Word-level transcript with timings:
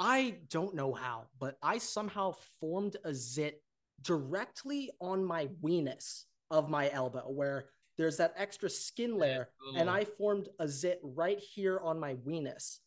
I 0.00 0.36
don't 0.48 0.74
know 0.74 0.94
how, 0.94 1.26
but 1.38 1.58
I 1.62 1.76
somehow 1.76 2.32
formed 2.58 2.96
a 3.04 3.12
zit 3.14 3.62
directly 4.00 4.90
on 4.98 5.22
my 5.22 5.48
weenus 5.62 6.24
of 6.50 6.70
my 6.70 6.90
elbow 6.90 7.30
where 7.30 7.66
there's 7.98 8.16
that 8.16 8.32
extra 8.38 8.70
skin 8.70 9.18
layer 9.18 9.50
oh. 9.62 9.74
and 9.76 9.90
I 9.90 10.04
formed 10.04 10.48
a 10.58 10.66
zit 10.66 11.00
right 11.02 11.38
here 11.38 11.78
on 11.80 12.00
my 12.00 12.14
weenus. 12.14 12.78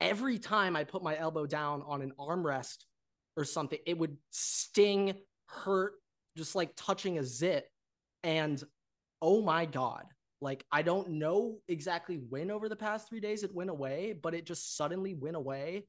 Every 0.00 0.38
time 0.38 0.76
I 0.76 0.84
put 0.84 1.02
my 1.02 1.18
elbow 1.18 1.46
down 1.46 1.82
on 1.84 2.00
an 2.00 2.12
armrest 2.16 2.84
or 3.36 3.44
something, 3.44 3.80
it 3.84 3.98
would 3.98 4.16
sting, 4.30 5.14
hurt, 5.46 5.94
just 6.36 6.54
like 6.54 6.70
touching 6.76 7.18
a 7.18 7.24
zit. 7.24 7.68
And 8.22 8.62
oh 9.20 9.42
my 9.42 9.66
God, 9.66 10.04
like 10.40 10.64
I 10.70 10.82
don't 10.82 11.10
know 11.10 11.58
exactly 11.66 12.20
when 12.28 12.52
over 12.52 12.68
the 12.68 12.76
past 12.76 13.08
three 13.08 13.20
days 13.20 13.42
it 13.42 13.52
went 13.52 13.70
away, 13.70 14.14
but 14.22 14.32
it 14.32 14.46
just 14.46 14.76
suddenly 14.76 15.14
went 15.14 15.34
away. 15.34 15.88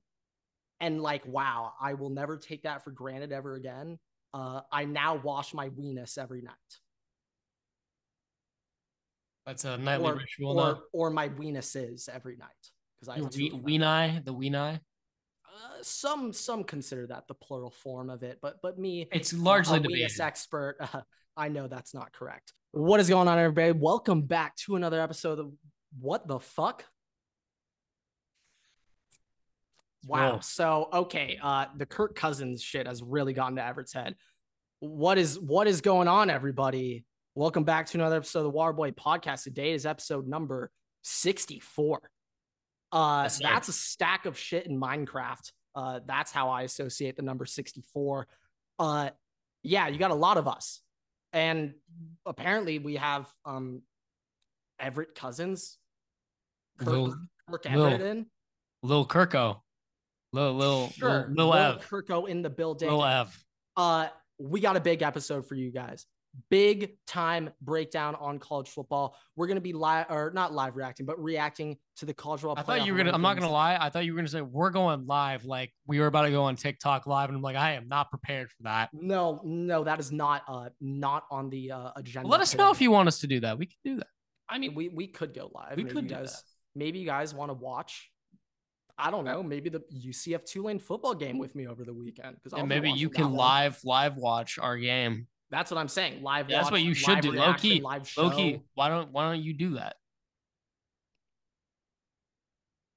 And 0.81 1.01
like, 1.01 1.25
wow, 1.25 1.73
I 1.79 1.93
will 1.93 2.09
never 2.09 2.37
take 2.37 2.63
that 2.63 2.83
for 2.83 2.91
granted 2.91 3.31
ever 3.31 3.55
again. 3.55 3.97
Uh, 4.33 4.61
I 4.71 4.85
now 4.85 5.15
wash 5.15 5.53
my 5.53 5.69
weenus 5.69 6.17
every 6.17 6.41
night. 6.41 6.53
That's 9.45 9.63
a 9.63 9.77
nightly 9.77 10.09
or, 10.09 10.15
ritual 10.15 10.59
or, 10.59 10.73
now. 10.73 10.81
or 10.91 11.09
my 11.11 11.29
weenuses 11.29 12.09
every 12.09 12.35
night 12.35 12.49
because 12.99 13.09
I 13.09 13.17
Your 13.17 13.25
have 13.25 13.33
two 13.33 13.39
we, 13.39 13.51
of 13.51 13.59
weenai, 13.81 14.25
the 14.25 14.33
weenai. 14.33 14.75
Uh, 15.45 15.77
some 15.81 16.33
some 16.33 16.63
consider 16.63 17.07
that 17.07 17.27
the 17.27 17.35
plural 17.35 17.69
form 17.69 18.09
of 18.09 18.23
it, 18.23 18.39
but 18.41 18.55
but 18.61 18.77
me, 18.79 19.07
It's 19.11 19.33
largely 19.33 19.79
debated. 19.79 20.09
weenus 20.09 20.19
expert, 20.19 20.77
uh, 20.79 21.01
I 21.37 21.49
know 21.49 21.67
that's 21.67 21.93
not 21.93 22.11
correct. 22.11 22.53
What 22.71 22.99
is 22.99 23.07
going 23.07 23.27
on, 23.27 23.37
everybody? 23.37 23.71
Welcome 23.71 24.23
back 24.23 24.55
to 24.57 24.75
another 24.75 24.99
episode 24.99 25.39
of 25.39 25.53
What 25.99 26.27
the 26.27 26.39
Fuck. 26.39 26.83
Wow. 30.05 30.39
So 30.39 30.89
okay, 30.93 31.39
uh, 31.41 31.65
the 31.75 31.85
Kirk 31.85 32.15
Cousins 32.15 32.61
shit 32.61 32.87
has 32.87 33.01
really 33.01 33.33
gotten 33.33 33.55
to 33.55 33.65
Everett's 33.65 33.93
head. 33.93 34.15
What 34.79 35.17
is 35.17 35.39
what 35.39 35.67
is 35.67 35.81
going 35.81 36.07
on, 36.07 36.29
everybody? 36.29 37.05
Welcome 37.33 37.63
back 37.63 37.87
to 37.87 37.97
another 37.97 38.17
episode 38.17 38.45
of 38.45 38.53
the 38.53 38.57
Waterboy 38.57 38.95
Podcast. 38.95 39.43
Today 39.43 39.71
is 39.71 39.85
episode 39.85 40.27
number 40.27 40.71
sixty-four. 41.03 41.99
Uh, 42.91 43.27
sir. 43.27 43.39
that's 43.43 43.67
a 43.67 43.73
stack 43.73 44.27
of 44.27 44.37
shit 44.37 44.67
in 44.67 44.79
Minecraft. 44.79 45.51
Uh, 45.73 45.99
that's 46.05 46.31
how 46.31 46.49
I 46.49 46.61
associate 46.61 47.15
the 47.15 47.23
number 47.23 47.45
sixty-four. 47.45 48.27
Uh, 48.77 49.09
yeah, 49.63 49.87
you 49.87 49.97
got 49.97 50.11
a 50.11 50.15
lot 50.15 50.37
of 50.37 50.47
us, 50.47 50.81
and 51.33 51.73
apparently 52.27 52.77
we 52.77 52.97
have 52.97 53.27
um 53.43 53.81
Everett 54.79 55.15
Cousins, 55.15 55.79
Kirk, 56.77 56.87
Lil, 56.87 57.15
Kirk 57.49 57.65
Lil- 57.65 57.85
Everett 57.87 58.01
in. 58.01 58.25
Lil 58.83 59.07
Kirko. 59.07 59.61
Lil, 60.35 60.53
Lil, 60.53 60.89
Sure, 60.89 61.31
Lil 61.33 61.53
Ev. 61.53 61.89
Kirko 61.89 62.27
in 62.27 62.41
the 62.41 62.49
building. 62.49 62.89
Lil 62.89 63.05
Ev. 63.05 63.45
Uh, 63.77 64.07
we 64.37 64.59
got 64.59 64.75
a 64.75 64.81
big 64.81 65.01
episode 65.01 65.47
for 65.47 65.55
you 65.55 65.71
guys. 65.71 66.05
Big 66.49 66.97
time 67.07 67.49
breakdown 67.61 68.13
on 68.15 68.39
college 68.39 68.67
football. 68.67 69.15
We're 69.37 69.47
gonna 69.47 69.61
be 69.61 69.71
live 69.71 70.07
or 70.09 70.31
not 70.35 70.51
live 70.51 70.75
reacting, 70.75 71.05
but 71.05 71.17
reacting 71.23 71.77
to 71.95 72.05
the 72.05 72.13
college 72.13 72.41
football. 72.41 72.57
I 72.57 72.63
thought 72.63 72.85
you 72.85 72.91
were 72.91 72.97
gonna. 72.97 73.13
I'm 73.13 73.21
not 73.21 73.37
gonna 73.37 73.49
lie. 73.49 73.77
I 73.79 73.89
thought 73.89 74.03
you 74.03 74.11
were 74.11 74.17
gonna 74.17 74.27
say 74.27 74.41
we're 74.41 74.71
going 74.71 75.07
live. 75.07 75.45
Like 75.45 75.71
we 75.87 76.01
were 76.01 76.07
about 76.07 76.23
to 76.23 76.31
go 76.31 76.43
on 76.43 76.57
TikTok 76.57 77.07
live, 77.07 77.29
and 77.29 77.37
I'm 77.37 77.41
like, 77.41 77.55
I 77.55 77.71
am 77.71 77.87
not 77.87 78.09
prepared 78.09 78.51
for 78.51 78.63
that. 78.63 78.89
No, 78.91 79.39
no, 79.45 79.85
that 79.85 80.01
is 80.01 80.11
not 80.11 80.43
uh 80.49 80.67
not 80.81 81.23
on 81.31 81.49
the 81.49 81.71
uh, 81.71 81.91
agenda. 81.95 82.27
Let 82.27 82.41
us 82.41 82.53
know 82.53 82.69
if 82.69 82.81
you 82.81 82.91
want 82.91 83.07
us 83.07 83.19
to 83.19 83.27
do 83.27 83.39
that. 83.39 83.57
We 83.57 83.67
can 83.67 83.77
do 83.85 83.95
that. 83.95 84.07
I 84.49 84.57
mean, 84.57 84.75
we 84.75 84.89
we 84.89 85.07
could 85.07 85.33
go 85.33 85.49
live. 85.55 85.77
We 85.77 85.83
maybe 85.83 85.95
could 85.95 86.07
do 86.07 86.15
guys. 86.15 86.33
that. 86.33 86.41
Maybe 86.77 86.99
you 86.99 87.05
guys 87.05 87.33
want 87.33 87.49
to 87.49 87.53
watch. 87.53 88.11
I 88.97 89.11
don't 89.11 89.25
know. 89.25 89.43
Maybe 89.43 89.69
the 89.69 89.81
UCF 89.93 90.45
Tulane 90.45 90.79
football 90.79 91.13
game 91.13 91.37
with 91.37 91.53
me 91.55 91.67
over 91.67 91.83
the 91.83 91.93
weekend 91.93 92.37
because 92.41 92.57
And 92.57 92.69
maybe 92.69 92.91
you 92.91 93.09
can 93.09 93.33
live 93.33 93.79
live 93.83 94.15
watch 94.15 94.57
our 94.57 94.77
game. 94.77 95.27
That's 95.51 95.69
what 95.69 95.77
I'm 95.77 95.87
saying. 95.87 96.23
Live. 96.23 96.49
Yeah, 96.49 96.57
that's 96.57 96.71
what 96.71 96.81
you 96.81 96.93
should 96.93 97.21
do. 97.21 97.31
Low 97.33 97.53
key, 97.53 97.81
Live 97.81 98.07
show. 98.07 98.23
Loki, 98.23 98.61
why 98.73 98.89
don't 98.89 99.11
why 99.11 99.29
don't 99.29 99.43
you 99.43 99.53
do 99.53 99.75
that? 99.75 99.95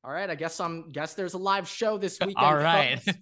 All 0.04 0.12
right, 0.12 0.30
I 0.30 0.34
guess 0.36 0.58
I'm 0.60 0.90
guess 0.90 1.14
there's 1.14 1.34
a 1.34 1.38
live 1.38 1.68
show 1.68 1.98
this 1.98 2.18
weekend. 2.24 2.36
All 2.46 2.56
right. 2.56 3.00
folks. 3.02 3.18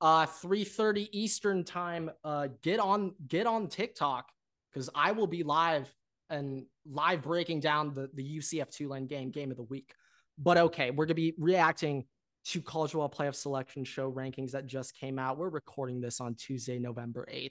uh 0.00 0.26
3:30 0.26 1.08
Eastern 1.12 1.64
time. 1.64 2.10
Uh 2.24 2.48
get 2.62 2.80
on 2.80 3.12
get 3.26 3.46
on 3.46 3.68
TikTok 3.68 4.30
cuz 4.72 4.88
I 4.94 5.12
will 5.12 5.26
be 5.26 5.42
live 5.42 5.92
and 6.30 6.64
live 6.86 7.22
breaking 7.22 7.60
down 7.60 7.92
the 7.92 8.08
the 8.14 8.38
UCF 8.38 8.70
Tulane 8.70 9.06
game 9.06 9.30
game 9.30 9.50
of 9.50 9.56
the 9.56 9.64
week. 9.64 9.94
But 10.38 10.56
okay, 10.56 10.90
we're 10.90 11.04
going 11.04 11.08
to 11.08 11.14
be 11.14 11.34
reacting 11.38 12.06
to 12.46 12.62
college 12.62 12.92
football 12.92 13.10
playoff 13.10 13.34
selection 13.34 13.84
show 13.84 14.10
rankings 14.10 14.52
that 14.52 14.66
just 14.66 14.96
came 14.96 15.18
out. 15.18 15.38
We're 15.38 15.48
recording 15.48 16.00
this 16.00 16.20
on 16.20 16.34
Tuesday, 16.34 16.78
November 16.78 17.26
8th. 17.30 17.50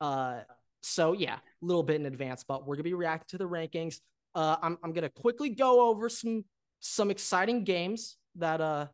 Uh 0.00 0.40
so 0.82 1.12
yeah, 1.12 1.36
a 1.36 1.64
little 1.64 1.82
bit 1.82 1.96
in 1.96 2.06
advance, 2.06 2.44
but 2.46 2.66
we're 2.66 2.76
to 2.76 2.82
be 2.82 2.94
reacting 2.94 3.38
to 3.38 3.38
the 3.38 3.48
rankings. 3.48 4.00
Uh 4.34 4.56
I'm 4.62 4.78
I'm 4.82 4.92
to 5.02 5.08
quickly 5.08 5.50
go 5.50 5.88
over 5.88 6.08
some 6.08 6.44
some 6.80 7.10
exciting 7.10 7.64
games 7.64 8.16
that 8.36 8.60
uh 8.60 8.86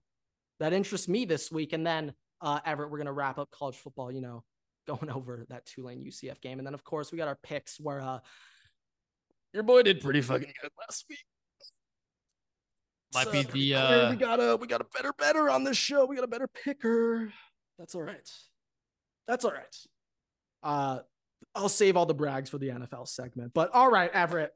that 0.60 0.72
interest 0.72 1.08
me 1.08 1.24
this 1.24 1.50
week 1.50 1.72
and 1.72 1.86
then 1.86 2.12
uh 2.42 2.60
Everett 2.64 2.90
we're 2.90 2.98
to 3.06 3.12
wrap 3.12 3.38
up 3.38 3.50
college 3.50 3.76
football, 3.76 4.12
you 4.12 4.20
know, 4.20 4.44
going 4.86 5.10
over 5.10 5.46
that 5.48 5.66
Tulane 5.66 6.04
UCF 6.04 6.40
game 6.40 6.58
and 6.58 6.66
then 6.66 6.74
of 6.74 6.84
course 6.84 7.12
we 7.12 7.18
got 7.18 7.28
our 7.28 7.38
picks 7.42 7.80
where 7.80 8.00
uh 8.00 8.18
your 9.52 9.62
boy 9.62 9.82
did 9.82 10.00
pretty 10.00 10.20
fucking 10.20 10.52
good 10.62 10.70
last 10.78 11.06
week. 11.08 11.18
Might 13.14 13.32
be 13.32 13.42
the, 13.42 13.74
uh, 13.74 14.10
we 14.10 14.16
got 14.16 14.40
a 14.40 14.56
we 14.56 14.66
got 14.66 14.80
a 14.80 14.86
better 14.94 15.12
better 15.12 15.50
on 15.50 15.64
this 15.64 15.76
show. 15.76 16.06
We 16.06 16.14
got 16.14 16.24
a 16.24 16.28
better 16.28 16.48
picker. 16.48 17.32
That's 17.78 17.94
all 17.94 18.02
right. 18.02 18.28
That's 19.26 19.44
all 19.44 19.52
right. 19.52 19.76
Uh 20.62 20.98
I'll 21.54 21.68
save 21.68 21.96
all 21.96 22.06
the 22.06 22.14
brags 22.14 22.50
for 22.50 22.58
the 22.58 22.68
NFL 22.68 23.08
segment. 23.08 23.52
But 23.54 23.70
all 23.74 23.90
right, 23.90 24.10
Everett. 24.12 24.52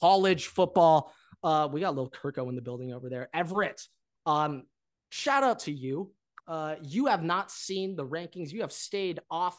College 0.00 0.46
football. 0.46 1.14
Uh 1.42 1.68
we 1.70 1.80
got 1.80 1.90
a 1.90 1.96
little 1.98 2.10
Kirko 2.10 2.48
in 2.48 2.56
the 2.56 2.62
building 2.62 2.92
over 2.92 3.08
there. 3.08 3.28
Everett. 3.32 3.80
Um 4.26 4.64
shout 5.10 5.42
out 5.42 5.60
to 5.60 5.72
you. 5.72 6.12
Uh 6.46 6.74
you 6.82 7.06
have 7.06 7.22
not 7.22 7.50
seen 7.50 7.96
the 7.96 8.04
rankings. 8.04 8.50
You 8.50 8.62
have 8.62 8.72
stayed 8.72 9.20
off 9.30 9.56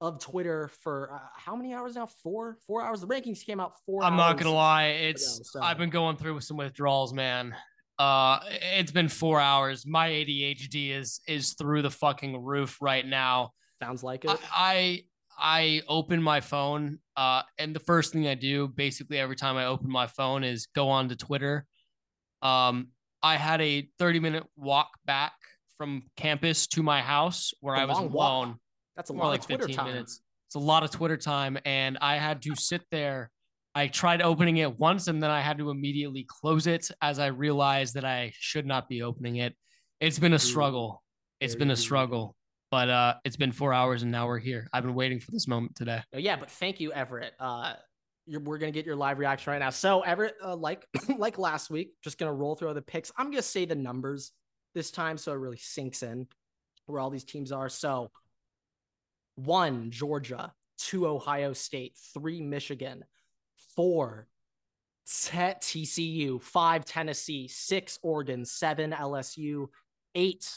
of 0.00 0.18
Twitter 0.18 0.68
for 0.82 1.12
uh, 1.12 1.18
how 1.36 1.54
many 1.54 1.74
hours 1.74 1.94
now? 1.94 2.06
4 2.06 2.56
4 2.66 2.82
hours. 2.82 3.00
The 3.02 3.06
rankings 3.06 3.44
came 3.44 3.60
out 3.60 3.74
4 3.84 4.02
I'm 4.02 4.16
not 4.16 4.38
gonna 4.38 4.54
lie. 4.54 4.86
It's 4.86 5.36
ago, 5.36 5.44
so- 5.44 5.60
I've 5.62 5.78
been 5.78 5.90
going 5.90 6.16
through 6.16 6.34
with 6.34 6.44
some 6.44 6.56
withdrawals, 6.56 7.12
man. 7.12 7.54
Uh, 8.00 8.40
it's 8.62 8.92
been 8.92 9.10
four 9.10 9.38
hours. 9.38 9.84
My 9.86 10.08
ADHD 10.08 10.96
is 10.96 11.20
is 11.28 11.52
through 11.52 11.82
the 11.82 11.90
fucking 11.90 12.42
roof 12.42 12.78
right 12.80 13.06
now. 13.06 13.50
Sounds 13.82 14.02
like 14.02 14.24
it. 14.24 14.30
I, 14.30 14.38
I 14.50 15.04
I 15.38 15.82
open 15.86 16.22
my 16.22 16.40
phone, 16.40 16.98
uh, 17.14 17.42
and 17.58 17.76
the 17.76 17.80
first 17.80 18.14
thing 18.14 18.26
I 18.26 18.34
do, 18.34 18.68
basically 18.68 19.18
every 19.18 19.36
time 19.36 19.58
I 19.58 19.66
open 19.66 19.90
my 19.90 20.06
phone, 20.06 20.44
is 20.44 20.66
go 20.74 20.88
on 20.88 21.10
to 21.10 21.16
Twitter. 21.16 21.66
Um, 22.40 22.88
I 23.22 23.36
had 23.36 23.60
a 23.60 23.86
30 23.98 24.20
minute 24.20 24.44
walk 24.56 24.88
back 25.04 25.34
from 25.76 26.04
campus 26.16 26.66
to 26.68 26.82
my 26.82 27.02
house 27.02 27.52
where 27.60 27.76
I 27.76 27.84
was 27.84 27.98
long 27.98 28.12
walk. 28.12 28.30
alone. 28.30 28.54
That's 28.96 29.10
a 29.10 29.12
lot 29.12 29.28
like 29.28 29.40
of 29.40 29.46
Twitter 29.46 29.66
15 29.66 29.76
time. 29.76 29.86
minutes. 29.88 30.22
It's 30.48 30.54
a 30.54 30.58
lot 30.58 30.84
of 30.84 30.90
Twitter 30.90 31.18
time, 31.18 31.58
and 31.66 31.98
I 32.00 32.16
had 32.16 32.40
to 32.44 32.54
sit 32.54 32.80
there. 32.90 33.30
I 33.80 33.86
tried 33.86 34.20
opening 34.20 34.58
it 34.58 34.78
once, 34.78 35.08
and 35.08 35.22
then 35.22 35.30
I 35.30 35.40
had 35.40 35.56
to 35.56 35.70
immediately 35.70 36.26
close 36.28 36.66
it 36.66 36.90
as 37.00 37.18
I 37.18 37.28
realized 37.28 37.94
that 37.94 38.04
I 38.04 38.30
should 38.38 38.66
not 38.66 38.90
be 38.90 39.00
opening 39.00 39.36
it. 39.36 39.56
It's 40.00 40.18
been 40.18 40.34
a 40.34 40.38
struggle. 40.38 41.02
It's 41.40 41.54
been 41.54 41.70
a 41.70 41.76
struggle, 41.76 42.36
but 42.70 42.90
uh, 42.90 43.14
it's 43.24 43.38
been 43.38 43.52
four 43.52 43.72
hours, 43.72 44.02
and 44.02 44.12
now 44.12 44.26
we're 44.26 44.38
here. 44.38 44.68
I've 44.74 44.82
been 44.82 44.94
waiting 44.94 45.18
for 45.18 45.30
this 45.30 45.48
moment 45.48 45.76
today. 45.76 46.02
Uh, 46.14 46.18
Yeah, 46.18 46.36
but 46.36 46.50
thank 46.50 46.78
you, 46.78 46.92
Everett. 46.92 47.32
Uh, 47.40 47.72
you're, 48.26 48.42
we're 48.42 48.58
gonna 48.58 48.70
get 48.70 48.84
your 48.84 48.96
live 48.96 49.18
reaction 49.18 49.50
right 49.50 49.60
now. 49.60 49.70
So 49.70 50.02
Everett, 50.02 50.34
uh, 50.44 50.56
like 50.56 50.84
like 51.16 51.38
last 51.38 51.70
week, 51.70 51.94
just 52.04 52.18
gonna 52.18 52.34
roll 52.34 52.56
through 52.56 52.74
the 52.74 52.82
picks. 52.82 53.10
I'm 53.16 53.30
gonna 53.30 53.40
say 53.40 53.64
the 53.64 53.76
numbers 53.76 54.32
this 54.74 54.90
time, 54.90 55.16
so 55.16 55.32
it 55.32 55.36
really 55.36 55.56
sinks 55.56 56.02
in 56.02 56.26
where 56.84 57.00
all 57.00 57.08
these 57.08 57.24
teams 57.24 57.50
are. 57.50 57.70
So 57.70 58.10
one 59.36 59.90
Georgia, 59.90 60.52
two 60.76 61.06
Ohio 61.06 61.54
State, 61.54 61.96
three 62.12 62.42
Michigan, 62.42 63.04
four 63.76 64.28
te- 65.06 65.54
TCU, 65.60 66.42
five 66.42 66.84
Tennessee, 66.84 67.48
six 67.48 67.98
Oregon, 68.02 68.44
seven 68.44 68.92
LSU, 68.92 69.66
eight 70.14 70.48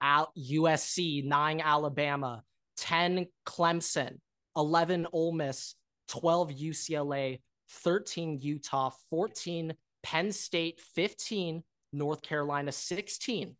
Al- 0.00 0.32
USC, 0.36 1.24
nine 1.24 1.60
Alabama, 1.60 2.42
10 2.78 3.26
Clemson, 3.46 4.18
11 4.56 5.06
Ole 5.12 5.32
Miss, 5.32 5.74
12 6.08 6.50
UCLA, 6.50 7.40
13 7.84 8.38
Utah, 8.40 8.90
14 9.10 9.72
Penn 10.02 10.32
State, 10.32 10.80
15 10.94 11.62
North 11.92 12.22
Carolina, 12.22 12.72
16 12.72 13.56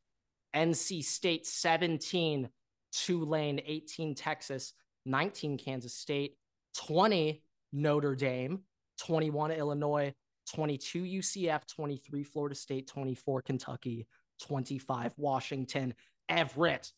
NC 0.55 1.05
State, 1.05 1.47
17 1.47 2.49
Tulane, 2.93 3.61
18 3.65 4.15
Texas, 4.15 4.75
19 5.07 5.57
Kansas 5.57 5.95
State, 5.95 6.37
20 6.77 7.43
Notre 7.73 8.15
Dame, 8.15 8.61
21 9.03 9.51
Illinois, 9.51 10.15
22 10.55 11.03
UCF, 11.03 11.67
23 11.67 12.23
Florida 12.23 12.55
State, 12.55 12.87
24 12.87 13.43
Kentucky, 13.43 14.07
25 14.43 15.13
Washington. 15.17 15.95
Everett, 16.29 16.93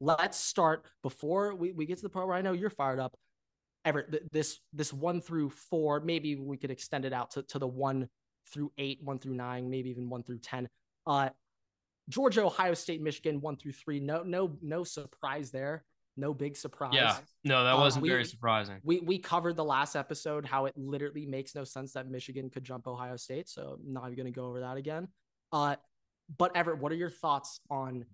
let's 0.00 0.38
start 0.38 0.84
before 1.02 1.54
we, 1.54 1.72
we 1.72 1.86
get 1.86 1.96
to 1.98 2.02
the 2.02 2.08
part 2.08 2.26
where 2.26 2.36
I 2.36 2.42
know 2.42 2.52
you're 2.52 2.70
fired 2.70 2.98
up. 2.98 3.14
Everett, 3.84 4.32
this 4.32 4.58
this 4.72 4.92
one 4.92 5.20
through 5.20 5.50
four, 5.50 6.00
maybe 6.00 6.36
we 6.36 6.56
could 6.56 6.70
extend 6.70 7.04
it 7.04 7.12
out 7.12 7.32
to, 7.32 7.42
to 7.44 7.58
the 7.58 7.66
one 7.66 8.08
through 8.52 8.72
eight, 8.78 8.98
one 9.02 9.18
through 9.18 9.34
nine, 9.34 9.70
maybe 9.70 9.90
even 9.90 10.08
one 10.08 10.22
through 10.22 10.38
ten. 10.38 10.68
Uh, 11.06 11.28
Georgia, 12.08 12.44
Ohio 12.44 12.74
State, 12.74 13.02
Michigan, 13.02 13.40
one 13.40 13.56
through 13.56 13.72
three. 13.72 14.00
No, 14.00 14.22
no, 14.22 14.56
no 14.60 14.84
surprise 14.84 15.50
there. 15.50 15.84
No 16.16 16.32
big 16.32 16.56
surprise. 16.56 16.94
Yeah, 16.94 17.18
no, 17.42 17.64
that 17.64 17.72
Uh, 17.74 17.80
wasn't 17.80 18.02
we- 18.04 18.08
very 18.08 18.24
surprising. 18.24 18.80
We 18.84 19.00
we 19.00 19.18
covered 19.18 19.56
the 19.56 19.64
last 19.64 19.96
episode 19.96 20.46
how 20.46 20.66
it 20.66 20.76
literally 20.76 21.26
makes 21.26 21.54
no 21.54 21.64
sense 21.64 21.92
that 21.94 22.08
Michigan 22.08 22.50
could 22.50 22.64
jump 22.64 22.86
Ohio 22.86 23.16
State. 23.16 23.48
So 23.48 23.78
I'm 23.84 23.92
not 23.92 24.06
even 24.06 24.16
gonna 24.16 24.30
go 24.30 24.46
over 24.46 24.60
that 24.60 24.76
again. 24.76 25.08
Uh, 25.52 25.76
but 26.38 26.54
Everett, 26.56 26.78
what 26.78 26.92
are 26.92 26.96
your 26.96 27.10
thoughts 27.10 27.60
on 27.70 28.04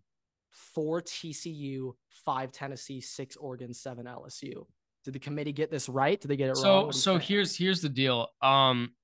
four 0.50 1.00
TCU, 1.00 1.94
five 2.24 2.52
Tennessee, 2.52 3.00
six 3.00 3.36
Oregon, 3.36 3.72
seven 3.74 4.06
LSU? 4.06 4.66
Did 5.04 5.14
the 5.14 5.18
committee 5.20 5.52
get 5.52 5.70
this 5.70 5.88
right? 5.88 6.20
Did 6.20 6.28
they 6.28 6.36
get 6.36 6.48
it 6.48 6.58
wrong? 6.62 6.62
So 6.62 6.80
do 6.80 6.86
you 6.86 6.92
so 6.92 7.18
here's 7.18 7.56
here's 7.56 7.82
the 7.82 7.88
deal. 7.88 8.28
Um, 8.42 8.94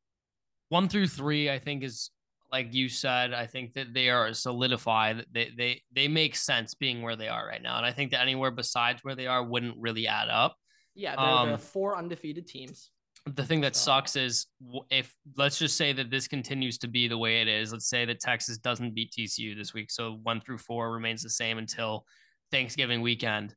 one 0.71 0.89
through 0.89 1.09
three, 1.09 1.51
I 1.51 1.59
think 1.59 1.85
is 1.85 2.11
like 2.53 2.73
you 2.75 2.89
said. 2.89 3.33
I 3.33 3.47
think 3.47 3.73
that 3.75 3.93
they 3.95 4.09
are 4.11 4.33
solidified. 4.33 5.27
They 5.33 5.51
they 5.57 5.83
they 5.93 6.09
make 6.09 6.37
sense 6.37 6.75
being 6.75 7.03
where 7.03 7.17
they 7.17 7.29
are 7.29 7.47
right 7.47 7.63
now, 7.63 7.77
and 7.77 7.87
I 7.87 7.93
think 7.93 8.11
that 8.13 8.21
anywhere 8.23 8.51
besides 8.51 9.01
where 9.03 9.15
they 9.15 9.27
are 9.27 9.45
wouldn't 9.45 9.77
really 9.79 10.07
add 10.07 10.29
up. 10.29 10.57
yeah, 10.95 11.15
they're 11.17 11.53
um, 11.55 11.59
four 11.59 11.97
undefeated 11.97 12.47
teams. 12.47 12.91
The 13.27 13.43
thing 13.45 13.61
that 13.63 13.75
So- 13.75 13.87
sucks 13.87 14.15
is 14.15 14.47
if 14.91 15.13
let's 15.37 15.59
just 15.59 15.77
say 15.77 15.93
that 15.93 16.11
this 16.11 16.29
continues 16.29 16.79
to 16.79 16.89
be 16.89 17.09
the 17.09 17.19
way 17.19 17.41
it 17.41 17.49
is. 17.49 17.73
Let's 17.73 17.89
say 17.89 18.05
that 18.05 18.21
Texas 18.21 18.59
doesn't 18.59 18.95
beat 18.95 19.11
TCU 19.13 19.57
this 19.57 19.75
week, 19.75 19.91
so 19.91 20.21
one 20.23 20.41
through 20.41 20.59
four 20.59 20.93
remains 20.93 21.23
the 21.23 21.31
same 21.31 21.59
until 21.59 22.05
Thanksgiving 22.53 23.01
weekend. 23.03 23.55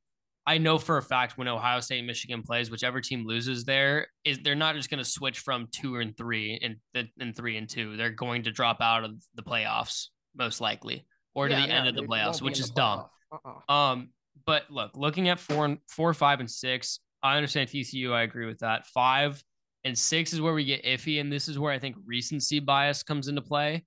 I 0.50 0.58
know 0.58 0.80
for 0.80 0.98
a 0.98 1.02
fact 1.04 1.38
when 1.38 1.48
Ohio 1.48 1.80
State 1.80 2.00
and 2.00 2.08
Michigan 2.08 2.42
plays, 2.42 2.72
whichever 2.72 3.02
team 3.02 3.24
loses 3.24 3.66
there 3.66 4.08
is 4.26 4.40
they're 4.40 4.56
not 4.56 4.74
just 4.76 4.90
going 4.90 4.98
to 4.98 5.08
switch 5.08 5.40
from 5.42 5.68
two 5.72 5.98
and 5.98 6.18
three 6.18 6.60
and 6.64 6.78
and 7.20 7.36
three 7.36 7.56
and 7.56 7.70
two. 7.70 7.96
They're 7.98 8.10
going 8.10 8.42
to 8.44 8.52
drop 8.52 8.82
out 8.82 9.04
of 9.04 9.12
the 9.36 9.44
playoffs 9.44 10.08
most 10.36 10.60
likely, 10.60 11.06
or 11.36 11.48
to 11.48 11.54
Yeah, 11.54 11.62
the 11.62 11.68
no, 11.68 11.74
end 11.76 11.88
of 11.90 11.96
the 11.96 12.02
playoffs, 12.02 12.42
which 12.42 12.60
is 12.60 12.72
dumb. 12.72 13.06
playoff. 13.32 13.40
Uh-uh. 13.46 13.72
Um, 13.72 14.10
but 14.48 14.64
look, 14.72 14.90
looking 14.96 15.30
at 15.30 15.40
four 15.40 15.66
and 15.66 15.78
four, 15.88 16.16
five, 16.16 16.40
and 16.40 16.50
six, 16.50 17.00
I 17.22 17.36
understand 17.36 17.70
TCU. 17.70 18.12
I 18.12 18.24
agree 18.24 18.48
with 18.48 18.58
that. 18.60 18.88
Five 18.88 19.44
and 19.84 19.96
six 19.96 20.34
is 20.34 20.42
where 20.42 20.56
we 20.56 20.66
get 20.66 20.84
iffy, 20.84 21.22
and 21.22 21.32
this 21.32 21.48
is 21.48 21.60
where 21.60 21.72
I 21.72 21.78
think 21.78 21.96
recency 22.08 22.60
bias 22.60 23.04
comes 23.04 23.28
into 23.28 23.44
play. 23.44 23.86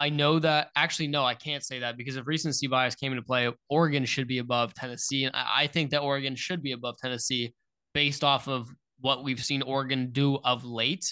I 0.00 0.08
know 0.08 0.38
that 0.38 0.70
actually, 0.76 1.08
no, 1.08 1.24
I 1.24 1.34
can't 1.34 1.62
say 1.62 1.78
that 1.80 1.98
because 1.98 2.16
if 2.16 2.26
recency 2.26 2.66
bias 2.66 2.94
came 2.94 3.12
into 3.12 3.22
play, 3.22 3.52
Oregon 3.68 4.06
should 4.06 4.26
be 4.26 4.38
above 4.38 4.72
Tennessee. 4.72 5.24
And 5.24 5.36
I 5.36 5.62
I 5.62 5.66
think 5.66 5.90
that 5.90 6.00
Oregon 6.00 6.34
should 6.34 6.62
be 6.62 6.72
above 6.72 6.96
Tennessee 6.98 7.54
based 7.92 8.24
off 8.24 8.48
of 8.48 8.68
what 9.00 9.24
we've 9.24 9.44
seen 9.44 9.62
Oregon 9.62 10.10
do 10.10 10.38
of 10.44 10.64
late 10.64 11.04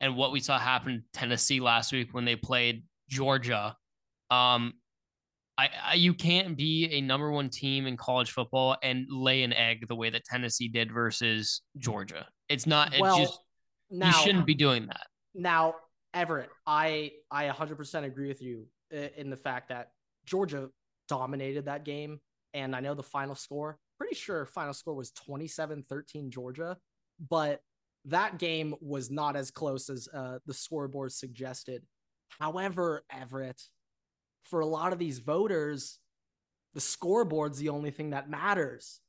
and 0.00 0.16
what 0.16 0.30
we 0.30 0.40
saw 0.40 0.58
happen 0.58 0.92
in 0.92 1.02
Tennessee 1.12 1.60
last 1.60 1.92
week 1.92 2.08
when 2.12 2.24
they 2.24 2.36
played 2.36 2.84
Georgia. 3.08 3.76
Um, 4.30 4.74
I, 5.56 5.70
I 5.84 5.94
you 5.94 6.14
can't 6.14 6.56
be 6.56 6.88
a 6.92 7.00
number 7.00 7.32
one 7.32 7.50
team 7.50 7.86
in 7.86 7.96
college 7.96 8.30
football 8.30 8.76
and 8.82 9.06
lay 9.10 9.42
an 9.42 9.52
egg 9.52 9.88
the 9.88 9.96
way 9.96 10.10
that 10.10 10.24
Tennessee 10.24 10.68
did 10.68 10.92
versus 10.92 11.62
Georgia. 11.76 12.26
It's 12.48 12.66
not. 12.66 12.94
It 12.94 13.00
well, 13.00 13.18
just 13.18 13.40
now 13.90 14.06
you 14.06 14.12
shouldn't 14.12 14.46
be 14.46 14.54
doing 14.54 14.86
that. 14.86 15.06
Now, 15.34 15.74
Everett, 16.14 16.50
I 16.66 17.12
I 17.30 17.48
100% 17.48 18.04
agree 18.04 18.28
with 18.28 18.42
you 18.42 18.66
in 18.90 19.30
the 19.30 19.36
fact 19.36 19.68
that 19.68 19.92
Georgia 20.24 20.70
dominated 21.08 21.66
that 21.66 21.84
game 21.84 22.20
and 22.54 22.74
I 22.74 22.80
know 22.80 22.94
the 22.94 23.02
final 23.02 23.34
score, 23.34 23.78
pretty 23.98 24.14
sure 24.14 24.46
final 24.46 24.72
score 24.72 24.94
was 24.94 25.12
27-13 25.12 26.30
Georgia, 26.30 26.78
but 27.28 27.60
that 28.06 28.38
game 28.38 28.74
was 28.80 29.10
not 29.10 29.36
as 29.36 29.50
close 29.50 29.90
as 29.90 30.08
uh, 30.14 30.38
the 30.46 30.54
scoreboard 30.54 31.12
suggested. 31.12 31.82
However, 32.40 33.04
Everett, 33.12 33.60
for 34.44 34.60
a 34.60 34.66
lot 34.66 34.92
of 34.92 34.98
these 34.98 35.18
voters, 35.18 35.98
the 36.74 36.80
scoreboard's 36.80 37.58
the 37.58 37.68
only 37.68 37.90
thing 37.90 38.10
that 38.10 38.30
matters. 38.30 39.00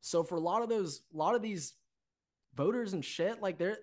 So 0.00 0.22
for 0.22 0.36
a 0.36 0.40
lot 0.40 0.62
of 0.62 0.68
those, 0.68 1.02
a 1.12 1.16
lot 1.16 1.34
of 1.34 1.42
these 1.42 1.74
voters 2.54 2.92
and 2.92 3.04
shit, 3.04 3.40
like 3.40 3.58
they're 3.58 3.78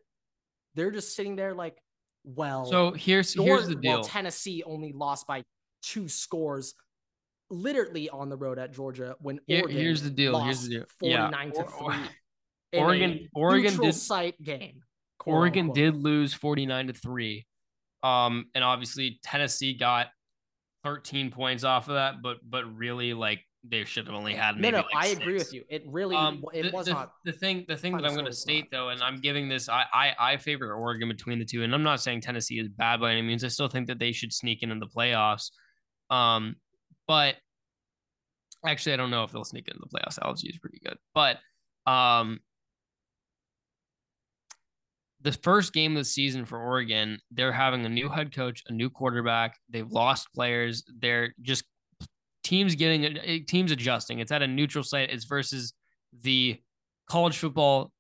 they're 0.76 0.92
just 0.92 1.16
sitting 1.16 1.36
there 1.36 1.54
like, 1.54 1.78
well, 2.24 2.66
So 2.66 2.92
here's 2.92 3.34
here's 3.34 3.68
the 3.68 3.76
well, 3.84 3.98
deal. 3.98 4.04
Tennessee 4.04 4.64
only 4.66 4.94
lost 4.94 5.28
by 5.28 5.44
two 5.82 6.08
scores, 6.08 6.74
literally 7.50 8.10
on 8.10 8.30
the 8.30 8.38
road 8.38 8.58
at 8.60 8.74
Georgia 8.74 9.16
when 9.20 9.40
Here- 9.48 9.62
Oregon 9.64 9.78
here's 9.82 10.02
the 10.02 10.10
deal, 10.10 10.40
here's 10.40 10.64
the 10.64 10.70
deal. 10.70 10.86
Yeah, 11.02 11.30
49 11.30 11.52
to 11.52 11.58
or- 11.60 11.74
or- 11.84 11.94
3. 11.94 12.00
Oregon- 12.80 13.30
Oregon 13.36 13.78
did- 13.80 13.94
site 13.96 14.42
game. 14.42 14.82
Oregon 15.26 15.66
unquote. 15.68 15.76
did 15.76 15.96
lose 15.96 16.34
49 16.34 16.88
to 16.88 16.94
3. 16.94 17.46
Um, 18.02 18.46
and 18.56 18.64
obviously 18.64 19.20
Tennessee 19.24 19.74
got 19.74 20.08
13 20.84 21.32
points 21.32 21.64
off 21.64 21.88
of 21.88 21.94
that, 21.96 22.22
but 22.22 22.38
but 22.44 22.66
really 22.76 23.14
like 23.14 23.40
they 23.64 23.86
should 23.86 24.08
have 24.08 24.16
only 24.16 24.34
had 24.34 24.56
No, 24.56 24.62
maybe 24.62 24.72
no, 24.78 24.78
like 24.80 24.96
I 24.96 25.08
agree 25.08 25.36
with 25.36 25.54
you. 25.54 25.64
It 25.70 25.84
really 25.88 26.16
Um, 26.16 26.44
it 26.54 26.64
the, 26.64 26.72
was 26.72 26.88
the, 26.88 26.94
not. 26.94 27.14
the 27.24 27.32
thing. 27.32 27.66
The 27.68 27.78
thing 27.78 27.96
that 27.96 28.06
I'm 28.06 28.14
going 28.14 28.26
to 28.26 28.34
state 28.34 28.70
though, 28.72 28.90
and 28.90 29.02
I'm 29.02 29.22
giving 29.22 29.48
this. 29.48 29.70
I, 29.70 29.86
I 29.94 30.14
I 30.20 30.38
favor 30.38 30.74
Oregon 30.74 31.08
between 31.08 31.40
the 31.40 31.46
two, 31.46 31.64
and 31.64 31.74
I'm 31.74 31.84
not 31.84 32.02
saying 32.02 32.22
Tennessee 32.22 32.60
is 32.60 32.68
bad 32.68 33.00
by 33.00 33.12
any 33.12 33.22
means. 33.22 33.44
I 33.44 33.48
still 33.48 33.70
think 33.70 33.88
that 33.88 34.00
they 34.00 34.12
should 34.12 34.34
sneak 34.34 34.64
in 34.64 34.72
in 34.72 34.80
the 34.80 34.88
playoffs. 34.88 35.52
Um, 36.10 36.58
but 37.08 37.36
actually, 38.66 38.94
I 38.94 38.98
don't 38.98 39.12
know 39.12 39.24
if 39.24 39.32
they'll 39.32 39.46
sneak 39.46 39.70
in 39.70 39.78
the 39.80 39.88
playoffs. 39.88 40.20
LSU 40.20 40.50
is 40.50 40.60
pretty 40.60 40.82
good, 40.84 40.98
but 41.14 41.38
um, 41.90 42.40
the 45.22 45.32
first 45.32 45.72
game 45.72 45.94
of 45.94 46.02
the 46.02 46.06
season 46.06 46.46
for 46.46 46.60
Oregon, 46.60 47.18
they're 47.32 47.54
having 47.54 47.86
a 47.86 47.90
new 47.90 48.10
head 48.10 48.36
coach, 48.36 48.62
a 48.68 48.74
new 48.74 48.90
quarterback. 48.90 49.58
They've 49.70 49.90
lost 49.90 50.28
players. 50.36 50.84
They're 51.00 51.34
just 51.42 51.64
teams 52.44 52.76
getting 52.76 53.18
eh, 53.18 53.40
teams 53.48 53.72
adjusting. 53.72 54.20
It's 54.20 54.32
at 54.32 54.42
a 54.42 54.48
neutral 54.48 54.84
site. 54.84 55.10
It's 55.10 55.26
versus 55.26 55.74
the 56.22 56.60
college 57.10 57.38
football 57.38 57.92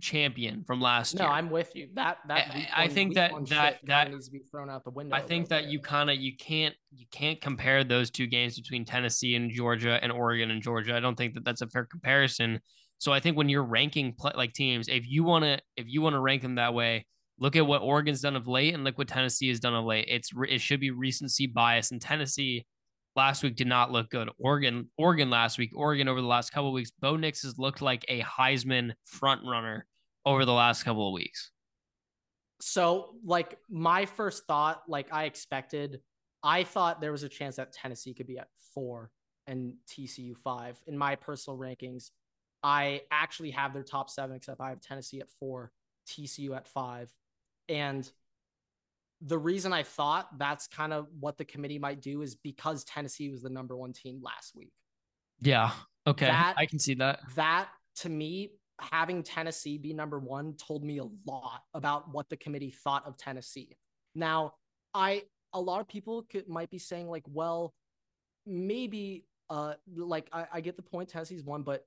champion 0.00 0.64
from 0.64 0.80
last 0.80 1.14
No, 1.14 1.22
year. 1.24 1.28
No, 1.28 1.34
I'm 1.34 1.50
with 1.50 1.74
you. 1.76 1.88
That 1.94 2.18
that 2.28 2.50
I- 2.54 2.68
I 2.74 2.84
one- 2.86 2.94
think 2.94 3.14
that- 3.14 3.32
that- 3.48 3.80
that- 3.84 4.10
needs 4.10 4.26
to 4.26 4.32
be 4.32 4.38
thrown 4.38 4.70
out 4.70 4.82
the 4.84 4.90
window. 4.90 5.14
I 5.14 5.20
think 5.20 5.48
that 5.48 5.66
you 5.66 5.78
kind 5.80 6.08
of 6.10 6.16
you 6.16 6.34
can't 6.36 6.74
you 6.90 7.06
can't 7.10 7.40
compare 7.40 7.84
those 7.84 8.10
two 8.10 8.26
games 8.26 8.56
between 8.58 8.84
Tennessee 8.84 9.34
and 9.34 9.50
Georgia 9.50 9.98
and 10.02 10.10
Oregon 10.10 10.50
and 10.50 10.62
Georgia. 10.62 10.96
I 10.96 11.00
don't 11.00 11.16
think 11.16 11.34
that 11.34 11.44
that's 11.44 11.60
a 11.60 11.68
fair 11.68 11.84
comparison. 11.84 12.60
So 12.98 13.12
I 13.12 13.20
think 13.20 13.36
when 13.36 13.48
you're 13.48 13.62
ranking 13.64 14.14
pl- 14.14 14.32
like 14.34 14.54
teams, 14.54 14.88
if 14.88 15.06
you 15.06 15.22
want 15.22 15.44
to 15.44 15.58
if 15.76 15.86
you 15.86 16.00
want 16.02 16.14
to 16.14 16.20
rank 16.20 16.42
them 16.42 16.54
that 16.56 16.72
way, 16.74 17.06
look 17.38 17.54
at 17.54 17.66
what 17.66 17.82
Oregon's 17.82 18.22
done 18.22 18.36
of 18.36 18.48
late 18.48 18.72
and 18.74 18.84
look 18.84 18.96
what 18.98 19.08
Tennessee 19.08 19.48
has 19.48 19.60
done 19.60 19.74
of 19.74 19.84
late. 19.84 20.06
It's 20.08 20.30
it 20.48 20.60
should 20.62 20.80
be 20.80 20.90
recency 20.90 21.46
bias. 21.46 21.90
And 21.92 22.00
Tennessee 22.00 22.64
last 23.18 23.42
week 23.42 23.56
did 23.56 23.66
not 23.66 23.90
look 23.90 24.08
good. 24.10 24.30
Oregon 24.38 24.88
Oregon 24.96 25.28
last 25.28 25.58
week, 25.58 25.72
Oregon 25.74 26.08
over 26.08 26.20
the 26.22 26.26
last 26.26 26.50
couple 26.50 26.68
of 26.68 26.74
weeks, 26.74 26.90
Bo 26.90 27.16
Nix 27.16 27.42
has 27.42 27.58
looked 27.58 27.82
like 27.82 28.04
a 28.08 28.20
Heisman 28.20 28.92
front 29.04 29.42
runner 29.44 29.86
over 30.24 30.44
the 30.44 30.52
last 30.52 30.84
couple 30.84 31.06
of 31.08 31.12
weeks. 31.12 31.50
So, 32.60 33.14
like, 33.24 33.58
my 33.68 34.06
first 34.06 34.46
thought, 34.46 34.82
like, 34.88 35.12
I 35.12 35.24
expected, 35.24 36.00
I 36.42 36.64
thought 36.64 37.00
there 37.00 37.12
was 37.12 37.24
a 37.24 37.28
chance 37.28 37.56
that 37.56 37.72
Tennessee 37.72 38.14
could 38.14 38.26
be 38.26 38.38
at 38.38 38.48
four 38.74 39.10
and 39.46 39.74
TCU 39.88 40.36
five. 40.36 40.80
In 40.86 40.96
my 40.96 41.16
personal 41.16 41.58
rankings, 41.58 42.10
I 42.62 43.02
actually 43.10 43.50
have 43.52 43.72
their 43.74 43.82
top 43.82 44.10
seven, 44.10 44.36
except 44.36 44.60
I 44.60 44.70
have 44.70 44.80
Tennessee 44.80 45.20
at 45.20 45.28
four, 45.40 45.72
TCU 46.08 46.56
at 46.56 46.68
five. 46.68 47.12
And 47.68 48.10
the 49.20 49.38
reason 49.38 49.72
I 49.72 49.82
thought 49.82 50.38
that's 50.38 50.68
kind 50.68 50.92
of 50.92 51.08
what 51.18 51.36
the 51.38 51.44
committee 51.44 51.78
might 51.78 52.00
do 52.00 52.22
is 52.22 52.36
because 52.36 52.84
Tennessee 52.84 53.30
was 53.30 53.42
the 53.42 53.50
number 53.50 53.76
one 53.76 53.92
team 53.92 54.20
last 54.22 54.54
week. 54.54 54.72
Yeah. 55.40 55.70
Okay. 56.06 56.26
That- 56.26 56.54
I 56.56 56.66
can 56.66 56.78
see 56.78 56.94
that. 56.94 57.20
that 57.34 57.68
to 57.96 58.08
me 58.08 58.52
having 58.80 59.24
tennessee 59.24 59.76
be 59.76 59.92
number 59.92 60.20
one 60.20 60.54
told 60.54 60.84
me 60.84 60.98
a 60.98 61.04
lot 61.26 61.62
about 61.74 62.12
what 62.12 62.28
the 62.28 62.36
committee 62.36 62.70
thought 62.70 63.04
of 63.08 63.16
tennessee 63.16 63.76
now 64.14 64.52
i 64.94 65.20
a 65.52 65.60
lot 65.60 65.80
of 65.80 65.88
people 65.88 66.22
could 66.30 66.48
might 66.48 66.70
be 66.70 66.78
saying 66.78 67.08
like 67.08 67.24
well 67.26 67.74
maybe 68.46 69.24
uh 69.50 69.74
like 69.96 70.28
i, 70.32 70.46
I 70.52 70.60
get 70.60 70.76
the 70.76 70.82
point 70.82 71.08
tennessee's 71.08 71.42
one 71.42 71.62
but 71.62 71.84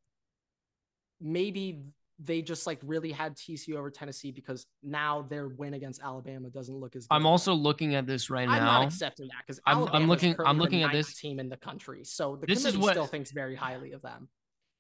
maybe 1.22 1.86
they 2.24 2.42
just 2.42 2.68
like 2.68 2.80
really 2.84 3.12
had 3.12 3.36
tcu 3.36 3.76
over 3.76 3.90
tennessee 3.90 4.32
because 4.32 4.66
now 4.84 5.24
their 5.24 5.48
win 5.48 5.74
against 5.74 6.02
alabama 6.04 6.50
doesn't 6.50 6.76
look 6.76 6.96
as 6.96 7.08
good 7.08 7.16
I'm 7.16 7.26
also 7.26 7.54
looking 7.54 7.96
at 7.96 8.06
this 8.06 8.30
right 8.30 8.48
now. 8.48 8.54
I'm 8.56 8.64
not 8.64 8.84
accepting 8.86 9.28
that 9.30 9.44
because 9.46 9.60
I'm- 9.66 9.88
I'm 9.92 10.08
looking- 10.08 10.36
I'm 10.46 10.58
looking 10.58 10.84
at 10.84 10.92
this- 10.92 11.16
team 11.20 11.40
in 11.40 11.50
the 11.50 11.58
country, 11.58 12.04
so 12.04 12.36
the 12.36 12.46
This 12.46 12.60
is 12.60 12.66
committee 12.74 12.78
what- 12.84 12.92
still 12.94 13.08
thinks 13.08 13.32
very 13.32 13.56
highly 13.56 13.92
of 13.94 14.02
them. 14.02 14.30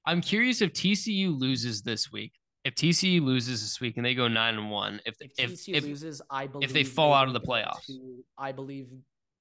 I'm 0.05 0.21
curious 0.21 0.62
if 0.62 0.74
TCU 0.74 1.31
loses 1.31 1.81
this 1.83 2.12
week. 2.12 2.33
If 2.63 2.75
TCU 2.75 3.21
loses 3.24 3.62
this 3.62 3.79
week 3.81 3.98
and 3.98 4.05
they 4.05 4.13
go 4.13 4.27
nine 4.27 4.55
and 4.55 4.69
one, 4.69 5.01
if 5.05 5.15
If 5.21 5.31
if 5.39 5.50
TCU 5.51 5.75
if, 5.75 5.83
loses, 5.83 6.21
I 6.29 6.48
believe 6.48 6.69
if 6.69 6.74
they 6.74 6.83
fall 6.83 7.13
out 7.13 7.27
of 7.27 7.33
the 7.33 7.41
playoffs. 7.41 7.86
to- 7.88 8.24
I 8.38 8.51
believe 8.51 8.88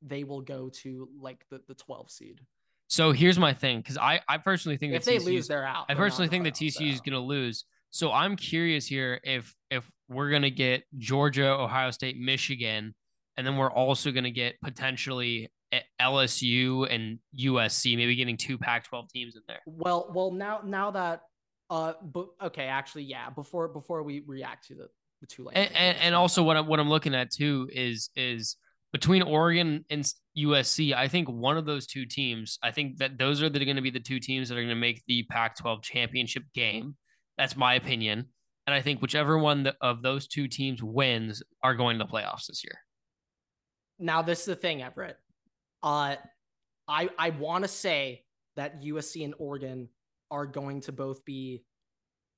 they 0.02 0.24
will 0.24 0.40
go 0.40 0.70
to 0.70 1.08
like 1.18 1.44
the 1.50 1.60
the 1.68 1.74
12 1.74 2.10
seed. 2.10 2.40
So 2.88 3.12
here's 3.12 3.38
my 3.38 3.52
thing, 3.52 3.80
because 3.80 3.98
I 3.98 4.20
I 4.26 4.38
personally 4.38 4.78
think 4.78 4.94
If 4.94 5.04
that 5.04 5.10
they 5.10 5.18
TCU 5.18 5.24
lose, 5.36 5.48
they're 5.48 5.66
out. 5.66 5.84
I 5.88 5.94
They're 5.94 6.02
personally 6.04 6.28
think 6.28 6.44
that 6.44 6.54
TCU 6.54 6.90
is 6.90 7.00
going 7.02 7.12
to 7.12 7.20
lose. 7.20 7.64
So 7.90 8.12
I'm 8.12 8.36
curious 8.36 8.86
here 8.86 9.20
if 9.24 9.54
if 9.70 9.88
we're 10.08 10.30
going 10.30 10.42
to 10.42 10.50
get 10.50 10.82
Georgia, 10.98 11.48
Ohio 11.48 11.90
State, 11.90 12.18
Michigan, 12.18 12.94
and 13.36 13.46
then 13.46 13.56
we're 13.56 13.72
also 13.72 14.10
going 14.10 14.24
to 14.24 14.30
get 14.30 14.60
potentially 14.62 15.50
eh, 15.72 15.80
LSU 16.00 16.92
and 16.92 17.18
USC, 17.38 17.96
maybe 17.96 18.16
getting 18.16 18.36
two 18.36 18.58
Pac-12 18.58 19.08
teams 19.08 19.36
in 19.36 19.42
there. 19.46 19.60
Well, 19.66 20.10
well, 20.14 20.32
now 20.32 20.60
now 20.64 20.90
that 20.92 21.20
uh, 21.70 21.92
but 22.02 22.26
okay, 22.42 22.64
actually, 22.64 23.04
yeah. 23.04 23.30
Before 23.30 23.68
before 23.68 24.02
we 24.02 24.22
react 24.26 24.66
to 24.66 24.74
the 24.74 24.88
the 25.20 25.26
two 25.26 25.48
And, 25.50 25.70
and, 25.74 25.98
and 25.98 26.14
also 26.14 26.42
what 26.42 26.56
I'm 26.56 26.66
what 26.66 26.80
I'm 26.80 26.88
looking 26.88 27.14
at 27.14 27.30
too 27.30 27.68
is 27.72 28.10
is 28.16 28.56
between 28.92 29.22
Oregon 29.22 29.84
and 29.88 30.04
USC. 30.36 30.92
I 30.92 31.06
think 31.06 31.28
one 31.28 31.56
of 31.56 31.66
those 31.66 31.86
two 31.86 32.06
teams. 32.06 32.58
I 32.62 32.72
think 32.72 32.98
that 32.98 33.18
those 33.18 33.40
are 33.40 33.48
going 33.48 33.76
to 33.76 33.82
be 33.82 33.90
the 33.90 34.00
two 34.00 34.18
teams 34.18 34.48
that 34.48 34.56
are 34.56 34.62
going 34.62 34.68
to 34.68 34.74
make 34.74 35.02
the 35.06 35.22
Pac-12 35.30 35.82
championship 35.82 36.42
game. 36.54 36.96
That's 37.40 37.56
my 37.56 37.72
opinion. 37.72 38.26
And 38.66 38.74
I 38.74 38.82
think 38.82 39.00
whichever 39.00 39.38
one 39.38 39.66
of 39.80 40.02
those 40.02 40.28
two 40.28 40.46
teams 40.46 40.82
wins 40.82 41.42
are 41.64 41.74
going 41.74 41.98
to 41.98 42.04
the 42.04 42.10
playoffs 42.10 42.46
this 42.46 42.62
year. 42.62 42.78
now 43.98 44.20
this 44.20 44.40
is 44.40 44.44
the 44.44 44.54
thing, 44.56 44.82
Everett. 44.82 45.16
Uh, 45.82 46.16
I 46.86 47.08
I 47.18 47.30
want 47.30 47.64
to 47.64 47.68
say 47.68 48.24
that 48.56 48.82
USC 48.82 49.24
and 49.24 49.32
Oregon 49.38 49.88
are 50.30 50.44
going 50.44 50.82
to 50.82 50.92
both 50.92 51.24
be, 51.24 51.64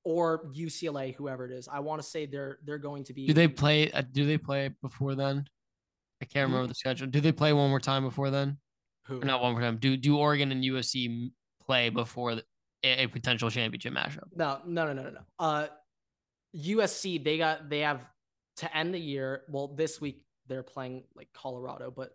or 0.04 0.47
UCLA, 0.56 1.16
whoever 1.16 1.47
it 1.47 1.50
is. 1.50 1.66
I 1.66 1.80
want 1.80 2.00
to 2.00 2.06
say 2.09 2.26
they're 2.26 2.61
they're 2.64 2.78
going 2.78 3.02
to 3.04 3.12
be. 3.12 3.26
Do 3.26 3.32
they 3.32 3.49
play? 3.49 3.90
Uh, 3.90 4.02
do 4.12 4.25
they 4.25 4.38
play 4.38 4.71
before 4.82 5.16
then? 5.16 5.47
I 6.23 6.26
can't 6.26 6.49
remember 6.49 6.68
the 6.68 6.76
schedule. 6.76 7.09
Do 7.09 7.21
they 7.21 7.32
play 7.32 7.52
one 7.52 7.71
more 7.71 7.80
time 7.80 8.04
before 8.04 8.30
then? 8.30 8.59
Who? 9.06 9.21
Or 9.21 9.25
not 9.25 9.42
one 9.42 9.50
more 9.52 9.61
time. 9.62 9.78
Do 9.78 9.97
do 9.97 10.16
Oregon 10.16 10.52
and 10.52 10.62
USC 10.62 11.32
play 11.66 11.90
before 11.90 12.37
the, 12.37 12.44
a, 12.84 13.04
a 13.04 13.06
potential 13.06 13.50
championship 13.50 13.92
matchup? 13.94 14.28
No, 14.34 14.60
no, 14.66 14.86
no, 14.86 14.92
no, 14.92 15.02
no, 15.02 15.10
no. 15.10 15.20
Uh, 15.38 15.66
USC 16.56 17.22
they 17.22 17.38
got 17.38 17.68
they 17.70 17.80
have 17.80 18.04
to 18.56 18.76
end 18.76 18.94
the 18.94 19.00
year. 19.00 19.42
Well, 19.48 19.68
this 19.68 20.00
week 20.00 20.22
they're 20.48 20.62
playing 20.62 21.04
like 21.16 21.28
Colorado, 21.32 21.90
but 21.90 22.10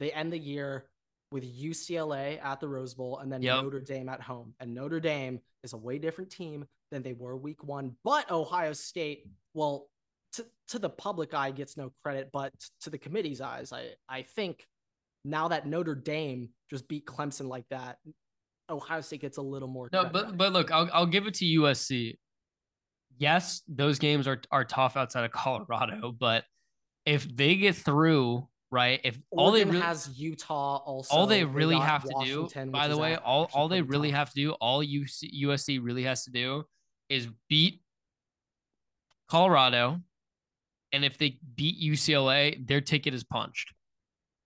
they 0.00 0.10
end 0.12 0.32
the 0.32 0.38
year 0.38 0.86
with 1.30 1.44
UCLA 1.44 2.42
at 2.42 2.60
the 2.60 2.68
Rose 2.68 2.94
Bowl 2.94 3.18
and 3.18 3.32
then 3.32 3.42
Yep. 3.42 3.62
Notre 3.62 3.80
Dame 3.80 4.08
at 4.08 4.20
home. 4.20 4.54
And 4.60 4.74
Notre 4.74 5.00
Dame 5.00 5.40
is 5.64 5.72
a 5.72 5.76
way 5.76 5.98
different 5.98 6.30
team 6.30 6.66
than 6.90 7.02
they 7.02 7.14
were 7.14 7.36
week 7.36 7.64
one. 7.64 7.96
But 8.04 8.30
Ohio 8.30 8.74
State, 8.74 9.26
well, 9.54 9.88
to, 10.34 10.46
to 10.68 10.78
the 10.78 10.90
public 10.90 11.34
eye 11.34 11.50
gets 11.50 11.76
no 11.76 11.92
credit, 12.02 12.30
but 12.32 12.52
to 12.82 12.90
the 12.90 12.98
committee's 12.98 13.40
eyes, 13.40 13.72
I 13.72 13.90
I 14.08 14.22
think 14.22 14.66
now 15.24 15.48
that 15.48 15.66
Notre 15.66 15.94
Dame 15.94 16.50
just 16.70 16.88
beat 16.88 17.06
Clemson 17.06 17.48
like 17.48 17.66
that, 17.70 17.98
Ohio 18.72 19.00
State 19.00 19.20
gets 19.20 19.36
a 19.36 19.42
little 19.42 19.68
more. 19.68 19.88
No, 19.92 20.04
but 20.04 20.36
but 20.36 20.52
look, 20.52 20.70
I'll 20.72 20.88
I'll 20.92 21.06
give 21.06 21.26
it 21.26 21.34
to 21.34 21.44
USC. 21.44 22.16
Yes, 23.18 23.62
those 23.68 23.98
games 23.98 24.26
are 24.26 24.40
are 24.50 24.64
tough 24.64 24.96
outside 24.96 25.24
of 25.24 25.30
Colorado, 25.30 26.12
but 26.12 26.44
if 27.04 27.24
they 27.36 27.56
get 27.56 27.76
through, 27.76 28.48
right? 28.70 29.00
If 29.04 29.18
all 29.30 29.52
they 29.52 29.64
really 29.64 29.80
has 29.80 30.08
Utah 30.18 30.78
also. 30.78 31.14
all 31.14 31.26
they 31.26 31.40
They 31.40 31.44
really 31.44 31.76
got 31.76 31.88
have 31.88 32.02
to 32.04 32.10
Washington, 32.14 32.68
do, 32.68 32.72
by 32.72 32.88
the 32.88 32.96
way, 32.96 33.16
all 33.16 33.48
all 33.52 33.68
they 33.68 33.82
really 33.82 34.10
tough. 34.10 34.18
have 34.18 34.28
to 34.30 34.34
do, 34.34 34.52
all 34.52 34.82
UC, 34.82 35.42
USC 35.44 35.78
really 35.82 36.04
has 36.04 36.24
to 36.24 36.30
do, 36.30 36.64
is 37.08 37.28
beat 37.48 37.82
Colorado, 39.28 40.00
and 40.92 41.04
if 41.04 41.18
they 41.18 41.38
beat 41.54 41.80
UCLA, 41.80 42.66
their 42.66 42.80
ticket 42.80 43.14
is 43.14 43.24
punched. 43.24 43.72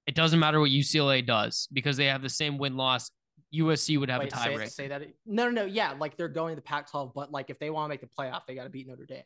It 0.06 0.14
doesn't 0.14 0.38
matter 0.38 0.60
what 0.60 0.70
UCLA 0.70 1.26
does 1.26 1.66
because 1.72 1.96
they 1.96 2.06
have 2.06 2.22
the 2.22 2.28
same 2.28 2.58
win 2.58 2.76
loss. 2.76 3.10
USC 3.54 3.98
would 3.98 4.10
have 4.10 4.20
Wait, 4.20 4.32
a 4.32 4.36
say, 4.36 4.54
tiebreak. 4.54 4.70
say 4.70 4.88
that. 4.88 5.02
No, 5.24 5.44
no, 5.44 5.62
no. 5.62 5.64
Yeah, 5.64 5.94
like 5.98 6.16
they're 6.16 6.28
going 6.28 6.52
to 6.52 6.56
the 6.56 6.62
Pac-12, 6.62 7.12
but 7.14 7.30
like 7.30 7.50
if 7.50 7.58
they 7.58 7.70
want 7.70 7.86
to 7.86 7.88
make 7.88 8.00
the 8.00 8.06
playoff, 8.06 8.42
they 8.46 8.54
got 8.54 8.64
to 8.64 8.70
beat 8.70 8.88
Notre 8.88 9.06
Dame. 9.06 9.22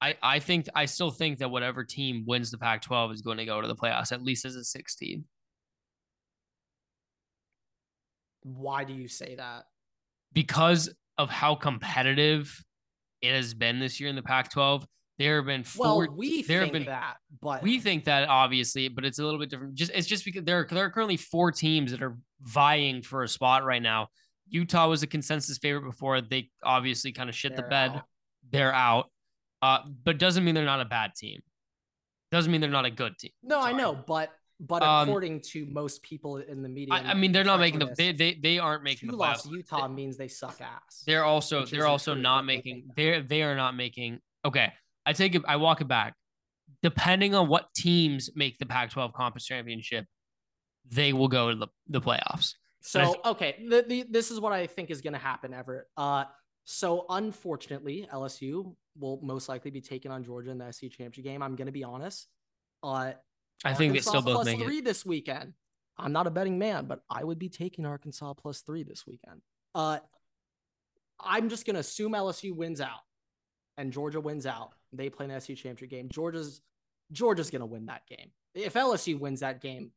I, 0.00 0.14
I 0.22 0.38
think 0.40 0.66
I 0.74 0.84
still 0.84 1.10
think 1.10 1.38
that 1.38 1.50
whatever 1.50 1.82
team 1.82 2.24
wins 2.26 2.50
the 2.50 2.58
Pac-12 2.58 3.14
is 3.14 3.22
going 3.22 3.38
to 3.38 3.46
go 3.46 3.60
to 3.60 3.68
the 3.68 3.76
playoffs 3.76 4.12
at 4.12 4.22
least 4.22 4.44
as 4.44 4.54
a 4.54 4.64
16. 4.64 5.24
Why 8.42 8.84
do 8.84 8.92
you 8.92 9.08
say 9.08 9.34
that? 9.36 9.64
because 10.36 10.90
of 11.16 11.30
how 11.30 11.54
competitive 11.54 12.62
it 13.22 13.32
has 13.32 13.54
been 13.54 13.80
this 13.80 13.98
year 13.98 14.10
in 14.10 14.16
the 14.16 14.22
Pac-12. 14.22 14.84
There 15.18 15.36
have 15.36 15.46
been 15.46 15.64
four. 15.64 15.86
Well, 16.06 16.14
we 16.14 16.42
there 16.42 16.60
have 16.62 16.72
been- 16.72 16.84
that, 16.84 17.16
but 17.40 17.62
we 17.62 17.80
think 17.80 18.04
that 18.04 18.28
obviously, 18.28 18.88
but 18.88 19.04
it's 19.04 19.18
a 19.18 19.24
little 19.24 19.40
bit 19.40 19.48
different. 19.48 19.74
Just 19.74 19.90
it's 19.94 20.06
just 20.06 20.24
because 20.24 20.44
there 20.44 20.60
are, 20.60 20.66
there 20.70 20.84
are 20.84 20.90
currently 20.90 21.16
four 21.16 21.50
teams 21.52 21.90
that 21.92 22.02
are 22.02 22.18
vying 22.42 23.02
for 23.02 23.22
a 23.22 23.28
spot 23.28 23.64
right 23.64 23.80
now. 23.82 24.08
Utah 24.48 24.88
was 24.88 25.02
a 25.02 25.06
consensus 25.06 25.56
favorite 25.58 25.88
before. 25.90 26.20
They 26.20 26.50
obviously 26.62 27.12
kind 27.12 27.28
of 27.30 27.34
shit 27.34 27.56
the 27.56 27.62
bed. 27.62 27.92
out. 27.92 28.02
They're 28.50 28.74
out, 28.74 29.10
uh, 29.62 29.78
but 30.04 30.18
doesn't 30.18 30.44
mean 30.44 30.54
they're 30.54 30.64
not 30.66 30.80
a 30.80 30.84
bad 30.84 31.14
team. 31.16 31.40
Doesn't 32.30 32.52
mean 32.52 32.60
they're 32.60 32.70
not 32.70 32.84
a 32.84 32.90
good 32.90 33.16
team. 33.18 33.32
No, 33.42 33.60
I 33.60 33.72
know, 33.72 33.94
but 33.94 34.30
but 34.60 34.82
Um, 34.82 35.08
according 35.08 35.40
to 35.52 35.66
most 35.66 36.02
people 36.02 36.36
in 36.38 36.62
the 36.62 36.68
media, 36.68 36.94
I, 36.94 36.98
I 37.10 37.14
mean, 37.14 37.32
they're 37.32 37.44
not 37.44 37.60
making 37.60 37.78
the. 37.80 37.94
They 37.96 38.12
they 38.12 38.34
they 38.34 38.58
aren't 38.58 38.82
making 38.82 39.10
the 39.10 39.16
playoffs. 39.16 39.50
Utah 39.50 39.88
means 39.88 40.16
they 40.16 40.28
suck 40.28 40.60
ass. 40.60 41.02
They're 41.06 41.24
also 41.24 41.64
they're 41.64 41.86
also 41.86 42.14
not 42.14 42.44
making 42.44 42.90
they're 42.96 43.22
they 43.22 43.42
are 43.42 43.56
not 43.56 43.74
making 43.74 44.20
okay. 44.44 44.72
I 45.06 45.12
take 45.12 45.34
it 45.34 45.42
I 45.46 45.56
walk 45.56 45.80
it 45.80 45.88
back. 45.88 46.14
Depending 46.82 47.34
on 47.34 47.48
what 47.48 47.72
teams 47.74 48.30
make 48.34 48.58
the 48.58 48.66
Pac-12 48.66 49.12
conference 49.14 49.46
championship, 49.46 50.04
they 50.90 51.12
will 51.12 51.28
go 51.28 51.50
to 51.50 51.56
the, 51.56 51.68
the 51.86 52.00
playoffs. 52.00 52.54
So 52.82 53.16
okay, 53.24 53.64
the, 53.68 53.84
the, 53.86 54.06
this 54.08 54.30
is 54.30 54.40
what 54.40 54.52
I 54.52 54.66
think 54.66 54.90
is 54.90 55.00
going 55.00 55.14
to 55.14 55.18
happen, 55.18 55.54
Everett. 55.54 55.86
Uh, 55.96 56.24
so 56.64 57.06
unfortunately, 57.08 58.08
LSU 58.12 58.74
will 58.98 59.20
most 59.22 59.48
likely 59.48 59.70
be 59.70 59.80
taking 59.80 60.10
on 60.10 60.24
Georgia 60.24 60.50
in 60.50 60.58
the 60.58 60.72
SEC 60.72 60.90
championship 60.90 61.24
game. 61.24 61.42
I'm 61.42 61.56
going 61.56 61.66
to 61.66 61.72
be 61.72 61.84
honest. 61.84 62.28
Uh, 62.82 63.12
I 63.64 63.74
think 63.74 63.94
they 63.94 64.00
still 64.00 64.22
both 64.22 64.34
plus 64.34 64.46
make 64.46 64.60
it. 64.60 64.64
three 64.64 64.80
this 64.80 65.04
weekend. 65.04 65.54
I'm 65.98 66.12
not 66.12 66.26
a 66.26 66.30
betting 66.30 66.58
man, 66.58 66.86
but 66.86 67.00
I 67.08 67.24
would 67.24 67.38
be 67.38 67.48
taking 67.48 67.86
Arkansas 67.86 68.34
plus 68.34 68.60
three 68.60 68.82
this 68.82 69.06
weekend. 69.06 69.40
Uh, 69.74 69.98
I'm 71.18 71.48
just 71.48 71.66
going 71.66 71.74
to 71.74 71.80
assume 71.80 72.12
LSU 72.12 72.54
wins 72.54 72.80
out 72.80 73.00
and 73.78 73.92
Georgia 73.92 74.20
wins 74.20 74.46
out. 74.46 74.72
They 74.92 75.10
play 75.10 75.26
an 75.26 75.40
SEC 75.40 75.56
championship 75.56 75.90
game. 75.90 76.08
Georgia's 76.10 76.62
Georgia's 77.12 77.50
going 77.50 77.60
to 77.60 77.66
win 77.66 77.86
that 77.86 78.06
game. 78.08 78.30
If 78.54 78.74
LSU 78.74 79.18
wins 79.18 79.40
that 79.40 79.60
game, 79.60 79.92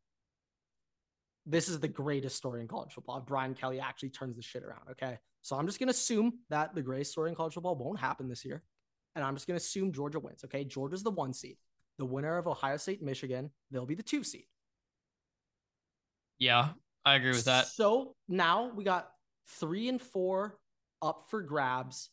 this 1.46 1.69
is 1.69 1.79
the 1.79 1.88
greatest 1.88 2.36
story 2.36 2.62
in 2.62 2.67
college 2.67 2.93
football. 2.93 3.19
Brian 3.22 3.55
Kelly 3.55 3.79
actually 3.79 4.10
turns 4.10 4.36
the 4.36 4.41
shit 4.41 4.63
around. 4.63 4.81
Okay. 4.91 5.17
So 5.41 5.55
I'm 5.55 5.65
just 5.65 5.79
going 5.79 5.88
to 5.88 5.91
assume 5.91 6.39
that 6.50 6.75
the 6.75 6.81
greatest 6.81 7.12
story 7.12 7.29
in 7.29 7.36
college 7.36 7.53
football 7.53 7.75
won't 7.75 8.00
happen 8.00 8.27
this 8.27 8.46
year. 8.46 8.62
And 9.15 9.24
I'm 9.24 9.36
just 9.36 9.48
going 9.48 9.58
to 9.58 9.63
assume 9.63 9.91
Georgia 9.91 10.19
wins. 10.19 10.43
Okay. 10.46 10.63
Georgia's 10.63 11.01
the 11.01 11.12
one 11.12 11.34
seed. 11.34 11.58
The 11.98 12.05
winner 12.05 12.38
of 12.38 12.48
Ohio 12.48 12.77
State, 12.77 13.01
Michigan, 13.01 13.50
they'll 13.72 13.86
be 13.86 13.96
the 13.96 14.03
two 14.03 14.24
seed. 14.24 14.46
Yeah, 16.38 16.69
I 17.03 17.15
agree 17.15 17.31
with 17.31 17.46
that. 17.46 17.67
So 17.67 18.15
now 18.29 18.72
we 18.74 18.86
got 18.86 19.10
three 19.60 19.89
and 19.89 20.01
four 20.01 20.58
up 21.01 21.24
for 21.29 21.41
grabs. 21.41 22.10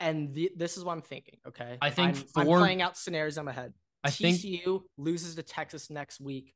And 0.00 0.34
the, 0.34 0.50
this 0.56 0.76
is 0.76 0.84
what 0.84 0.92
I'm 0.92 1.02
thinking. 1.02 1.38
Okay. 1.46 1.76
I 1.80 1.90
think 1.90 2.16
I'm, 2.36 2.42
I'm 2.42 2.46
playing 2.46 2.82
out 2.82 2.96
scenarios 2.96 3.36
in 3.36 3.44
my 3.44 3.52
head. 3.52 3.72
I 4.04 4.10
think 4.10 4.38
TCU 4.38 4.82
loses 4.96 5.34
to 5.34 5.42
Texas 5.42 5.90
next 5.90 6.20
week. 6.20 6.54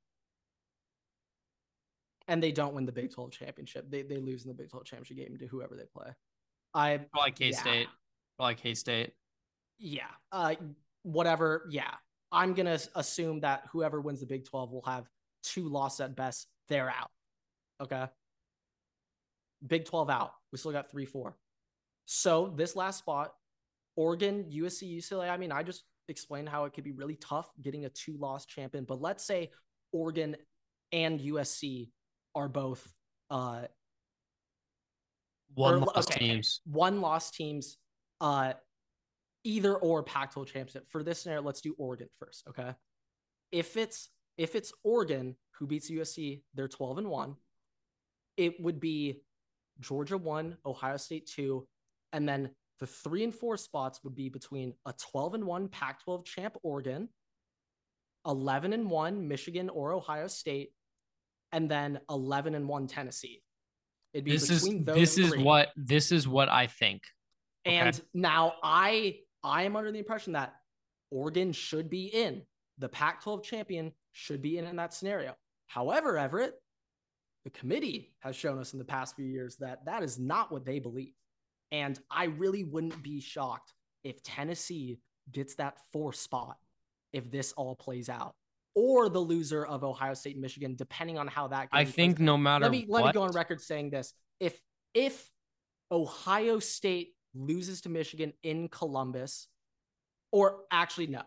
And 2.28 2.40
they 2.40 2.52
don't 2.52 2.74
win 2.74 2.86
the 2.86 2.92
Big 2.92 3.12
12 3.12 3.32
championship. 3.32 3.90
They, 3.90 4.02
they 4.02 4.18
lose 4.18 4.44
in 4.44 4.48
the 4.48 4.54
Big 4.54 4.70
12 4.70 4.84
championship 4.84 5.16
game 5.16 5.36
to 5.38 5.46
whoever 5.46 5.74
they 5.76 5.84
play. 5.94 6.12
I 6.72 7.00
probably 7.12 7.32
K 7.32 7.52
State. 7.52 7.88
Probably 8.38 8.54
K 8.54 8.74
State. 8.74 9.12
yeah. 9.78 10.04
Uh 10.30 10.54
whatever. 11.02 11.66
Yeah. 11.68 11.90
I'm 12.30 12.54
gonna 12.54 12.78
assume 12.94 13.40
that 13.40 13.64
whoever 13.72 14.00
wins 14.00 14.20
the 14.20 14.26
Big 14.26 14.46
12 14.46 14.70
will 14.70 14.82
have 14.82 15.06
two 15.42 15.68
losses 15.68 16.00
at 16.00 16.16
best. 16.16 16.46
They're 16.68 16.88
out. 16.88 17.10
Okay. 17.80 18.06
Big 19.66 19.84
12 19.84 20.08
out. 20.08 20.32
We 20.52 20.58
still 20.58 20.72
got 20.72 20.90
three, 20.90 21.04
four. 21.04 21.36
So 22.14 22.52
this 22.54 22.76
last 22.76 22.98
spot, 22.98 23.32
Oregon, 23.96 24.44
USC, 24.52 24.98
UCLA. 24.98 25.30
I 25.30 25.38
mean, 25.38 25.50
I 25.50 25.62
just 25.62 25.84
explained 26.08 26.46
how 26.46 26.66
it 26.66 26.74
could 26.74 26.84
be 26.84 26.92
really 26.92 27.16
tough 27.16 27.50
getting 27.62 27.86
a 27.86 27.88
two 27.88 28.18
loss 28.18 28.44
champion. 28.44 28.84
But 28.84 29.00
let's 29.00 29.24
say 29.24 29.50
Oregon 29.92 30.36
and 30.92 31.18
USC 31.20 31.88
are 32.34 32.50
both 32.50 32.86
uh 33.30 33.62
One 35.54 35.74
Or- 35.76 35.78
loss 35.86 36.06
okay. 36.06 36.18
teams. 36.18 36.60
one 36.66 37.00
loss 37.00 37.30
teams, 37.30 37.78
uh, 38.20 38.52
either 39.44 39.74
or 39.74 40.02
Pac-12 40.02 40.46
championship. 40.48 40.90
For 40.90 41.02
this 41.02 41.22
scenario, 41.22 41.40
let's 41.40 41.62
do 41.62 41.74
Oregon 41.78 42.08
first. 42.18 42.46
Okay. 42.46 42.74
If 43.52 43.78
it's 43.78 44.10
if 44.36 44.54
it's 44.54 44.70
Oregon 44.84 45.34
who 45.52 45.66
beats 45.66 45.90
USC, 45.90 46.42
they're 46.52 46.68
12 46.68 46.98
and 46.98 47.08
one. 47.08 47.36
It 48.36 48.60
would 48.60 48.80
be 48.80 49.22
Georgia 49.80 50.18
one, 50.18 50.58
Ohio 50.66 50.98
State 50.98 51.26
two, 51.26 51.66
and 52.12 52.28
then 52.28 52.50
the 52.80 52.86
three 52.86 53.22
and 53.24 53.34
four 53.34 53.56
spots 53.56 54.00
would 54.02 54.14
be 54.14 54.28
between 54.28 54.74
a 54.86 54.92
12 55.10 55.34
and 55.34 55.44
one 55.44 55.68
Pac-12 55.68 56.24
champ 56.24 56.56
Oregon, 56.62 57.08
11 58.26 58.72
and 58.72 58.90
one 58.90 59.28
Michigan 59.28 59.68
or 59.68 59.92
Ohio 59.92 60.26
State, 60.26 60.72
and 61.52 61.70
then 61.70 62.00
11 62.10 62.54
and 62.54 62.68
one 62.68 62.86
Tennessee. 62.86 63.42
It'd 64.12 64.24
be 64.24 64.32
This 64.32 64.50
is 64.50 64.62
between 64.64 64.84
those 64.84 64.96
this 64.96 65.18
is 65.18 65.36
what 65.36 65.68
this 65.76 66.12
is 66.12 66.28
what 66.28 66.48
I 66.48 66.66
think. 66.66 67.02
Okay. 67.66 67.76
And 67.76 68.00
now 68.12 68.54
I 68.62 69.18
I 69.44 69.62
am 69.62 69.76
under 69.76 69.92
the 69.92 69.98
impression 69.98 70.32
that 70.34 70.54
Oregon 71.10 71.52
should 71.52 71.88
be 71.88 72.06
in. 72.06 72.42
The 72.78 72.88
Pac-12 72.88 73.42
champion 73.44 73.92
should 74.12 74.42
be 74.42 74.58
in 74.58 74.66
in 74.66 74.76
that 74.76 74.92
scenario. 74.92 75.34
However, 75.66 76.18
Everett, 76.18 76.54
the 77.44 77.50
committee 77.50 78.12
has 78.20 78.36
shown 78.36 78.58
us 78.58 78.72
in 78.72 78.78
the 78.78 78.84
past 78.84 79.16
few 79.16 79.24
years 79.24 79.56
that 79.56 79.84
that 79.86 80.02
is 80.02 80.18
not 80.18 80.52
what 80.52 80.64
they 80.64 80.78
believe. 80.78 81.14
And 81.72 81.98
I 82.10 82.26
really 82.26 82.62
wouldn't 82.62 83.02
be 83.02 83.20
shocked 83.20 83.72
if 84.04 84.22
Tennessee 84.22 85.00
gets 85.32 85.54
that 85.56 85.78
four 85.92 86.12
spot 86.12 86.58
if 87.12 87.30
this 87.30 87.52
all 87.52 87.74
plays 87.74 88.08
out, 88.08 88.34
or 88.74 89.08
the 89.08 89.18
loser 89.18 89.64
of 89.64 89.84
Ohio 89.84 90.14
State 90.14 90.34
and 90.34 90.42
Michigan, 90.42 90.74
depending 90.76 91.18
on 91.18 91.26
how 91.26 91.48
that. 91.48 91.70
Goes. 91.70 91.80
I 91.80 91.84
think 91.84 92.18
no 92.18 92.36
matter 92.36 92.64
let 92.64 92.72
me 92.72 92.86
let 92.88 93.02
what, 93.02 93.08
me 93.08 93.12
go 93.12 93.22
on 93.22 93.32
record 93.32 93.60
saying 93.60 93.90
this. 93.90 94.14
If 94.38 94.58
if 94.94 95.30
Ohio 95.90 96.58
State 96.58 97.14
loses 97.34 97.80
to 97.82 97.88
Michigan 97.88 98.32
in 98.42 98.68
Columbus, 98.68 99.48
or 100.30 100.60
actually 100.70 101.06
no, 101.06 101.22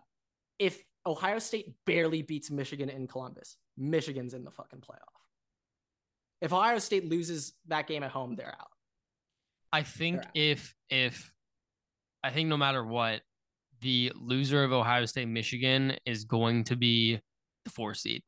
if 0.60 0.84
Ohio 1.06 1.40
State 1.40 1.74
barely 1.86 2.22
beats 2.22 2.50
Michigan 2.50 2.90
in 2.90 3.08
Columbus, 3.08 3.58
Michigan's 3.78 4.34
in 4.34 4.44
the 4.44 4.52
fucking 4.52 4.80
playoff. 4.80 5.00
If 6.42 6.52
Ohio 6.52 6.80
State 6.80 7.08
loses 7.08 7.54
that 7.68 7.88
game 7.88 8.04
at 8.04 8.12
home, 8.12 8.36
they're 8.36 8.56
out. 8.60 8.68
I 9.75 9.84
think 9.84 10.24
if 10.34 10.74
if 10.89 11.34
I 12.24 12.32
think 12.32 12.48
no 12.48 12.55
matter 12.55 12.86
what, 12.86 13.20
the 13.82 14.13
loser 14.15 14.63
of 14.63 14.72
Ohio 14.72 15.03
State 15.03 15.27
Michigan 15.27 15.98
is 16.05 16.24
going 16.24 16.63
to 16.65 16.77
be 16.77 17.20
the 17.65 17.72
four 17.72 17.94
seed. 17.94 18.24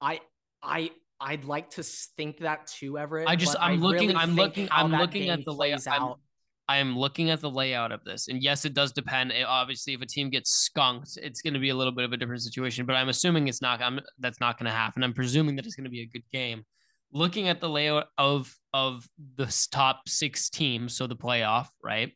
I 0.00 0.20
I 0.62 0.92
I'd 1.20 1.44
like 1.44 1.68
to 1.72 1.82
think 1.82 2.38
that 2.38 2.68
too, 2.68 2.96
Everett. 2.96 3.28
I 3.28 3.36
just 3.36 3.54
I'm 3.60 3.72
I 3.72 3.74
looking 3.74 4.08
really 4.08 4.14
I'm 4.18 4.34
looking 4.34 4.66
I'm 4.70 4.92
looking 4.92 5.28
at 5.28 5.44
the 5.44 5.52
layout. 5.52 5.86
out. 5.88 6.20
I 6.68 6.78
am 6.78 6.96
looking 6.96 7.28
at 7.28 7.42
the 7.42 7.50
layout 7.50 7.92
of 7.92 8.02
this, 8.04 8.28
and 8.28 8.42
yes, 8.42 8.64
it 8.64 8.72
does 8.72 8.92
depend. 8.92 9.30
It- 9.30 9.44
obviously, 9.46 9.92
if 9.92 10.00
a 10.00 10.06
team 10.06 10.30
gets 10.30 10.50
skunked, 10.50 11.18
it's 11.22 11.42
going 11.42 11.52
to 11.52 11.60
be 11.60 11.68
a 11.68 11.74
little 11.74 11.92
bit 11.92 12.06
of 12.06 12.14
a 12.14 12.16
different 12.16 12.40
situation. 12.40 12.86
But 12.86 12.96
I'm 12.96 13.10
assuming 13.10 13.48
it's 13.48 13.60
not. 13.60 13.82
I'm 13.82 14.00
that's 14.18 14.40
not 14.40 14.58
going 14.58 14.70
to 14.70 14.76
happen. 14.76 15.04
I'm 15.04 15.12
presuming 15.12 15.56
that 15.56 15.66
it's 15.66 15.76
going 15.76 15.84
to 15.84 15.90
be 15.90 16.00
a 16.00 16.06
good 16.06 16.24
game. 16.32 16.64
Looking 17.14 17.48
at 17.48 17.60
the 17.60 17.68
layout 17.68 18.08
of 18.18 18.54
of 18.72 19.08
the 19.36 19.46
top 19.70 20.08
six 20.08 20.50
teams, 20.50 20.96
so 20.96 21.06
the 21.06 21.16
playoff, 21.16 21.68
right? 21.82 22.12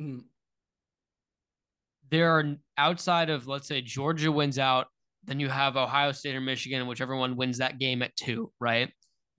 Mm, 0.00 0.22
there 2.10 2.30
are 2.38 2.54
outside 2.78 3.30
of 3.30 3.46
let's 3.48 3.66
say 3.66 3.80
Georgia 3.82 4.30
wins 4.30 4.58
out, 4.58 4.86
then 5.24 5.40
you 5.40 5.48
have 5.48 5.76
Ohio 5.76 6.12
State 6.12 6.36
or 6.36 6.40
Michigan, 6.40 6.86
whichever 6.86 7.16
one 7.16 7.36
wins 7.36 7.58
that 7.58 7.78
game 7.78 8.00
at 8.00 8.14
two, 8.16 8.52
right? 8.60 8.92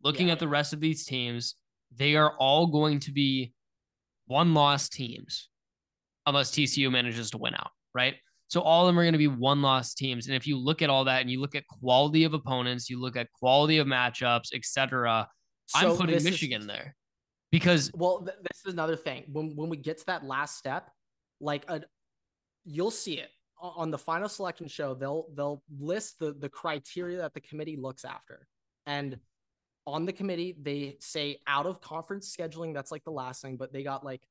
Looking 0.04 0.28
Yeah. 0.28 0.34
at 0.34 0.40
the 0.40 0.48
rest 0.50 0.74
of 0.74 0.82
these 0.82 1.06
teams, 1.06 1.56
they 1.96 2.16
are 2.16 2.36
all 2.38 2.68
going 2.68 3.00
to 3.02 3.12
be 3.14 3.54
one 4.26 4.54
loss 4.54 4.90
teams 4.90 5.50
unless 6.26 6.52
TCU 6.52 6.92
manages 6.92 7.32
to 7.32 7.38
win 7.38 7.56
out, 7.56 7.72
right? 7.96 8.16
So 8.50 8.62
all 8.62 8.84
of 8.84 8.88
them 8.88 8.98
are 9.00 9.04
going 9.04 9.14
to 9.14 9.18
be 9.18 9.28
one 9.28 9.62
loss 9.62 9.94
teams. 9.94 10.28
And 10.28 10.36
if 10.36 10.48
you 10.48 10.58
look 10.58 10.82
at 10.82 10.90
all 10.90 11.04
that 11.06 11.22
and 11.22 11.30
you 11.30 11.42
look 11.42 11.56
at 11.56 11.68
quality 11.68 12.24
of 12.24 12.34
opponents, 12.34 12.90
you 12.90 13.00
look 13.00 13.18
at 13.18 13.32
quality 13.34 13.78
of 13.78 13.88
matchups, 13.88 14.54
etc., 14.54 15.28
I'm 15.76 15.98
putting 15.98 16.14
this 16.16 16.24
is- 16.24 16.32
Michigan 16.32 16.66
there 16.66 16.96
because 17.52 17.92
Well, 17.94 18.20
th- 18.20 18.38
this 18.42 18.62
is 18.66 18.74
another 18.74 18.96
thing. 18.96 19.26
When 19.32 19.56
when 19.56 19.70
we 19.70 19.78
get 19.78 19.98
to 19.98 20.06
that 20.06 20.24
last 20.24 20.58
step, 20.58 20.90
like 21.42 21.70
a, 21.70 21.82
you'll 22.64 22.92
see 22.92 23.20
it 23.20 23.30
on 23.60 23.92
the 23.92 23.98
final 23.98 24.30
selection 24.30 24.68
show. 24.70 24.94
They'll 24.94 25.28
they'll 25.36 25.62
list 25.78 26.20
the 26.20 26.34
the 26.34 26.48
criteria 26.48 27.18
that 27.18 27.34
the 27.34 27.42
committee 27.42 27.76
looks 27.76 28.06
after, 28.06 28.48
and 28.86 29.20
on 29.86 30.06
the 30.06 30.14
committee 30.14 30.56
they 30.62 30.96
say 31.00 31.40
out 31.48 31.66
of 31.66 31.82
conference 31.82 32.34
scheduling. 32.34 32.74
That's 32.74 32.92
like 32.92 33.04
the 33.04 33.12
last 33.12 33.42
thing, 33.42 33.58
but 33.58 33.74
they 33.74 33.84
got 33.84 34.06
like 34.06 34.22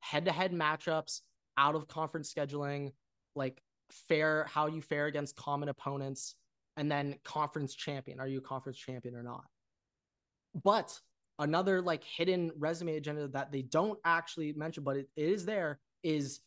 head 0.00 0.24
to 0.24 0.32
head 0.32 0.52
matchups, 0.52 1.20
out 1.58 1.74
of 1.74 1.88
conference 1.88 2.32
scheduling, 2.32 2.92
like 3.34 3.60
fair 3.90 4.46
how 4.50 4.66
you 4.66 4.80
fare 4.80 5.06
against 5.06 5.36
common 5.36 5.68
opponents, 5.68 6.34
and 6.76 6.90
then 6.90 7.16
conference 7.24 7.74
champion. 7.74 8.20
Are 8.20 8.28
you 8.28 8.38
a 8.38 8.42
conference 8.42 8.78
champion 8.78 9.14
or 9.14 9.22
not? 9.22 9.44
But 10.62 10.98
another 11.38 11.80
like 11.82 12.04
hidden 12.04 12.50
resume 12.58 12.96
agenda 12.96 13.28
that 13.28 13.52
they 13.52 13.62
don't 13.62 13.98
actually 14.04 14.52
mention, 14.52 14.84
but 14.84 14.96
it, 14.96 15.08
it 15.16 15.28
is 15.28 15.44
there 15.44 15.80
is 16.02 16.40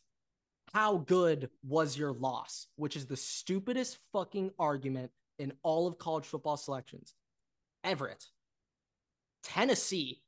how 0.72 0.98
good 0.98 1.50
was 1.66 1.98
your 1.98 2.12
loss, 2.12 2.66
which 2.76 2.96
is 2.96 3.06
the 3.06 3.16
stupidest 3.16 3.98
fucking 4.12 4.50
argument 4.58 5.10
in 5.38 5.52
all 5.62 5.86
of 5.86 5.98
college 5.98 6.26
football 6.26 6.56
selections. 6.56 7.14
Everett, 7.82 8.24
Tennessee 9.42 10.22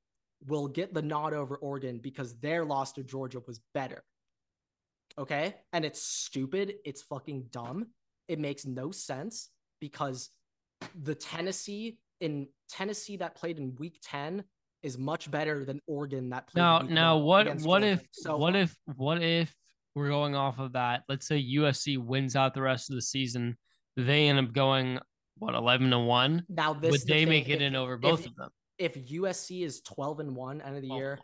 will 0.47 0.69
get 0.69 0.95
the 0.95 1.03
nod 1.03 1.35
over 1.35 1.57
Oregon 1.57 1.99
because 1.99 2.37
their 2.39 2.65
loss 2.65 2.93
to 2.93 3.05
Georgia 3.05 3.41
was 3.47 3.61
better. 3.75 4.03
Okay. 5.19 5.55
And 5.73 5.85
it's 5.85 6.03
stupid. 6.03 6.75
It's 6.85 7.03
fucking 7.03 7.47
dumb. 7.51 7.87
It 8.29 8.39
makes 8.39 8.65
no 8.65 8.91
sense 8.91 9.51
because 9.81 10.31
the 11.03 11.15
Tennessee 11.15 11.99
in 12.21 12.49
Tennessee 12.69 13.17
that 13.19 13.35
played 13.35 13.59
in 13.59 13.75
week 13.77 13.99
10 14.03 14.45
is 14.83 14.99
much 14.99 15.31
better 15.31 15.65
than 15.65 15.81
Oregon 15.87 16.31
that 16.31 16.49
played 16.49 16.63
now 16.63 16.81
week 16.81 16.91
now 16.91 17.19
what 17.19 17.47
what 17.61 17.83
Georgia. 17.83 17.87
if 17.89 18.09
so 18.13 18.37
what 18.37 18.57
if 18.57 18.77
what 18.97 19.23
if 19.23 19.55
we're 19.95 20.09
going 20.09 20.35
off 20.35 20.59
of 20.59 20.73
that 20.73 21.03
let's 21.09 21.27
say 21.27 21.45
usc 21.57 21.99
wins 21.99 22.35
out 22.35 22.55
the 22.55 22.63
rest 22.63 22.91
of 22.91 22.97
the 22.97 23.03
season 23.03 23.57
they 23.97 24.29
end 24.29 24.39
up 24.41 24.53
going 24.53 24.99
what 25.39 25.55
11 25.55 25.91
to 25.91 25.99
1 26.01 26.47
now 26.49 26.73
this 26.73 26.91
would 26.91 27.01
the 27.03 27.07
they 27.07 27.27
make 27.27 27.49
it 27.49 27.57
if- 27.57 27.61
in 27.63 27.77
over 27.77 27.95
if- 27.95 28.01
both 28.01 28.27
of 28.27 28.35
them 28.35 28.51
if 28.79 28.97
USC 28.97 29.63
is 29.63 29.81
12 29.83 30.19
and 30.21 30.35
1 30.35 30.61
end 30.61 30.75
of 30.75 30.83
the 30.83 30.89
year, 30.89 31.21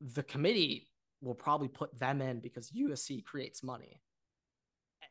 the 0.00 0.22
committee 0.22 0.88
will 1.20 1.34
probably 1.34 1.68
put 1.68 1.98
them 1.98 2.20
in 2.20 2.40
because 2.40 2.70
USC 2.70 3.24
creates 3.24 3.62
money. 3.62 4.00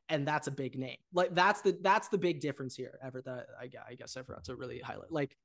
And 0.10 0.28
that's 0.28 0.48
a 0.48 0.52
big 0.52 0.78
name. 0.78 0.98
Like 1.14 1.34
that's 1.34 1.62
the 1.62 1.78
that's 1.82 2.10
the 2.10 2.18
big 2.18 2.40
difference 2.40 2.76
here. 2.76 3.00
Ever 3.04 3.22
that 3.24 3.48
I, 3.60 3.70
I 3.90 3.96
guess 3.96 4.16
I 4.18 4.22
forgot 4.22 4.44
to 4.46 4.56
really 4.56 4.80
highlight. 4.80 5.12
Like 5.12 5.36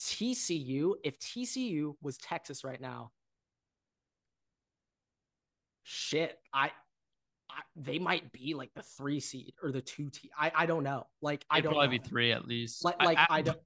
TCU, 0.00 0.94
if 1.04 1.18
TCU 1.20 1.94
was 2.02 2.16
Texas 2.18 2.64
right 2.64 2.80
now, 2.80 3.12
shit, 5.84 6.38
I, 6.52 6.66
I 7.50 7.60
they 7.76 7.98
might 7.98 8.32
be 8.32 8.54
like 8.54 8.70
the 8.74 8.82
three 8.82 9.20
seed 9.20 9.54
or 9.62 9.70
the 9.70 9.80
two 9.82 10.10
T. 10.10 10.30
I 10.38 10.50
I 10.54 10.66
don't 10.66 10.82
know. 10.82 11.06
Like 11.22 11.44
I 11.50 11.58
It'd 11.58 11.64
don't 11.64 11.74
probably 11.74 11.98
know. 11.98 12.02
be 12.02 12.08
three 12.08 12.32
at 12.32 12.46
least 12.48 12.84
Like 12.84 13.00
like 13.02 13.18
I, 13.28 13.42
don't. 13.42 13.58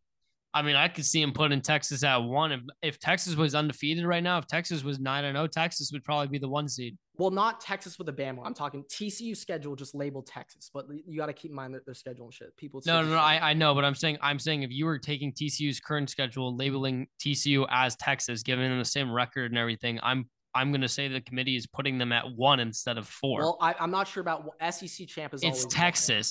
I 0.54 0.62
mean, 0.62 0.76
I 0.76 0.86
could 0.86 1.04
see 1.04 1.20
him 1.20 1.32
putting 1.32 1.60
Texas 1.60 2.04
at 2.04 2.16
one. 2.16 2.52
If 2.52 2.60
if 2.80 2.98
Texas 3.00 3.34
was 3.34 3.56
undefeated 3.56 4.06
right 4.06 4.22
now, 4.22 4.38
if 4.38 4.46
Texas 4.46 4.84
was 4.84 5.00
nine 5.00 5.24
and 5.24 5.36
zero, 5.36 5.48
Texas 5.48 5.90
would 5.92 6.04
probably 6.04 6.28
be 6.28 6.38
the 6.38 6.48
one 6.48 6.68
seed. 6.68 6.96
Well, 7.16 7.32
not 7.32 7.60
Texas 7.60 7.98
with 7.98 8.08
a 8.08 8.12
Bama. 8.12 8.38
I'm 8.44 8.54
talking 8.54 8.84
TCU 8.84 9.36
schedule 9.36 9.74
just 9.74 9.96
labeled 9.96 10.26
Texas, 10.26 10.70
but 10.72 10.86
you 11.06 11.18
got 11.18 11.26
to 11.26 11.32
keep 11.32 11.50
in 11.50 11.56
mind 11.56 11.74
that 11.74 11.84
their 11.84 11.94
schedule 11.94 12.26
and 12.26 12.34
shit. 12.34 12.56
People. 12.56 12.80
No, 12.86 13.02
no, 13.02 13.08
no. 13.10 13.16
I, 13.16 13.50
I 13.50 13.52
know, 13.52 13.74
but 13.74 13.84
I'm 13.84 13.96
saying 13.96 14.18
I'm 14.22 14.38
saying 14.38 14.62
if 14.62 14.70
you 14.70 14.86
were 14.86 14.98
taking 14.98 15.32
TCU's 15.32 15.80
current 15.80 16.08
schedule 16.08 16.56
labeling 16.56 17.08
TCU 17.20 17.66
as 17.68 17.96
Texas, 17.96 18.44
giving 18.44 18.68
them 18.68 18.78
the 18.78 18.84
same 18.84 19.10
record 19.10 19.50
and 19.50 19.58
everything, 19.58 19.98
I'm 20.04 20.28
I'm 20.54 20.70
gonna 20.70 20.88
say 20.88 21.08
the 21.08 21.20
committee 21.20 21.56
is 21.56 21.66
putting 21.66 21.98
them 21.98 22.12
at 22.12 22.24
one 22.30 22.60
instead 22.60 22.96
of 22.96 23.08
four. 23.08 23.40
Well, 23.40 23.58
I, 23.60 23.74
I'm 23.80 23.90
not 23.90 24.06
sure 24.06 24.20
about 24.20 24.52
SEC 24.70 25.08
champ 25.08 25.34
is. 25.34 25.42
it's 25.42 25.66
Texas. 25.66 26.30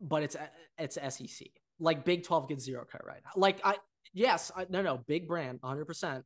but, 0.00 0.08
but 0.08 0.22
it's 0.22 0.34
uh, 0.34 0.46
it's 0.78 0.94
SEC. 0.94 1.48
Like 1.78 2.04
Big 2.04 2.24
12 2.24 2.48
gets 2.48 2.64
zero 2.64 2.84
cut 2.90 3.04
right 3.04 3.20
now. 3.24 3.30
Like 3.36 3.60
I 3.64 3.76
yes, 4.12 4.50
I, 4.56 4.66
no, 4.68 4.82
no, 4.82 4.98
big 5.06 5.26
brand, 5.26 5.58
100. 5.62 5.84
percent 5.84 6.24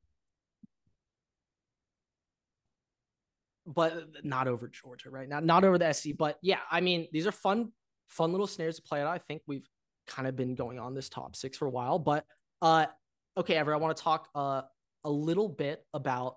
But 3.66 4.24
not 4.24 4.48
over 4.48 4.68
Georgia 4.68 5.10
right 5.10 5.28
now, 5.28 5.40
not 5.40 5.64
over 5.64 5.78
the 5.78 5.92
SEC. 5.92 6.16
But 6.16 6.38
yeah, 6.42 6.60
I 6.70 6.80
mean, 6.80 7.08
these 7.12 7.26
are 7.26 7.32
fun, 7.32 7.72
fun 8.08 8.32
little 8.32 8.46
snares 8.46 8.76
to 8.76 8.82
play 8.82 9.00
out. 9.00 9.08
I 9.08 9.18
think 9.18 9.42
we've 9.46 9.68
kind 10.06 10.28
of 10.28 10.36
been 10.36 10.54
going 10.54 10.78
on 10.78 10.94
this 10.94 11.08
top 11.08 11.34
six 11.34 11.56
for 11.58 11.66
a 11.66 11.70
while. 11.70 11.98
But 11.98 12.24
uh, 12.62 12.86
okay, 13.36 13.54
Ever, 13.54 13.74
I 13.74 13.78
want 13.78 13.96
to 13.96 14.02
talk 14.02 14.28
uh 14.34 14.62
a 15.04 15.10
little 15.10 15.48
bit 15.48 15.84
about 15.94 16.36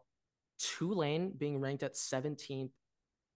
Tulane 0.60 1.32
being 1.36 1.60
ranked 1.60 1.84
at 1.84 1.96
17th, 1.96 2.70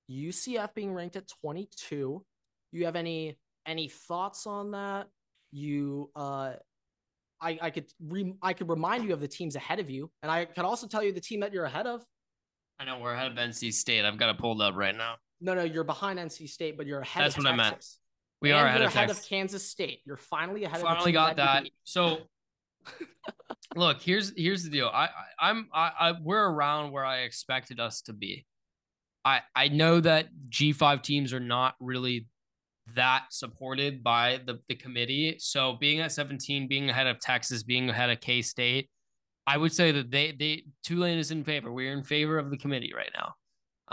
UCF 0.10 0.74
being 0.76 0.94
ranked 0.94 1.16
at 1.16 1.28
22. 1.42 2.24
You 2.72 2.86
have 2.86 2.96
any 2.96 3.38
any 3.66 3.88
thoughts 3.88 4.46
on 4.46 4.72
that? 4.72 5.08
You 5.54 6.10
uh 6.16 6.54
I 7.40 7.60
I 7.62 7.70
could 7.70 7.86
re- 8.00 8.34
I 8.42 8.54
could 8.54 8.70
remind 8.70 9.04
you 9.06 9.14
of 9.14 9.22
the 9.22 9.28
teams 9.28 9.56
ahead 9.56 9.80
of 9.80 9.90
you, 9.90 10.10
and 10.24 10.32
I 10.32 10.46
could 10.46 10.66
also 10.66 10.88
tell 10.88 11.04
you 11.04 11.12
the 11.14 11.22
team 11.22 11.42
that 11.42 11.54
you're 11.54 11.66
ahead 11.66 11.86
of. 11.88 12.04
I 12.80 12.86
know 12.86 13.00
we're 13.00 13.14
ahead 13.14 13.32
of 13.32 13.38
NC 13.38 13.72
State. 13.74 14.04
I've 14.04 14.18
got 14.18 14.30
it 14.30 14.38
pulled 14.40 14.62
up 14.62 14.76
right 14.76 14.96
now. 14.96 15.16
No, 15.40 15.54
no, 15.54 15.64
you're 15.64 15.84
behind 15.84 16.18
NC 16.20 16.50
State, 16.50 16.76
but 16.76 16.88
you're 16.88 17.02
ahead 17.02 17.24
That's 17.26 17.38
of 17.38 17.44
what 17.44 17.54
I 17.54 17.56
meant. 17.56 17.86
We 18.42 18.50
And 18.52 18.60
are 18.60 18.66
ahead 18.66 18.80
you're 18.80 18.88
of 18.88 18.96
ahead 18.96 19.08
Texas. 19.10 19.26
of 19.26 19.30
Kansas 19.30 19.70
State. 19.70 20.00
You're 20.06 20.18
finally 20.18 20.64
ahead 20.64 20.78
of 20.82 20.88
Finally 20.88 21.06
team 21.06 21.14
got 21.14 21.30
you 21.30 21.36
that. 21.36 21.66
So 21.84 22.18
look, 23.76 24.02
here's 24.02 24.34
here's 24.36 24.64
the 24.64 24.70
deal. 24.70 24.90
I, 24.94 25.06
I 25.06 25.50
I'm 25.50 25.70
I, 25.74 25.92
I 26.00 26.14
we're 26.22 26.46
around 26.50 26.92
where 26.92 27.06
I 27.06 27.20
expected 27.20 27.80
us 27.80 28.02
to 28.04 28.14
be. 28.14 28.46
I 29.24 29.42
I 29.56 29.68
know 29.70 30.00
that 30.00 30.28
G5 30.50 31.02
teams 31.04 31.34
are 31.34 31.40
not 31.40 31.76
really 31.80 32.28
that 32.96 33.26
supported 33.30 34.04
by 34.04 34.40
the, 34.46 34.60
the 34.68 34.76
committee. 34.76 35.36
So 35.40 35.78
being 35.80 36.00
at 36.02 36.12
17, 36.12 36.68
being 36.68 36.90
ahead 36.90 37.08
of 37.08 37.20
Texas, 37.20 37.64
being 37.64 37.90
ahead 37.90 38.10
of 38.10 38.20
K 38.20 38.42
State, 38.42 38.90
I 39.46 39.58
would 39.58 39.74
say 39.74 39.92
that 39.92 40.12
they 40.12 40.32
they 40.32 40.64
Tulane 40.84 41.18
is 41.18 41.32
in 41.32 41.44
favor. 41.44 41.72
We're 41.72 41.94
in 41.94 42.04
favor 42.04 42.38
of 42.38 42.50
the 42.50 42.58
committee 42.58 42.94
right 42.96 43.12
now. 43.16 43.36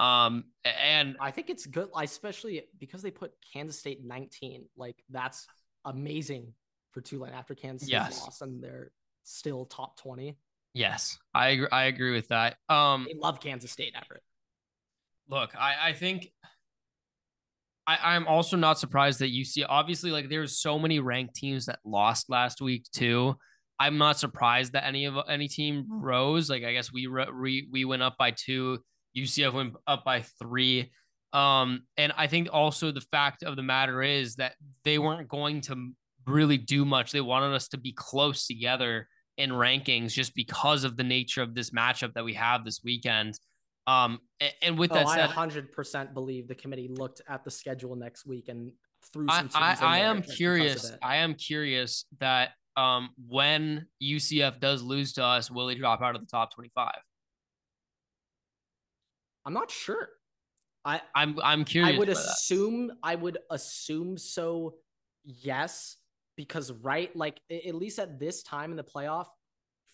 Um, 0.03 0.45
and 0.65 1.17
I 1.21 1.31
think 1.31 1.51
it's 1.51 1.67
good, 1.67 1.89
especially 1.97 2.63
because 2.79 3.03
they 3.03 3.11
put 3.11 3.33
Kansas 3.53 3.79
State 3.79 4.05
19. 4.05 4.65
Like 4.77 5.03
that's 5.11 5.47
amazing 5.85 6.53
for 6.93 7.01
Tulane 7.01 7.33
after 7.33 7.55
Kansas 7.55 7.89
State 7.89 7.97
yes. 7.97 8.21
lost, 8.21 8.43
and 8.43 8.63
they're 8.63 8.93
still 9.25 9.67
top 9.67 9.99
20. 9.99 10.37
Yes, 10.73 11.19
I 11.35 11.49
agree. 11.49 11.69
I 11.73 11.85
agree 11.85 12.13
with 12.13 12.29
that. 12.29 12.57
Um, 12.69 13.07
they 13.09 13.19
love 13.19 13.41
Kansas 13.41 13.73
State, 13.73 13.95
Everett. 14.01 14.23
Look, 15.29 15.51
I 15.59 15.89
I 15.89 15.93
think 15.93 16.31
I, 17.91 18.15
I'm 18.15 18.29
also 18.29 18.57
not 18.57 18.79
surprised 18.79 19.19
that 19.19 19.31
you 19.31 19.45
see 19.45 19.65
obviously 19.65 20.13
like 20.13 20.29
there's 20.29 20.61
so 20.61 20.79
many 20.79 21.01
ranked 21.01 21.35
teams 21.35 21.67
that 21.67 21.81
lost 21.85 22.31
last 22.31 22.61
week 22.61 22.85
too. 22.93 23.35
I'm 23.81 23.99
not 23.99 24.19
surprised 24.19 24.75
that 24.75 24.87
any 24.87 25.07
of 25.07 25.17
any 25.29 25.49
team 25.49 25.87
rose. 25.89 26.49
Like 26.49 26.63
I 26.63 26.73
guess 26.73 26.93
we 26.93 27.09
we 27.09 27.67
we 27.73 27.85
went 27.85 28.03
up 28.03 28.17
by 28.17 28.31
two. 28.31 28.79
UCF 29.17 29.53
went 29.53 29.75
up 29.89 30.05
by 30.05 30.23
three. 30.39 30.93
Um, 31.33 31.83
and 31.97 32.13
I 32.17 32.29
think 32.29 32.49
also 32.53 32.93
the 32.93 33.01
fact 33.01 33.43
of 33.43 33.57
the 33.57 33.63
matter 33.63 34.03
is 34.03 34.37
that 34.37 34.55
they 34.85 34.99
weren't 34.99 35.29
going 35.29 35.61
to 35.63 35.91
really 36.27 36.59
do 36.59 36.85
much. 36.85 37.11
They 37.11 37.21
wanted 37.21 37.55
us 37.55 37.69
to 37.69 37.79
be 37.79 37.93
close 37.93 38.47
together 38.47 39.09
in 39.37 39.51
rankings 39.51 40.13
just 40.13 40.35
because 40.37 40.85
of 40.85 40.97
the 40.97 41.05
nature 41.05 41.43
of 41.43 41.55
this 41.55 41.71
matchup 41.71 42.13
that 42.13 42.25
we 42.25 42.35
have 42.35 42.65
this 42.65 42.83
weekend. 42.85 43.39
Um, 43.87 44.21
and, 44.41 44.53
and 44.63 44.79
with 44.79 44.93
oh, 44.93 44.95
that 44.95 45.09
said, 45.09 45.31
I 45.31 45.47
100% 45.47 46.15
believe 46.15 46.49
the 46.49 46.55
committee 46.55 46.89
looked 46.89 47.23
at 47.29 47.45
the 47.45 47.51
schedule 47.51 47.97
next 47.97 48.27
week 48.27 48.49
and 48.49 48.73
threw 49.13 49.27
some. 49.29 49.51
I, 49.55 49.77
I, 49.81 49.97
I 49.97 49.99
am 50.01 50.23
curious. 50.23 50.93
I 51.03 51.17
am 51.17 51.35
curious 51.35 52.05
that 52.21 52.51
um, 52.77 53.11
when 53.29 53.87
UCF 54.03 54.61
does 54.61 54.83
lose 54.83 55.15
to 55.15 55.25
us, 55.25 55.51
will 55.51 55.69
he 55.69 55.77
drop 55.77 56.03
out 56.03 56.15
of 56.15 56.21
the 56.21 56.27
top 56.27 56.55
25? 56.55 56.93
I'm 59.45 59.55
not 59.55 59.71
sure. 59.71 60.09
I 60.85 61.01
I'm 61.15 61.39
I'm 61.43 61.65
curious. 61.65 61.97
I 61.97 61.99
would 61.99 62.09
assume 62.09 62.87
that. 62.89 62.97
I 63.03 63.15
would 63.15 63.39
assume 63.51 64.17
so. 64.17 64.77
Yes, 65.25 65.97
because 66.37 66.73
right, 66.73 67.15
like 67.15 67.41
at 67.51 67.75
least 67.75 67.99
at 67.99 68.19
this 68.19 68.43
time 68.43 68.71
in 68.71 68.77
the 68.77 68.85
playoff, 68.85 69.27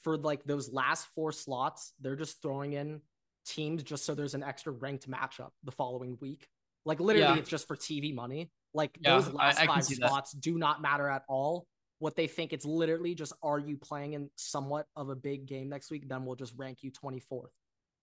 for 0.03 0.17
like 0.17 0.45
those 0.45 0.73
last 0.73 1.09
four 1.15 1.33
slots, 1.33 1.93
they're 2.01 2.15
just 2.17 2.41
throwing 2.41 2.75
in 2.75 3.01
teams 3.47 3.83
just 3.83 4.05
so 4.05 4.15
there's 4.15 4.35
an 4.35 4.43
extra 4.43 4.73
ranked 4.73 5.09
matchup 5.11 5.51
the 5.65 5.73
following 5.73 6.19
week. 6.21 6.49
Like 6.85 7.01
literally, 7.01 7.35
yeah. 7.35 7.39
it's 7.39 7.49
just 7.49 7.67
for 7.67 7.77
TV 7.77 8.15
money. 8.15 8.51
Like 8.75 8.97
yeah, 9.01 9.17
those 9.17 9.33
last 9.33 9.59
I, 9.59 9.65
I 9.65 9.67
five 9.67 9.85
spots 9.85 10.33
that. 10.33 10.41
do 10.41 10.59
not 10.59 10.83
matter 10.83 11.09
at 11.09 11.23
all. 11.29 11.67
What 11.99 12.15
they 12.15 12.27
think 12.27 12.53
it's 12.53 12.67
literally 12.67 13.15
just 13.15 13.33
are 13.43 13.59
you 13.59 13.77
playing 13.77 14.13
in 14.13 14.31
somewhat 14.37 14.87
of 14.97 15.09
a 15.09 15.17
big 15.17 15.47
game 15.47 15.69
next 15.69 15.91
week? 15.91 16.09
Then 16.09 16.25
we'll 16.25 16.37
just 16.37 16.55
rank 16.57 16.79
you 16.83 16.91
24th. 16.93 17.47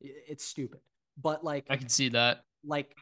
It's 0.01 0.43
stupid. 0.43 0.79
But 1.21 1.43
like 1.43 1.65
I 1.69 1.77
can 1.77 1.89
see 1.89 2.09
that. 2.09 2.43
Like, 2.65 2.95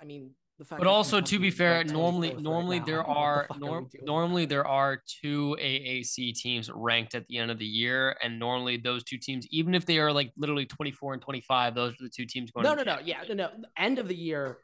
I 0.00 0.04
mean. 0.04 0.30
But 0.68 0.86
also, 0.86 1.20
to 1.20 1.38
be 1.38 1.50
fair, 1.50 1.84
normally, 1.84 2.34
normally 2.34 2.78
right 2.78 2.86
there 2.86 3.02
are 3.02 3.46
the 3.52 3.58
norm, 3.58 3.88
normally 4.02 4.44
there 4.44 4.66
are 4.66 5.02
two 5.06 5.56
AAC 5.58 6.34
teams 6.34 6.70
ranked 6.74 7.14
at 7.14 7.26
the 7.28 7.38
end 7.38 7.50
of 7.50 7.58
the 7.58 7.66
year, 7.66 8.16
and 8.22 8.38
normally 8.38 8.76
those 8.76 9.02
two 9.02 9.16
teams, 9.16 9.46
even 9.50 9.74
if 9.74 9.86
they 9.86 9.98
are 9.98 10.12
like 10.12 10.32
literally 10.36 10.66
twenty 10.66 10.90
four 10.90 11.14
and 11.14 11.22
twenty 11.22 11.40
five, 11.40 11.74
those 11.74 11.92
are 11.94 12.04
the 12.04 12.10
two 12.10 12.26
teams 12.26 12.50
going. 12.50 12.64
No, 12.64 12.74
no, 12.74 12.82
no, 12.82 12.98
yeah, 13.02 13.22
no, 13.28 13.34
no. 13.34 13.50
End 13.78 13.98
of 13.98 14.06
the 14.06 14.14
year, 14.14 14.58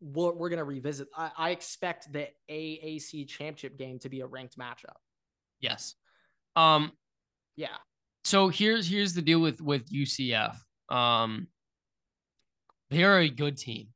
we're, 0.00 0.32
we're 0.32 0.48
gonna 0.48 0.64
revisit. 0.64 1.08
I, 1.16 1.30
I 1.36 1.50
expect 1.50 2.12
the 2.12 2.28
AAC 2.50 3.28
championship 3.28 3.78
game 3.78 4.00
to 4.00 4.08
be 4.08 4.20
a 4.20 4.26
ranked 4.26 4.58
matchup. 4.58 4.96
Yes. 5.60 5.94
Um. 6.56 6.92
Yeah. 7.56 7.68
So 8.24 8.48
here's 8.48 8.88
here's 8.88 9.14
the 9.14 9.22
deal 9.22 9.40
with 9.40 9.60
with 9.60 9.88
UCF. 9.88 10.56
Um, 10.88 11.46
they're 12.90 13.20
a 13.20 13.28
good 13.28 13.56
team. 13.56 13.88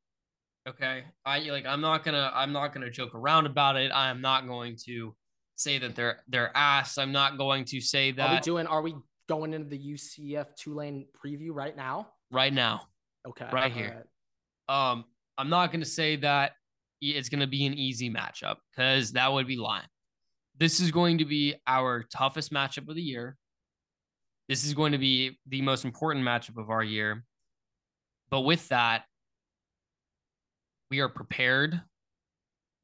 Okay. 0.71 1.03
I 1.27 1.41
like 1.41 1.67
I'm 1.67 1.81
not 1.81 2.05
gonna 2.05 2.31
I'm 2.33 2.53
not 2.53 2.73
gonna 2.73 2.91
joke 2.91 3.15
around 3.15 3.47
about 3.47 3.77
it. 3.77 3.91
I 3.91 4.09
am 4.09 4.21
not 4.21 4.47
going 4.47 4.77
to 4.87 5.15
say 5.57 5.79
that 5.79 5.97
they're 5.97 6.21
they're 6.29 6.57
ass. 6.57 6.97
I'm 6.97 7.13
not 7.13 7.39
going 7.39 7.65
to 7.67 7.81
say 7.81 8.13
that 8.13 8.31
Are 8.31 8.35
we 8.35 8.41
doing 8.41 8.67
are 8.67 8.83
we 8.83 8.95
going 9.29 9.53
into 9.53 9.69
the 9.69 9.79
UCF 9.79 10.55
Tulane 10.57 11.07
preview 11.25 11.51
right 11.53 11.77
now? 11.77 12.09
Right 12.31 12.53
now. 12.53 12.83
Okay. 13.29 13.49
Right 13.53 13.73
here. 13.73 14.07
Right. 14.69 14.91
Um, 14.93 15.05
I'm 15.39 15.49
not 15.49 15.73
gonna 15.73 15.85
say 15.85 16.17
that 16.17 16.53
it's 17.01 17.29
gonna 17.29 17.49
be 17.49 17.67
an 17.67 17.75
easy 17.75 18.09
matchup 18.09 18.57
because 18.71 19.13
that 19.13 19.33
would 19.33 19.49
be 19.49 19.57
lying. 19.57 19.87
This 20.57 20.79
is 20.79 20.93
going 20.93 21.19
to 21.19 21.25
be 21.25 21.55
our 21.67 22.05
toughest 22.15 22.53
matchup 22.53 22.89
of 22.89 22.95
the 22.95 23.03
year. 23.03 23.37
This 24.49 24.65
is 24.65 24.75
going 24.75 24.93
to 24.93 24.99
be 24.99 25.39
the 25.49 25.63
most 25.63 25.85
important 25.85 26.25
matchup 26.25 26.59
of 26.59 26.71
our 26.71 26.85
year. 26.85 27.25
But 28.31 28.43
with 28.43 28.69
that, 28.69 29.05
we 30.91 31.01
are 31.01 31.09
prepared. 31.09 31.81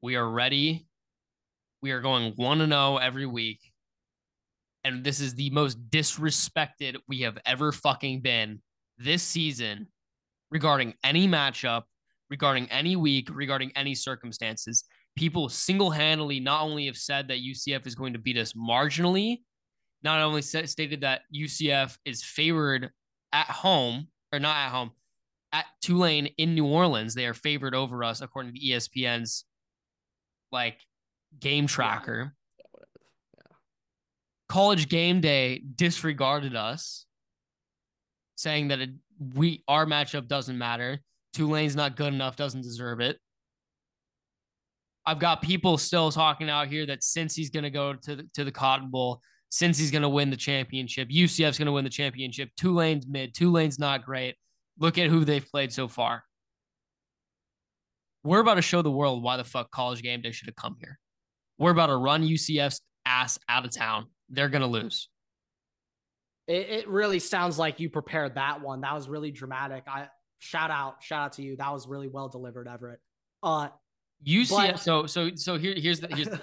We 0.01 0.15
are 0.15 0.29
ready. 0.29 0.87
We 1.81 1.91
are 1.91 2.01
going 2.01 2.33
1 2.35 2.69
0 2.69 2.97
every 2.97 3.25
week. 3.25 3.59
And 4.83 5.03
this 5.03 5.19
is 5.19 5.35
the 5.35 5.49
most 5.49 5.89
disrespected 5.89 6.95
we 7.07 7.21
have 7.21 7.37
ever 7.45 7.71
fucking 7.71 8.21
been 8.21 8.61
this 8.97 9.21
season 9.21 9.87
regarding 10.49 10.93
any 11.03 11.27
matchup, 11.27 11.83
regarding 12.29 12.71
any 12.71 12.95
week, 12.95 13.29
regarding 13.33 13.71
any 13.75 13.93
circumstances. 13.93 14.85
People 15.17 15.49
single 15.49 15.91
handedly 15.91 16.39
not 16.39 16.63
only 16.63 16.85
have 16.85 16.95
said 16.95 17.27
that 17.27 17.39
UCF 17.39 17.85
is 17.85 17.95
going 17.95 18.13
to 18.13 18.19
beat 18.19 18.37
us 18.37 18.53
marginally, 18.53 19.41
not 20.03 20.21
only 20.21 20.41
stated 20.41 21.01
that 21.01 21.21
UCF 21.35 21.97
is 22.05 22.23
favored 22.23 22.91
at 23.33 23.47
home 23.47 24.07
or 24.31 24.39
not 24.39 24.55
at 24.55 24.69
home, 24.69 24.91
at 25.57 25.65
Tulane 25.81 26.27
in 26.37 26.53
New 26.53 26.65
Orleans, 26.65 27.15
they 27.15 27.25
are 27.25 27.33
favored 27.33 27.73
over 27.73 28.03
us 28.03 28.21
according 28.21 28.53
to 28.53 28.59
ESPN's 28.59 29.45
like 30.51 30.77
game 31.39 31.67
tracker. 31.67 32.33
Yeah. 32.59 32.81
Yeah. 33.35 33.55
College 34.49 34.89
game 34.89 35.19
day 35.19 35.63
disregarded 35.75 36.55
us, 36.55 37.05
saying 38.35 38.67
that 38.69 38.79
it, 38.79 38.89
we 39.33 39.63
our 39.67 39.85
matchup 39.85 40.27
doesn't 40.27 40.57
matter. 40.57 40.99
Tulane's 41.33 41.75
not 41.75 41.95
good 41.95 42.13
enough, 42.13 42.35
doesn't 42.35 42.61
deserve 42.61 42.99
it. 42.99 43.17
I've 45.05 45.19
got 45.19 45.41
people 45.41 45.77
still 45.77 46.11
talking 46.11 46.49
out 46.49 46.67
here 46.67 46.85
that 46.85 47.03
since 47.03 47.33
he's 47.33 47.49
going 47.49 47.63
to 47.63 47.69
go 47.69 47.93
to 47.93 48.15
the, 48.17 48.29
to 48.33 48.43
the 48.43 48.51
Cotton 48.51 48.91
Bowl, 48.91 49.21
since 49.49 49.77
he's 49.77 49.91
going 49.91 50.01
to 50.01 50.09
win 50.09 50.29
the 50.29 50.35
championship, 50.35 51.09
UCF's 51.09 51.57
going 51.57 51.67
to 51.67 51.71
win 51.71 51.85
the 51.85 51.89
championship. 51.89 52.49
Tulane's 52.57 53.07
mid, 53.07 53.33
Tulane's 53.33 53.79
not 53.79 54.03
great. 54.03 54.35
Look 54.79 54.97
at 54.97 55.09
who 55.09 55.25
they've 55.25 55.45
played 55.45 55.73
so 55.73 55.87
far. 55.87 56.23
We're 58.23 58.39
about 58.39 58.55
to 58.55 58.61
show 58.61 58.81
the 58.81 58.91
world 58.91 59.23
why 59.23 59.37
the 59.37 59.43
fuck 59.43 59.71
college 59.71 60.01
game 60.01 60.21
day 60.21 60.31
should 60.31 60.47
have 60.47 60.55
come 60.55 60.75
here. 60.79 60.99
We're 61.57 61.71
about 61.71 61.87
to 61.87 61.97
run 61.97 62.23
UCF's 62.23 62.81
ass 63.05 63.39
out 63.49 63.65
of 63.65 63.71
town. 63.71 64.07
They're 64.29 64.49
going 64.49 64.61
to 64.61 64.67
lose. 64.67 65.09
It, 66.47 66.69
it 66.69 66.87
really 66.87 67.19
sounds 67.19 67.57
like 67.57 67.79
you 67.79 67.89
prepared 67.89 68.35
that 68.35 68.61
one. 68.61 68.81
That 68.81 68.93
was 68.93 69.09
really 69.09 69.31
dramatic. 69.31 69.83
I 69.87 70.07
shout 70.39 70.71
out, 70.71 71.01
shout 71.01 71.21
out 71.21 71.33
to 71.33 71.41
you. 71.41 71.55
That 71.57 71.71
was 71.71 71.87
really 71.87 72.07
well 72.07 72.29
delivered, 72.29 72.67
Everett. 72.67 72.99
Uh, 73.41 73.69
UCF. 74.25 74.71
But... 74.71 74.79
so 74.79 75.05
so 75.05 75.31
so 75.35 75.57
here 75.57 75.73
here's 75.75 75.99
the 75.99 76.07
here's 76.07 76.27
the, 76.29 76.41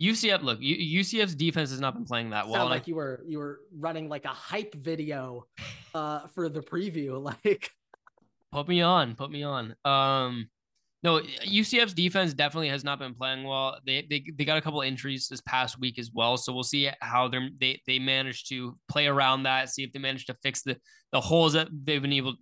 UCF. 0.00 0.42
Look, 0.42 0.60
UCF's 0.60 1.34
defense 1.34 1.70
has 1.70 1.80
not 1.80 1.94
been 1.94 2.04
playing 2.04 2.30
that 2.30 2.46
well. 2.46 2.56
Sound 2.56 2.70
like 2.70 2.86
you 2.86 2.96
were 2.96 3.22
you 3.26 3.38
were 3.38 3.60
running 3.76 4.08
like 4.08 4.24
a 4.24 4.28
hype 4.28 4.74
video 4.74 5.46
uh, 5.94 6.26
for 6.28 6.48
the 6.48 6.60
preview. 6.60 7.22
Like, 7.44 7.70
put 8.52 8.68
me 8.68 8.82
on, 8.82 9.14
put 9.14 9.30
me 9.30 9.42
on. 9.42 9.74
Um, 9.84 10.48
no, 11.02 11.20
UCF's 11.20 11.92
defense 11.92 12.32
definitely 12.34 12.68
has 12.68 12.82
not 12.82 12.98
been 12.98 13.14
playing 13.14 13.44
well. 13.44 13.78
They 13.86 14.06
they, 14.08 14.24
they 14.36 14.44
got 14.44 14.58
a 14.58 14.60
couple 14.60 14.80
injuries 14.80 15.28
this 15.28 15.40
past 15.42 15.78
week 15.78 15.98
as 15.98 16.10
well, 16.12 16.36
so 16.36 16.52
we'll 16.52 16.62
see 16.62 16.90
how 17.00 17.28
they 17.28 17.50
they 17.60 17.82
they 17.86 17.98
manage 17.98 18.44
to 18.46 18.76
play 18.88 19.06
around 19.06 19.44
that. 19.44 19.70
See 19.70 19.84
if 19.84 19.92
they 19.92 19.98
manage 19.98 20.26
to 20.26 20.36
fix 20.42 20.62
the 20.62 20.76
the 21.12 21.20
holes 21.20 21.52
that 21.52 21.68
they've 21.84 22.02
been 22.02 22.12
able 22.12 22.34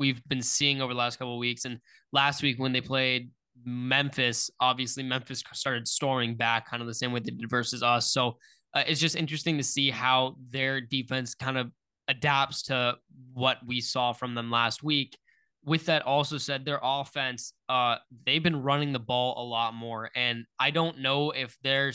we've 0.00 0.24
been 0.26 0.42
seeing 0.42 0.80
over 0.80 0.92
the 0.92 0.98
last 0.98 1.18
couple 1.18 1.34
of 1.34 1.38
weeks. 1.38 1.66
And 1.66 1.78
last 2.12 2.42
week 2.42 2.58
when 2.58 2.72
they 2.72 2.80
played 2.80 3.30
Memphis, 3.64 4.50
obviously 4.60 5.02
Memphis 5.02 5.42
started 5.52 5.86
storming 5.88 6.36
back, 6.36 6.68
kind 6.68 6.80
of 6.80 6.88
the 6.88 6.94
same 6.94 7.12
way 7.12 7.20
they 7.20 7.30
did 7.30 7.50
versus 7.50 7.82
us. 7.82 8.12
So 8.12 8.36
uh, 8.74 8.84
it's 8.86 9.00
just 9.00 9.16
interesting 9.16 9.56
to 9.58 9.64
see 9.64 9.90
how 9.90 10.36
their 10.50 10.80
defense 10.80 11.34
kind 11.34 11.58
of 11.58 11.70
adapts 12.08 12.62
to 12.64 12.96
what 13.32 13.58
we 13.66 13.80
saw 13.80 14.12
from 14.12 14.34
them 14.34 14.50
last 14.50 14.82
week. 14.82 15.16
With 15.64 15.86
that 15.86 16.02
also 16.02 16.38
said, 16.38 16.64
their 16.64 16.80
offense, 16.82 17.52
uh, 17.68 17.96
they've 18.24 18.42
been 18.42 18.62
running 18.62 18.92
the 18.92 18.98
ball 18.98 19.34
a 19.36 19.46
lot 19.46 19.74
more, 19.74 20.10
and 20.14 20.46
I 20.58 20.70
don't 20.70 21.00
know 21.00 21.32
if 21.32 21.58
their 21.62 21.92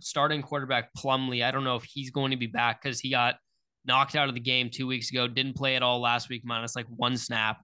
starting 0.00 0.42
quarterback 0.42 0.90
Plumlee, 0.94 1.44
I 1.44 1.52
don't 1.52 1.62
know 1.62 1.76
if 1.76 1.84
he's 1.84 2.10
going 2.10 2.32
to 2.32 2.36
be 2.36 2.48
back 2.48 2.82
because 2.82 2.98
he 2.98 3.10
got 3.10 3.36
knocked 3.84 4.16
out 4.16 4.28
of 4.28 4.34
the 4.34 4.40
game 4.40 4.70
two 4.70 4.88
weeks 4.88 5.10
ago, 5.12 5.28
didn't 5.28 5.54
play 5.54 5.76
at 5.76 5.82
all 5.84 6.00
last 6.00 6.28
week, 6.28 6.42
minus 6.44 6.74
like 6.74 6.86
one 6.88 7.16
snap. 7.16 7.58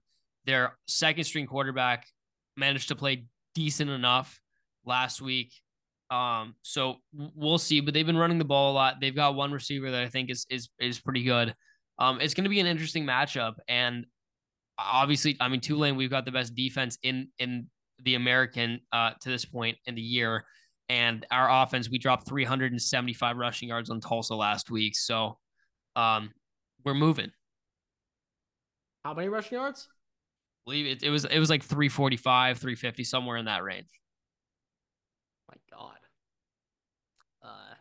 Their 0.45 0.77
second 0.87 1.25
string 1.25 1.45
quarterback 1.45 2.07
managed 2.55 2.87
to 2.87 2.95
play 2.95 3.25
decent 3.53 3.89
enough 3.89 4.39
last 4.85 5.21
week. 5.21 5.51
Um, 6.09 6.55
so 6.61 6.97
we'll 7.13 7.57
see, 7.57 7.79
but 7.79 7.93
they've 7.93 8.05
been 8.05 8.17
running 8.17 8.37
the 8.37 8.45
ball 8.45 8.71
a 8.71 8.75
lot. 8.75 8.97
They've 9.01 9.15
got 9.15 9.35
one 9.35 9.51
receiver 9.51 9.89
that 9.91 10.03
I 10.03 10.09
think 10.09 10.29
is 10.29 10.45
is 10.49 10.69
is 10.79 10.99
pretty 10.99 11.23
good. 11.23 11.55
Um, 11.97 12.19
it's 12.21 12.33
going 12.33 12.43
to 12.43 12.49
be 12.49 12.59
an 12.59 12.67
interesting 12.67 13.05
matchup, 13.05 13.53
and 13.67 14.05
obviously, 14.77 15.37
I 15.39 15.47
mean 15.47 15.59
Tulane, 15.59 15.95
we've 15.95 16.09
got 16.09 16.25
the 16.25 16.31
best 16.31 16.55
defense 16.55 16.97
in 17.03 17.29
in 17.39 17.67
the 18.03 18.15
American 18.15 18.81
uh, 18.91 19.11
to 19.21 19.29
this 19.29 19.45
point 19.45 19.77
in 19.85 19.95
the 19.95 20.01
year, 20.01 20.45
and 20.89 21.25
our 21.31 21.63
offense 21.63 21.89
we 21.89 21.97
dropped 21.97 22.27
375 22.27 23.37
rushing 23.37 23.69
yards 23.69 23.89
on 23.89 23.99
Tulsa 23.99 24.35
last 24.35 24.69
week, 24.69 24.95
so 24.95 25.37
um, 25.95 26.31
we're 26.85 26.93
moving. 26.93 27.31
How 29.03 29.13
many 29.13 29.29
rushing 29.29 29.57
yards? 29.57 29.87
Believe 30.65 30.85
it, 30.85 31.03
it 31.03 31.09
was 31.09 31.25
it 31.25 31.39
was 31.39 31.49
like 31.49 31.63
345, 31.63 32.57
350, 32.57 33.03
somewhere 33.03 33.37
in 33.37 33.45
that 33.45 33.63
range. 33.63 33.87
My 35.49 35.57
God. 35.77 35.97
Uh, 37.43 37.75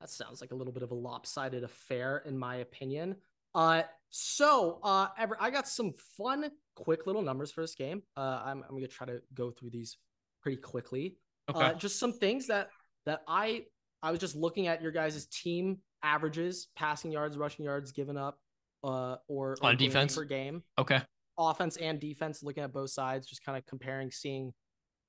that 0.00 0.10
sounds 0.10 0.40
like 0.40 0.52
a 0.52 0.54
little 0.54 0.72
bit 0.72 0.82
of 0.82 0.90
a 0.90 0.94
lopsided 0.94 1.64
affair, 1.64 2.22
in 2.26 2.38
my 2.38 2.56
opinion. 2.56 3.16
Uh, 3.54 3.82
so 4.10 4.80
uh, 4.82 5.08
ever 5.18 5.36
I 5.38 5.50
got 5.50 5.68
some 5.68 5.92
fun, 6.16 6.50
quick 6.74 7.06
little 7.06 7.22
numbers 7.22 7.52
for 7.52 7.60
this 7.60 7.74
game. 7.74 8.02
Uh, 8.16 8.42
I'm 8.44 8.64
I'm 8.68 8.74
gonna 8.74 8.88
try 8.88 9.06
to 9.06 9.20
go 9.34 9.50
through 9.50 9.70
these 9.70 9.98
pretty 10.42 10.60
quickly. 10.60 11.16
Okay. 11.50 11.60
Uh, 11.60 11.74
just 11.74 11.98
some 11.98 12.12
things 12.12 12.46
that 12.46 12.70
that 13.06 13.22
I 13.28 13.64
I 14.02 14.10
was 14.10 14.20
just 14.20 14.34
looking 14.34 14.66
at 14.66 14.82
your 14.82 14.92
guys' 14.92 15.26
team 15.26 15.78
averages, 16.02 16.68
passing 16.76 17.12
yards, 17.12 17.36
rushing 17.36 17.64
yards 17.64 17.92
given 17.92 18.16
up, 18.16 18.38
uh, 18.82 19.16
or, 19.28 19.52
or 19.52 19.56
on 19.62 19.76
defense 19.76 20.16
per 20.16 20.24
game. 20.24 20.62
Okay. 20.78 21.00
Offense 21.38 21.76
and 21.76 22.00
defense, 22.00 22.42
looking 22.42 22.62
at 22.62 22.72
both 22.72 22.90
sides, 22.90 23.26
just 23.26 23.44
kind 23.44 23.58
of 23.58 23.66
comparing, 23.66 24.10
seeing, 24.10 24.52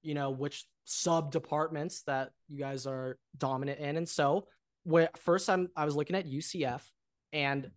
you 0.01 0.13
know, 0.13 0.31
which 0.31 0.65
sub 0.85 1.31
departments 1.31 2.03
that 2.03 2.31
you 2.47 2.59
guys 2.59 2.87
are 2.87 3.17
dominant 3.37 3.79
in. 3.79 3.97
And 3.97 4.07
so, 4.07 4.47
where 4.83 5.09
first 5.17 5.49
I'm 5.49 5.69
I 5.75 5.85
was 5.85 5.95
looking 5.95 6.15
at 6.15 6.27
UCF, 6.27 6.81
and 7.33 7.69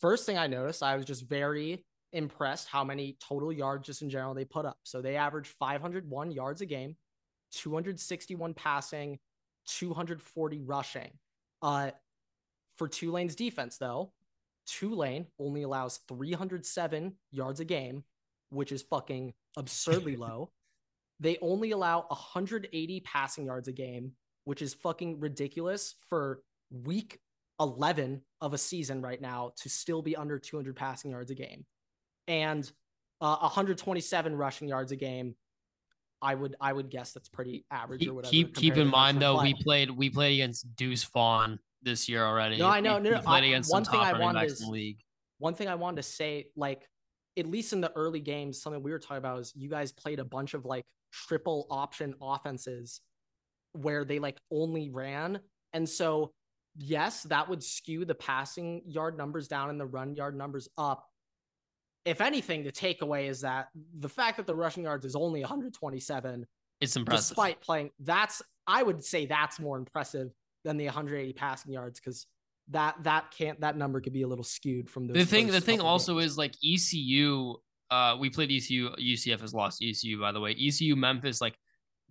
first 0.00 0.26
thing 0.26 0.38
I 0.38 0.46
noticed, 0.46 0.82
I 0.82 0.96
was 0.96 1.04
just 1.04 1.28
very 1.28 1.84
impressed 2.12 2.68
how 2.68 2.84
many 2.84 3.16
total 3.20 3.52
yards 3.52 3.86
just 3.86 4.02
in 4.02 4.08
general 4.08 4.34
they 4.34 4.44
put 4.44 4.64
up. 4.64 4.78
So 4.84 5.02
they 5.02 5.16
averaged 5.16 5.50
501 5.58 6.30
yards 6.30 6.60
a 6.60 6.66
game, 6.66 6.96
261 7.52 8.54
passing, 8.54 9.18
240 9.66 10.60
rushing. 10.60 11.10
Uh, 11.60 11.90
for 12.76 12.88
Tulane's 12.88 13.34
defense, 13.34 13.78
though, 13.78 14.12
Tulane 14.66 15.26
only 15.38 15.62
allows 15.62 16.00
307 16.08 17.14
yards 17.30 17.60
a 17.60 17.64
game, 17.64 18.04
which 18.50 18.72
is 18.72 18.82
fucking 18.82 19.34
absurdly 19.56 20.16
low. 20.16 20.50
They 21.20 21.38
only 21.40 21.70
allow 21.70 22.06
180 22.08 23.00
passing 23.00 23.46
yards 23.46 23.68
a 23.68 23.72
game, 23.72 24.12
which 24.44 24.62
is 24.62 24.74
fucking 24.74 25.20
ridiculous 25.20 25.94
for 26.08 26.40
week 26.70 27.20
11 27.60 28.20
of 28.40 28.52
a 28.52 28.58
season 28.58 29.00
right 29.00 29.20
now 29.20 29.52
to 29.62 29.68
still 29.68 30.02
be 30.02 30.16
under 30.16 30.38
200 30.38 30.74
passing 30.74 31.12
yards 31.12 31.30
a 31.30 31.34
game. 31.34 31.64
And 32.26 32.70
uh, 33.20 33.36
127 33.38 34.36
rushing 34.36 34.68
yards 34.68 34.92
a 34.92 34.96
game. 34.96 35.34
I 36.20 36.34
would 36.34 36.56
I 36.58 36.72
would 36.72 36.90
guess 36.90 37.12
that's 37.12 37.28
pretty 37.28 37.66
average 37.70 38.06
or 38.06 38.14
whatever. 38.14 38.30
Keep 38.30 38.54
keep 38.54 38.76
in 38.76 38.88
mind 38.88 39.20
though, 39.20 39.42
we 39.42 39.54
played 39.62 39.90
we 39.90 40.08
played 40.08 40.34
against 40.34 40.74
Deuce 40.74 41.04
Vaughn 41.04 41.58
this 41.84 42.08
year 42.08 42.24
already. 42.24 42.58
No, 42.58 42.68
I 42.68 42.80
know. 42.80 42.98
No, 42.98 43.10
no. 43.10 43.22
I, 43.26 43.60
one 43.68 43.84
thing 43.84 44.00
I 44.00 44.18
wanted 44.18 44.50
is, 44.50 44.66
league. 44.66 44.98
One 45.38 45.54
thing 45.54 45.68
I 45.68 45.74
wanted 45.74 45.96
to 45.96 46.02
say, 46.02 46.46
like 46.56 46.88
at 47.36 47.46
least 47.46 47.72
in 47.72 47.80
the 47.80 47.92
early 47.94 48.20
games, 48.20 48.60
something 48.60 48.82
we 48.82 48.90
were 48.90 48.98
talking 48.98 49.18
about 49.18 49.40
is 49.40 49.52
you 49.54 49.68
guys 49.68 49.92
played 49.92 50.18
a 50.18 50.24
bunch 50.24 50.54
of 50.54 50.64
like 50.64 50.84
triple 51.12 51.66
option 51.70 52.14
offenses 52.20 53.00
where 53.72 54.04
they 54.04 54.18
like 54.18 54.38
only 54.50 54.88
ran, 54.90 55.40
and 55.72 55.88
so 55.88 56.32
yes, 56.76 57.22
that 57.24 57.48
would 57.48 57.62
skew 57.62 58.04
the 58.04 58.14
passing 58.14 58.82
yard 58.86 59.16
numbers 59.16 59.48
down 59.48 59.70
and 59.70 59.80
the 59.80 59.86
run 59.86 60.14
yard 60.14 60.36
numbers 60.36 60.68
up. 60.78 61.06
If 62.04 62.20
anything, 62.20 62.64
the 62.64 62.72
takeaway 62.72 63.28
is 63.28 63.40
that 63.42 63.68
the 63.98 64.08
fact 64.08 64.36
that 64.36 64.46
the 64.46 64.54
rushing 64.54 64.84
yards 64.84 65.04
is 65.04 65.16
only 65.16 65.40
127 65.40 66.46
it's 66.80 66.96
impressive. 66.96 67.28
Despite 67.28 67.60
playing, 67.60 67.90
that's 68.00 68.42
I 68.66 68.82
would 68.82 69.04
say 69.04 69.26
that's 69.26 69.58
more 69.58 69.76
impressive 69.76 70.30
than 70.64 70.76
the 70.76 70.86
180 70.86 71.32
passing 71.34 71.72
yards 71.72 72.00
because 72.00 72.26
that 72.68 72.96
that 73.02 73.30
can't 73.36 73.60
that 73.60 73.76
number 73.76 74.00
could 74.00 74.12
be 74.12 74.22
a 74.22 74.28
little 74.28 74.44
skewed 74.44 74.88
from 74.88 75.06
the 75.06 75.24
thing. 75.24 75.48
The 75.48 75.60
thing 75.60 75.80
also 75.80 76.14
games. 76.18 76.32
is 76.32 76.38
like 76.38 76.54
ECU. 76.64 77.54
Uh, 77.90 78.16
we 78.18 78.30
played 78.30 78.50
ECU. 78.50 78.90
UCF 78.96 79.40
has 79.40 79.52
lost 79.52 79.82
ECU 79.82 80.20
by 80.20 80.32
the 80.32 80.40
way. 80.40 80.56
ECU 80.58 80.96
Memphis 80.96 81.40
like 81.40 81.54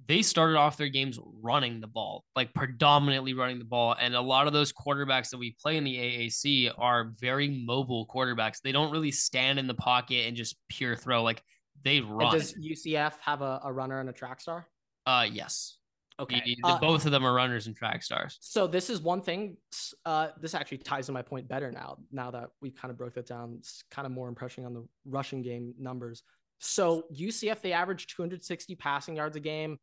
they 0.08 0.22
started 0.22 0.58
off 0.58 0.78
their 0.78 0.90
games 0.90 1.18
running 1.42 1.80
the 1.80 1.88
ball, 1.88 2.26
like 2.36 2.54
predominantly 2.54 3.34
running 3.34 3.60
the 3.60 3.66
ball. 3.66 3.96
And 4.00 4.16
a 4.16 4.22
lot 4.22 4.48
of 4.48 4.54
those 4.54 4.74
quarterbacks 4.74 5.30
that 5.30 5.38
we 5.38 5.56
play 5.62 5.78
in 5.78 5.84
the 5.84 5.96
AAC 5.96 6.72
are 6.78 7.14
very 7.20 7.64
mobile 7.66 8.06
quarterbacks. 8.08 8.60
They 8.62 8.72
don't 8.72 8.92
really 8.92 9.12
stand 9.12 9.60
in 9.60 9.68
the 9.68 9.74
pocket 9.74 10.28
and 10.28 10.36
just 10.36 10.58
pure 10.70 10.96
throw. 10.96 11.24
Like 11.24 11.42
they 11.84 12.02
run. 12.02 12.34
And 12.34 12.42
does 12.42 12.54
UCF 12.54 13.14
have 13.22 13.42
a, 13.42 13.62
a 13.64 13.72
runner 13.72 14.00
and 14.00 14.10
a 14.10 14.14
track 14.14 14.42
star? 14.42 14.68
Uh, 15.06 15.26
yes. 15.32 15.78
Okay. 16.20 16.42
The, 16.46 16.58
the, 16.62 16.68
uh, 16.68 16.80
both 16.80 17.06
of 17.06 17.12
them 17.12 17.26
are 17.26 17.34
runners 17.34 17.68
and 17.68 17.76
track 17.76 18.04
stars. 18.04 18.38
So 18.42 18.68
this 18.68 18.90
is 18.90 19.02
one 19.02 19.22
thing. 19.22 19.58
Uh, 20.06 20.30
this 20.40 20.54
actually 20.54 20.78
ties 20.78 21.08
to 21.08 21.12
my 21.12 21.22
point 21.22 21.48
better 21.48 21.72
now. 21.72 21.98
Now 22.12 22.32
that 22.32 22.50
we 22.62 22.72
kind 22.72 22.92
of 22.92 22.98
broke 22.98 23.16
that 23.16 23.26
down, 23.26 23.56
it's 23.60 23.84
kind 23.90 24.06
of 24.06 24.12
more 24.12 24.28
impression 24.28 24.66
on 24.66 24.74
the 24.74 24.86
rushing 25.06 25.42
game 25.42 25.74
numbers. 25.80 26.24
So 26.60 27.06
UCF 27.14 27.62
they 27.62 27.74
average 27.74 28.08
260 28.08 28.76
passing 28.76 29.16
yards 29.16 29.36
a 29.36 29.40
game. 29.40 29.80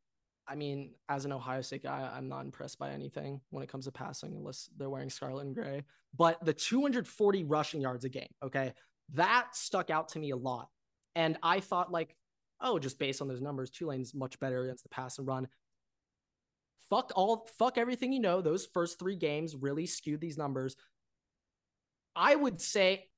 I 0.49 0.55
mean, 0.57 0.93
as 1.09 1.25
an 1.25 1.33
Ohio 1.33 1.61
State 1.61 1.85
guy, 1.85 2.11
I'm 2.13 2.29
not 2.29 2.45
impressed 2.45 2.79
by 2.79 2.91
anything 2.91 3.41
when 3.51 3.63
it 3.63 3.69
comes 3.69 3.85
to 3.85 3.93
passing 3.93 4.35
unless 4.37 4.69
they're 4.77 4.91
wearing 4.91 5.11
scarlet 5.11 5.47
and 5.47 5.55
gray. 5.55 5.85
But 6.17 6.45
the 6.45 6.53
240 6.53 7.45
rushing 7.45 7.81
yards 7.81 8.05
a 8.05 8.09
game, 8.09 8.31
okay, 8.43 8.73
that 9.15 9.55
stuck 9.55 9.91
out 9.91 10.09
to 10.11 10.19
me 10.19 10.31
a 10.31 10.37
lot. 10.37 10.69
And 11.15 11.37
I 11.43 11.61
thought 11.61 11.93
like, 11.93 12.17
oh, 12.61 12.79
just 12.79 12.99
based 12.99 13.23
on 13.23 13.29
those 13.29 13.41
numbers, 13.41 13.71
Tulane's 13.71 14.15
much 14.15 14.39
better 14.41 14.65
against 14.65 14.83
the 14.83 14.89
pass 14.89 15.19
and 15.19 15.27
run 15.27 15.49
fuck 16.89 17.13
all 17.15 17.47
fuck 17.59 17.79
everything 17.79 18.13
you 18.13 18.21
know. 18.21 18.41
Those 18.41 18.67
first 18.73 18.99
three 18.99 19.17
games 19.17 19.57
really 19.57 19.87
skewed 19.87 20.21
these 20.21 20.39
numbers. 20.39 20.77
I 22.17 22.35
would 22.35 22.61
say, 22.61 23.09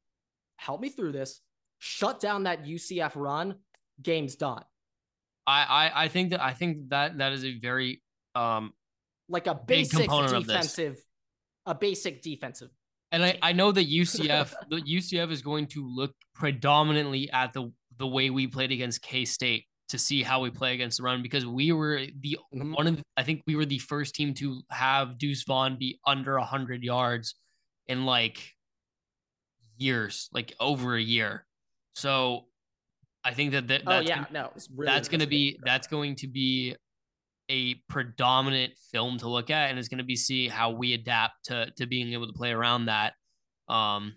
help 0.56 0.80
me 0.80 0.88
through 0.90 1.12
this. 1.12 1.40
Shut 1.78 2.20
down 2.20 2.44
that 2.44 2.64
UCF 2.64 3.12
run. 3.16 3.56
Game's 4.02 4.36
done. 4.36 4.64
I 5.46 5.62
I, 5.62 6.04
I 6.04 6.08
think 6.08 6.30
that 6.30 6.42
I 6.42 6.52
think 6.52 6.90
that 6.90 7.18
that 7.18 7.32
is 7.32 7.44
a 7.44 7.58
very 7.58 8.02
um 8.34 8.72
like 9.28 9.46
a 9.46 9.54
basic 9.54 10.08
defensive, 10.08 10.98
a 11.66 11.74
basic 11.74 12.22
defensive. 12.22 12.70
And 13.10 13.22
I, 13.22 13.38
I 13.42 13.52
know 13.52 13.72
that 13.72 13.88
UCF 13.88 14.52
the 14.70 14.80
UCF 14.80 15.30
is 15.30 15.42
going 15.42 15.66
to 15.68 15.86
look 15.86 16.12
predominantly 16.34 17.30
at 17.30 17.52
the 17.52 17.72
the 17.98 18.06
way 18.06 18.30
we 18.30 18.46
played 18.46 18.72
against 18.72 19.02
K 19.02 19.24
State 19.24 19.66
to 19.92 19.98
see 19.98 20.22
how 20.22 20.40
we 20.40 20.50
play 20.50 20.72
against 20.72 20.96
the 20.96 21.04
run 21.04 21.22
because 21.22 21.46
we 21.46 21.70
were 21.70 22.00
the 22.20 22.38
mm-hmm. 22.54 22.72
one 22.72 22.86
of 22.86 22.96
the, 22.96 23.02
I 23.16 23.22
think 23.22 23.42
we 23.46 23.56
were 23.56 23.66
the 23.66 23.78
first 23.78 24.14
team 24.14 24.32
to 24.34 24.62
have 24.70 25.18
Deuce 25.18 25.44
Vaughn 25.44 25.76
be 25.78 26.00
under 26.06 26.38
hundred 26.38 26.82
yards 26.82 27.34
in 27.86 28.06
like 28.06 28.38
years, 29.76 30.30
like 30.32 30.54
over 30.58 30.96
a 30.96 31.02
year. 31.02 31.44
So 31.94 32.46
I 33.22 33.34
think 33.34 33.52
that, 33.52 33.68
that 33.68 33.82
oh, 33.86 33.90
that's 33.90 34.06
oh 34.06 34.08
yeah, 34.08 34.24
gonna, 34.24 34.28
no, 34.32 34.50
really 34.74 34.90
that's 34.90 35.08
going 35.08 35.20
to 35.20 35.26
be 35.26 35.58
that's 35.62 35.86
going 35.86 36.16
to 36.16 36.26
be 36.26 36.74
a 37.50 37.74
predominant 37.90 38.72
film 38.90 39.18
to 39.18 39.28
look 39.28 39.50
at, 39.50 39.68
and 39.68 39.78
it's 39.78 39.88
going 39.88 39.98
to 39.98 40.04
be 40.04 40.16
see 40.16 40.48
how 40.48 40.70
we 40.70 40.94
adapt 40.94 41.44
to 41.46 41.70
to 41.76 41.86
being 41.86 42.14
able 42.14 42.28
to 42.28 42.32
play 42.32 42.50
around 42.50 42.86
that. 42.86 43.12
Um, 43.68 44.14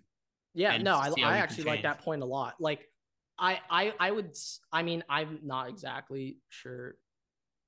yeah, 0.54 0.78
no, 0.78 0.96
I, 0.96 1.12
I 1.22 1.38
actually 1.40 1.66
like 1.66 1.84
that 1.84 2.00
point 2.00 2.22
a 2.22 2.26
lot. 2.26 2.56
Like 2.62 2.88
I, 3.38 3.60
I 3.70 3.94
I 4.00 4.12
would 4.12 4.36
I 4.72 4.84
mean 4.84 5.04
I'm 5.10 5.40
not 5.44 5.70
exactly 5.70 6.38
sure 6.50 6.96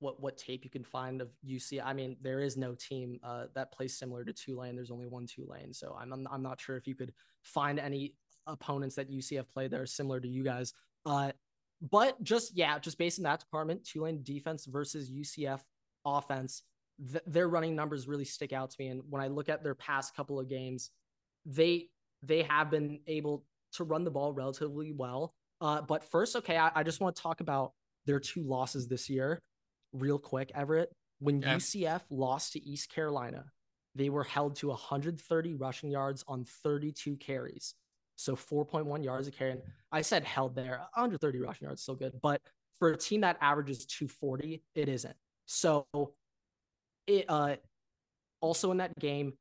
what 0.00 0.20
what 0.20 0.38
tape 0.38 0.64
you 0.64 0.70
can 0.70 0.84
find 0.84 1.20
of 1.20 1.28
UC. 1.46 1.82
I 1.84 1.92
mean 1.92 2.16
there 2.22 2.40
is 2.40 2.56
no 2.56 2.74
team 2.74 3.18
uh, 3.22 3.46
that 3.54 3.72
plays 3.72 3.98
similar 3.98 4.24
to 4.24 4.32
Tulane. 4.32 4.76
There's 4.76 4.90
only 4.90 5.06
one 5.06 5.26
Tulane, 5.26 5.72
so 5.72 5.96
I'm, 6.00 6.26
I'm 6.30 6.42
not 6.42 6.60
sure 6.60 6.76
if 6.76 6.86
you 6.86 6.94
could 6.94 7.12
find 7.42 7.78
any 7.78 8.14
opponents 8.46 8.96
that 8.96 9.10
UCF 9.10 9.50
played 9.52 9.70
that 9.72 9.80
are 9.80 9.86
similar 9.86 10.20
to 10.20 10.28
you 10.28 10.42
guys. 10.42 10.72
Uh, 11.04 11.32
but 11.90 12.22
just 12.22 12.56
yeah, 12.56 12.78
just 12.78 12.98
based 12.98 13.18
on 13.18 13.24
that 13.24 13.40
department, 13.40 13.84
Tulane 13.84 14.22
defense 14.22 14.66
versus 14.66 15.10
UCF 15.10 15.60
offense, 16.04 16.62
th- 17.12 17.22
their 17.26 17.48
running 17.48 17.76
numbers 17.76 18.08
really 18.08 18.24
stick 18.24 18.52
out 18.52 18.70
to 18.70 18.76
me. 18.78 18.88
And 18.88 19.02
when 19.08 19.22
I 19.22 19.28
look 19.28 19.48
at 19.48 19.62
their 19.62 19.74
past 19.74 20.16
couple 20.16 20.40
of 20.40 20.48
games, 20.48 20.90
they 21.44 21.88
they 22.22 22.42
have 22.42 22.70
been 22.70 23.00
able 23.06 23.44
to 23.72 23.84
run 23.84 24.04
the 24.04 24.10
ball 24.10 24.32
relatively 24.32 24.92
well. 24.92 25.34
Uh, 25.60 25.82
but 25.82 26.04
first, 26.04 26.36
okay, 26.36 26.56
I, 26.56 26.70
I 26.74 26.82
just 26.82 27.00
want 27.00 27.16
to 27.16 27.22
talk 27.22 27.40
about 27.40 27.72
their 28.06 28.20
two 28.20 28.42
losses 28.42 28.88
this 28.88 29.10
year, 29.10 29.40
real 29.92 30.18
quick. 30.18 30.52
Everett, 30.54 30.90
when 31.20 31.42
yeah. 31.42 31.56
UCF 31.56 32.02
lost 32.10 32.52
to 32.52 32.64
East 32.64 32.90
Carolina, 32.90 33.44
they 33.94 34.08
were 34.08 34.24
held 34.24 34.56
to 34.56 34.68
130 34.68 35.54
rushing 35.54 35.90
yards 35.90 36.24
on 36.28 36.44
32 36.62 37.16
carries, 37.16 37.74
so 38.16 38.36
4.1 38.36 39.04
yards 39.04 39.26
a 39.26 39.30
carry. 39.30 39.52
And 39.52 39.62
I 39.90 40.02
said 40.02 40.24
held 40.24 40.54
there, 40.54 40.78
130 40.94 41.40
rushing 41.40 41.66
yards, 41.66 41.82
still 41.82 41.96
good, 41.96 42.12
but 42.22 42.40
for 42.78 42.90
a 42.90 42.96
team 42.96 43.22
that 43.22 43.36
averages 43.40 43.84
240, 43.86 44.62
it 44.74 44.88
isn't. 44.88 45.16
So 45.46 45.86
it, 47.06 47.24
uh, 47.28 47.56
also 48.40 48.70
in 48.70 48.76
that 48.76 48.96
game, 48.98 49.32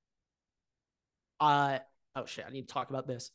uh, 1.39 1.79
oh 2.15 2.25
shit, 2.25 2.45
I 2.47 2.51
need 2.51 2.67
to 2.67 2.73
talk 2.73 2.89
about 2.89 3.07
this. 3.07 3.31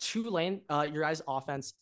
Tulane, 0.00 0.60
uh, 0.68 0.86
your 0.92 1.02
guys' 1.02 1.22
offense. 1.26 1.74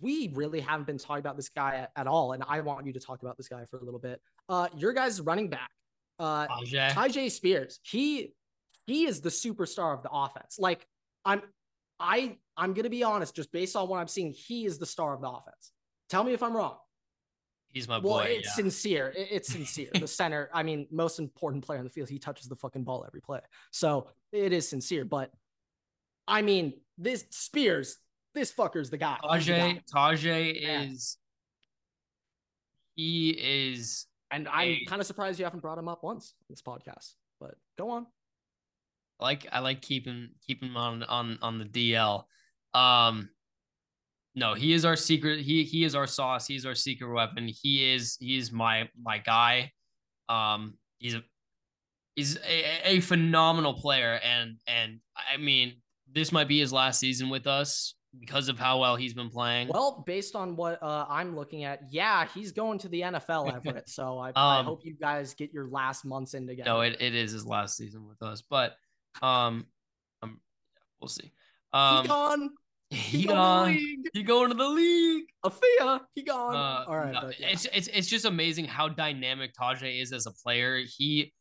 We 0.00 0.30
really 0.34 0.60
haven't 0.60 0.86
been 0.86 0.98
talking 0.98 1.20
about 1.20 1.36
this 1.36 1.48
guy 1.48 1.76
at, 1.76 1.90
at, 1.96 2.06
all, 2.06 2.32
and 2.32 2.44
I 2.48 2.60
want 2.60 2.86
you 2.86 2.92
to 2.92 3.00
talk 3.00 3.22
about 3.22 3.36
this 3.36 3.48
guy 3.48 3.64
for 3.70 3.78
a 3.78 3.84
little 3.84 4.00
bit. 4.00 4.20
Uh, 4.48 4.68
your 4.76 4.92
guys' 4.92 5.20
running 5.20 5.48
back, 5.48 5.70
uh, 6.18 6.46
Tyjae 6.46 7.30
Spears. 7.30 7.80
He 7.82 8.34
he 8.86 9.06
is 9.06 9.20
the 9.20 9.30
superstar 9.30 9.94
of 9.94 10.02
the 10.02 10.10
offense. 10.10 10.56
Like 10.58 10.86
I'm, 11.24 11.42
I 11.98 12.36
I'm 12.56 12.74
gonna 12.74 12.90
be 12.90 13.02
honest, 13.02 13.34
just 13.34 13.52
based 13.52 13.76
on 13.76 13.88
what 13.88 13.98
I'm 13.98 14.08
seeing, 14.08 14.32
he 14.32 14.66
is 14.66 14.78
the 14.78 14.86
star 14.86 15.14
of 15.14 15.20
the 15.20 15.28
offense. 15.28 15.72
Tell 16.08 16.24
me 16.24 16.32
if 16.32 16.42
I'm 16.42 16.56
wrong. 16.56 16.76
He's 17.72 17.86
my 17.86 17.98
well, 17.98 18.18
boy. 18.18 18.24
It's 18.30 18.48
yeah. 18.48 18.54
sincere. 18.54 19.12
It's 19.16 19.52
sincere. 19.52 19.90
the 19.94 20.06
center, 20.08 20.50
I 20.52 20.62
mean, 20.64 20.88
most 20.90 21.20
important 21.20 21.64
player 21.64 21.78
on 21.78 21.84
the 21.84 21.90
field. 21.90 22.08
He 22.08 22.18
touches 22.18 22.48
the 22.48 22.56
fucking 22.56 22.82
ball 22.82 23.04
every 23.06 23.20
play. 23.20 23.40
So 23.70 24.08
it 24.32 24.52
is 24.52 24.68
sincere. 24.68 25.04
But 25.04 25.30
I 26.26 26.42
mean, 26.42 26.74
this 26.98 27.24
Spears, 27.30 27.98
this 28.34 28.52
fucker's 28.52 28.90
the 28.90 28.96
guy. 28.96 29.18
Tyjae, 29.22 29.80
Tyjae 29.92 30.86
is 30.86 31.18
he 32.94 33.30
is 33.30 34.06
and 34.30 34.48
I'm 34.48 34.78
kind 34.86 35.00
of 35.00 35.06
surprised 35.06 35.38
you 35.38 35.44
haven't 35.44 35.60
brought 35.60 35.78
him 35.78 35.88
up 35.88 36.04
once 36.04 36.34
in 36.40 36.52
this 36.52 36.62
podcast. 36.62 37.14
But 37.40 37.54
go 37.78 37.90
on. 37.90 38.06
I 39.18 39.24
like 39.24 39.46
I 39.50 39.58
like 39.60 39.82
keeping 39.82 40.30
keeping 40.46 40.68
him 40.68 40.76
on 40.76 41.02
on 41.04 41.38
on 41.42 41.58
the 41.58 41.64
DL. 41.64 42.24
Um 42.74 43.30
no, 44.34 44.54
he 44.54 44.72
is 44.72 44.84
our 44.84 44.96
secret. 44.96 45.40
He 45.40 45.64
he 45.64 45.84
is 45.84 45.94
our 45.94 46.06
sauce. 46.06 46.46
He's 46.46 46.64
our 46.64 46.74
secret 46.74 47.12
weapon. 47.12 47.48
He 47.48 47.92
is 47.92 48.16
he 48.20 48.38
is 48.38 48.52
my 48.52 48.88
my 49.00 49.18
guy. 49.18 49.72
Um, 50.28 50.74
he's 50.98 51.14
a 51.14 51.22
he's 52.14 52.36
a, 52.36 52.88
a 52.88 53.00
phenomenal 53.00 53.74
player, 53.74 54.20
and 54.22 54.58
and 54.68 55.00
I 55.16 55.36
mean 55.36 55.74
this 56.12 56.30
might 56.30 56.46
be 56.46 56.60
his 56.60 56.72
last 56.72 57.00
season 57.00 57.28
with 57.28 57.46
us 57.46 57.94
because 58.18 58.48
of 58.48 58.58
how 58.58 58.80
well 58.80 58.96
he's 58.96 59.14
been 59.14 59.30
playing. 59.30 59.68
Well, 59.68 60.02
based 60.06 60.34
on 60.34 60.56
what 60.56 60.82
uh, 60.82 61.06
I'm 61.08 61.36
looking 61.36 61.64
at, 61.64 61.80
yeah, 61.90 62.26
he's 62.34 62.52
going 62.52 62.78
to 62.80 62.88
the 62.88 63.02
NFL, 63.02 63.54
Everett. 63.54 63.88
so 63.88 64.18
I, 64.18 64.28
um, 64.28 64.34
I, 64.36 64.62
hope 64.62 64.80
you 64.84 64.94
guys 64.94 65.34
get 65.34 65.52
your 65.52 65.68
last 65.68 66.04
months 66.04 66.34
in 66.34 66.46
together. 66.46 66.70
No, 66.70 66.80
it, 66.80 66.96
it 67.00 67.14
is 67.14 67.32
his 67.32 67.46
last 67.46 67.76
season 67.76 68.06
with 68.08 68.22
us, 68.22 68.42
but 68.48 68.74
um, 69.22 69.66
um 70.22 70.40
we'll 71.00 71.08
see. 71.08 71.32
Um, 71.72 72.02
he 72.02 72.08
gone. 72.08 72.50
He, 72.92 73.18
he 73.18 73.24
gone. 73.26 73.78
He 74.12 74.24
going 74.24 74.50
to 74.50 74.56
the 74.56 74.68
league. 74.68 75.26
Afia, 75.44 76.00
he 76.12 76.24
gone. 76.24 76.56
Uh, 76.56 76.84
All 76.88 76.98
right. 76.98 77.12
No, 77.12 77.30
yeah. 77.38 77.50
It's 77.50 77.64
it's 77.72 77.86
it's 77.86 78.08
just 78.08 78.24
amazing 78.24 78.64
how 78.64 78.88
dynamic 78.88 79.54
Tyjae 79.54 80.02
is 80.02 80.12
as 80.12 80.26
a 80.26 80.32
player. 80.32 80.82
He 80.98 81.32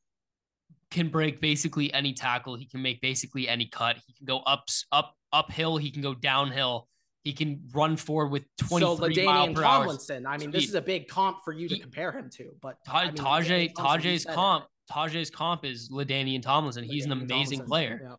can 0.91 1.09
break 1.09 1.41
basically 1.41 1.93
any 1.93 2.13
tackle. 2.13 2.55
He 2.55 2.65
can 2.65 2.81
make 2.81 3.01
basically 3.01 3.47
any 3.47 3.65
cut. 3.65 3.97
He 4.07 4.13
can 4.13 4.25
go 4.25 4.39
up 4.39 4.65
up 4.91 5.15
uphill. 5.31 5.77
He 5.77 5.91
can 5.91 6.01
go 6.01 6.13
downhill. 6.13 6.87
He 7.23 7.33
can 7.33 7.61
run 7.73 7.97
forward 7.97 8.31
with 8.31 8.45
23 8.57 8.79
so 8.79 8.97
LaDainian 8.97 9.55
Tomlinson. 9.55 10.25
I 10.25 10.37
mean, 10.37 10.51
this 10.51 10.67
is 10.67 10.75
a 10.75 10.81
big 10.81 11.07
comp 11.07 11.43
for 11.43 11.51
you 11.51 11.67
to 11.67 11.75
he, 11.75 11.81
compare 11.81 12.11
him 12.11 12.29
to. 12.37 12.51
But 12.61 12.77
I 12.87 13.05
mean, 13.05 13.15
Tyjae 13.15 13.73
Tyjae's 13.73 14.25
comp 14.25 14.65
Tyjae's 14.89 15.29
comp 15.29 15.65
is 15.65 15.89
LaDainian 15.89 16.41
Tomlinson. 16.41 16.83
He's 16.83 17.05
an 17.05 17.11
amazing 17.11 17.59
Tomlinson. 17.59 17.65
player. 17.65 18.01
Yeah. 18.03 18.15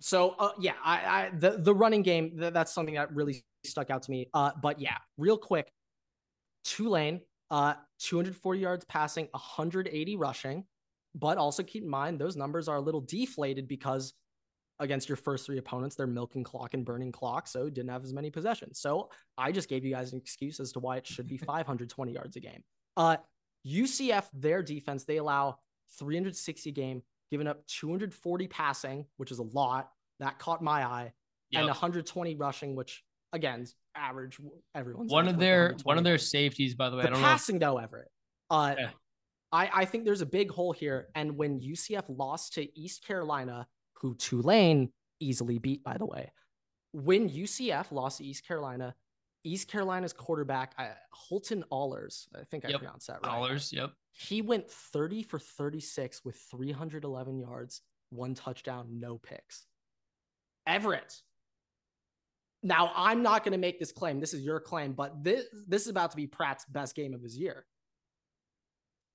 So 0.00 0.34
uh, 0.38 0.52
yeah, 0.60 0.74
I, 0.84 0.94
I 0.96 1.30
the 1.36 1.58
the 1.58 1.74
running 1.74 2.02
game 2.02 2.38
th- 2.38 2.52
that's 2.52 2.72
something 2.72 2.94
that 2.94 3.14
really 3.14 3.44
stuck 3.64 3.90
out 3.90 4.02
to 4.02 4.10
me. 4.10 4.28
Uh, 4.34 4.52
but 4.60 4.80
yeah, 4.80 4.96
real 5.16 5.36
quick, 5.36 5.72
Tulane, 6.64 7.20
uh, 7.50 7.74
240 8.00 8.60
yards 8.60 8.84
passing, 8.84 9.28
180 9.32 10.16
rushing, 10.16 10.64
but 11.14 11.38
also 11.38 11.62
keep 11.62 11.82
in 11.82 11.88
mind 11.88 12.18
those 12.18 12.36
numbers 12.36 12.68
are 12.68 12.76
a 12.76 12.80
little 12.80 13.00
deflated 13.00 13.66
because 13.68 14.12
against 14.80 15.08
your 15.08 15.16
first 15.16 15.46
three 15.46 15.58
opponents, 15.58 15.96
they're 15.96 16.06
milking 16.06 16.44
clock 16.44 16.74
and 16.74 16.84
burning 16.84 17.10
clock, 17.10 17.48
so 17.48 17.68
didn't 17.68 17.90
have 17.90 18.04
as 18.04 18.12
many 18.12 18.30
possessions. 18.30 18.78
So 18.78 19.10
I 19.36 19.50
just 19.50 19.68
gave 19.68 19.84
you 19.84 19.92
guys 19.92 20.12
an 20.12 20.18
excuse 20.18 20.60
as 20.60 20.72
to 20.72 20.78
why 20.78 20.98
it 20.98 21.06
should 21.06 21.26
be 21.26 21.36
520 21.38 22.12
yards 22.12 22.36
a 22.36 22.40
game. 22.40 22.62
Uh, 22.96 23.16
UCF, 23.66 24.26
their 24.32 24.62
defense, 24.62 25.04
they 25.04 25.16
allow 25.16 25.58
360 25.98 26.70
game, 26.72 27.02
giving 27.30 27.46
up 27.46 27.66
240 27.66 28.46
passing, 28.48 29.04
which 29.16 29.30
is 29.30 29.38
a 29.38 29.42
lot. 29.42 29.90
That 30.20 30.38
caught 30.38 30.62
my 30.62 30.84
eye, 30.84 31.12
yep. 31.50 31.60
and 31.60 31.68
120 31.68 32.36
rushing, 32.36 32.76
which 32.76 33.02
again 33.32 33.66
average. 33.94 34.38
Everyone's 34.74 35.10
one 35.10 35.28
of 35.28 35.38
their 35.38 35.76
one 35.82 35.98
of 35.98 36.04
their 36.04 36.18
safeties, 36.18 36.74
by 36.74 36.90
the 36.90 36.96
way. 36.96 37.04
The 37.04 37.10
passing 37.10 37.58
know. 37.58 37.74
though, 37.74 37.78
Everett. 37.78 38.10
Uh, 38.50 38.74
yeah. 38.78 38.90
I 39.52 39.70
I 39.72 39.84
think 39.84 40.04
there's 40.04 40.20
a 40.20 40.26
big 40.26 40.50
hole 40.50 40.72
here, 40.72 41.08
and 41.14 41.36
when 41.36 41.60
UCF 41.60 42.04
lost 42.08 42.54
to 42.54 42.78
East 42.78 43.06
Carolina, 43.06 43.66
who 43.94 44.14
Tulane 44.14 44.90
easily 45.20 45.58
beat, 45.58 45.82
by 45.82 45.96
the 45.98 46.06
way, 46.06 46.32
when 46.92 47.28
UCF 47.28 47.90
lost 47.92 48.18
to 48.18 48.24
East 48.24 48.46
Carolina, 48.46 48.94
East 49.44 49.68
Carolina's 49.68 50.12
quarterback, 50.12 50.74
uh, 50.78 50.88
Holton 51.12 51.64
Ahlers, 51.72 52.26
I 52.34 52.44
think 52.50 52.64
I 52.64 52.70
yep. 52.70 52.80
pronounced 52.80 53.08
that 53.08 53.20
right. 53.24 53.32
Ahlers, 53.32 53.72
yep. 53.72 53.92
He 54.12 54.42
went 54.42 54.68
30 54.68 55.22
for 55.22 55.38
36 55.38 56.24
with 56.24 56.36
311 56.50 57.38
yards, 57.38 57.82
one 58.10 58.34
touchdown, 58.34 58.98
no 58.98 59.18
picks. 59.18 59.66
Everett. 60.66 61.22
Now, 62.62 62.92
I'm 62.96 63.22
not 63.22 63.44
going 63.44 63.52
to 63.52 63.58
make 63.58 63.78
this 63.78 63.92
claim. 63.92 64.18
This 64.18 64.34
is 64.34 64.42
your 64.42 64.60
claim, 64.60 64.92
but 64.92 65.22
this 65.22 65.46
this 65.68 65.82
is 65.82 65.88
about 65.88 66.10
to 66.10 66.16
be 66.16 66.26
Pratt's 66.26 66.64
best 66.66 66.96
game 66.96 67.14
of 67.14 67.22
his 67.22 67.36
year. 67.36 67.64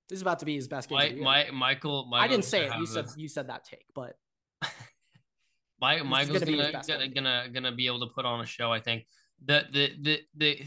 This 0.08 0.18
is 0.18 0.22
about 0.22 0.38
to 0.40 0.44
be 0.44 0.54
his 0.54 0.68
best 0.68 0.88
game. 0.88 1.22
My, 1.22 1.44
my, 1.44 1.50
Michael, 1.50 2.06
Michael, 2.06 2.24
I 2.24 2.28
didn't 2.28 2.44
say 2.44 2.66
it. 2.66 2.72
You 2.78 2.86
said 2.86 3.06
you 3.16 3.28
said 3.28 3.48
that 3.48 3.64
take, 3.64 3.84
but 3.94 4.14
my, 5.80 6.02
Michael's 6.02 6.44
gonna 6.44 6.72
gonna, 6.72 7.08
gonna 7.08 7.48
gonna 7.52 7.72
be 7.72 7.86
able 7.86 8.00
to 8.00 8.12
put 8.14 8.24
on 8.24 8.40
a 8.40 8.46
show. 8.46 8.72
I 8.72 8.80
think 8.80 9.06
the 9.44 9.64
the 9.72 9.90
the 10.00 10.20
the 10.36 10.60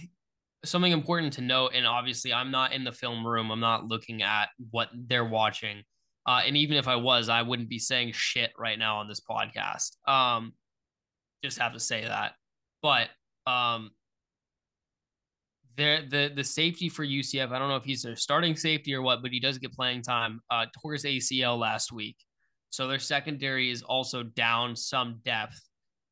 something 0.66 0.92
important 0.92 1.34
to 1.34 1.42
note, 1.42 1.72
and 1.74 1.86
obviously 1.86 2.34
I'm 2.34 2.52
not 2.52 2.74
in 2.74 2.84
the 2.84 2.92
film 2.92 3.26
room. 3.26 3.52
I'm 3.52 3.60
not 3.60 3.86
looking 3.86 4.22
at 4.22 4.50
what 4.72 4.90
they're 4.94 5.26
watching. 5.26 5.84
Uh, 6.26 6.42
and 6.46 6.58
even 6.58 6.76
if 6.76 6.88
I 6.88 6.98
was, 6.98 7.30
I 7.30 7.42
wouldn't 7.42 7.70
be 7.70 7.80
saying 7.80 8.12
shit 8.12 8.52
right 8.58 8.78
now 8.78 8.98
on 8.98 9.08
this 9.08 9.22
podcast. 9.22 9.96
Um, 10.10 10.54
just 11.44 11.58
have 11.60 11.74
to 11.74 11.80
say 11.80 12.04
that. 12.04 12.34
But 12.82 13.10
um, 13.46 13.92
there 15.78 16.02
the 16.08 16.32
the 16.36 16.44
safety 16.44 16.90
for 16.90 17.06
UCF. 17.06 17.52
I 17.52 17.60
don't 17.60 17.70
know 17.70 17.76
if 17.76 17.86
he's 17.86 18.02
their 18.02 18.16
starting 18.16 18.56
safety 18.56 18.94
or 18.94 19.02
what, 19.02 19.22
but 19.22 19.32
he 19.32 19.40
does 19.40 19.58
get 19.58 19.72
playing 19.72 20.02
time. 20.02 20.42
Uh, 20.50 20.66
tore 20.82 20.94
his 20.94 21.06
ACL 21.06 21.58
last 21.58 21.92
week, 21.92 22.18
so 22.72 22.88
their 22.88 23.00
secondary 23.00 23.72
is 23.72 23.84
also 23.84 24.24
down 24.24 24.76
some 24.76 25.22
depth. 25.24 25.62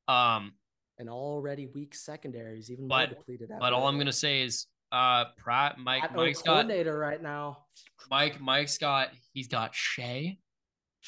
Um, 0.08 0.54
and 0.97 1.10
already 1.10 1.67
weak 1.67 1.95
secondaries, 1.95 2.71
even 2.71 2.88
but, 2.88 3.10
more 3.10 3.19
depleted. 3.19 3.49
But 3.60 3.73
all 3.73 3.88
I'm 3.88 3.97
gonna 3.97 4.13
say 4.13 4.43
is, 4.43 4.67
uh, 4.91 5.25
Pratt, 5.38 5.78
Mike, 5.78 6.04
At 6.04 6.15
Mike's 6.15 6.41
coordinator 6.41 6.93
got 6.93 6.99
right 6.99 7.21
now. 7.21 7.65
Mike, 8.10 8.39
Mike's 8.39 8.78
got 8.78 9.10
he's 9.34 9.47
got 9.47 9.73
Shea. 9.73 10.38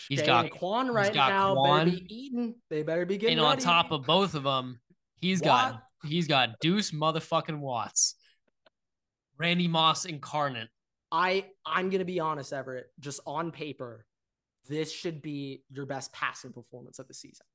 He's 0.10 0.20
Shea 0.20 0.26
got 0.26 0.52
Quan 0.52 0.90
right 0.90 1.14
now. 1.14 1.54
Quan. 1.54 1.86
Better 1.86 1.98
be 1.98 2.16
eating. 2.16 2.56
They 2.70 2.84
better 2.84 3.06
be 3.06 3.18
getting. 3.18 3.38
And 3.38 3.46
ready. 3.48 3.62
on 3.62 3.64
top 3.64 3.92
of 3.92 4.06
both 4.06 4.36
of 4.36 4.44
them, 4.44 4.80
he's 5.20 5.42
got 5.42 5.82
he's 6.06 6.28
got 6.28 6.60
Deuce 6.60 6.92
motherfucking 6.92 7.60
Watts, 7.60 8.16
Randy 9.38 9.68
Moss 9.68 10.06
incarnate. 10.06 10.70
I 11.12 11.46
I'm 11.66 11.90
gonna 11.90 12.06
be 12.06 12.20
honest, 12.20 12.54
Everett. 12.54 12.88
Just 13.00 13.20
on 13.26 13.52
paper, 13.52 14.06
this 14.68 14.92
should 14.92 15.22
be 15.22 15.64
your 15.70 15.86
best 15.86 16.12
passing 16.14 16.52
performance 16.52 17.00
of 17.00 17.08
the 17.08 17.14
season. 17.14 17.46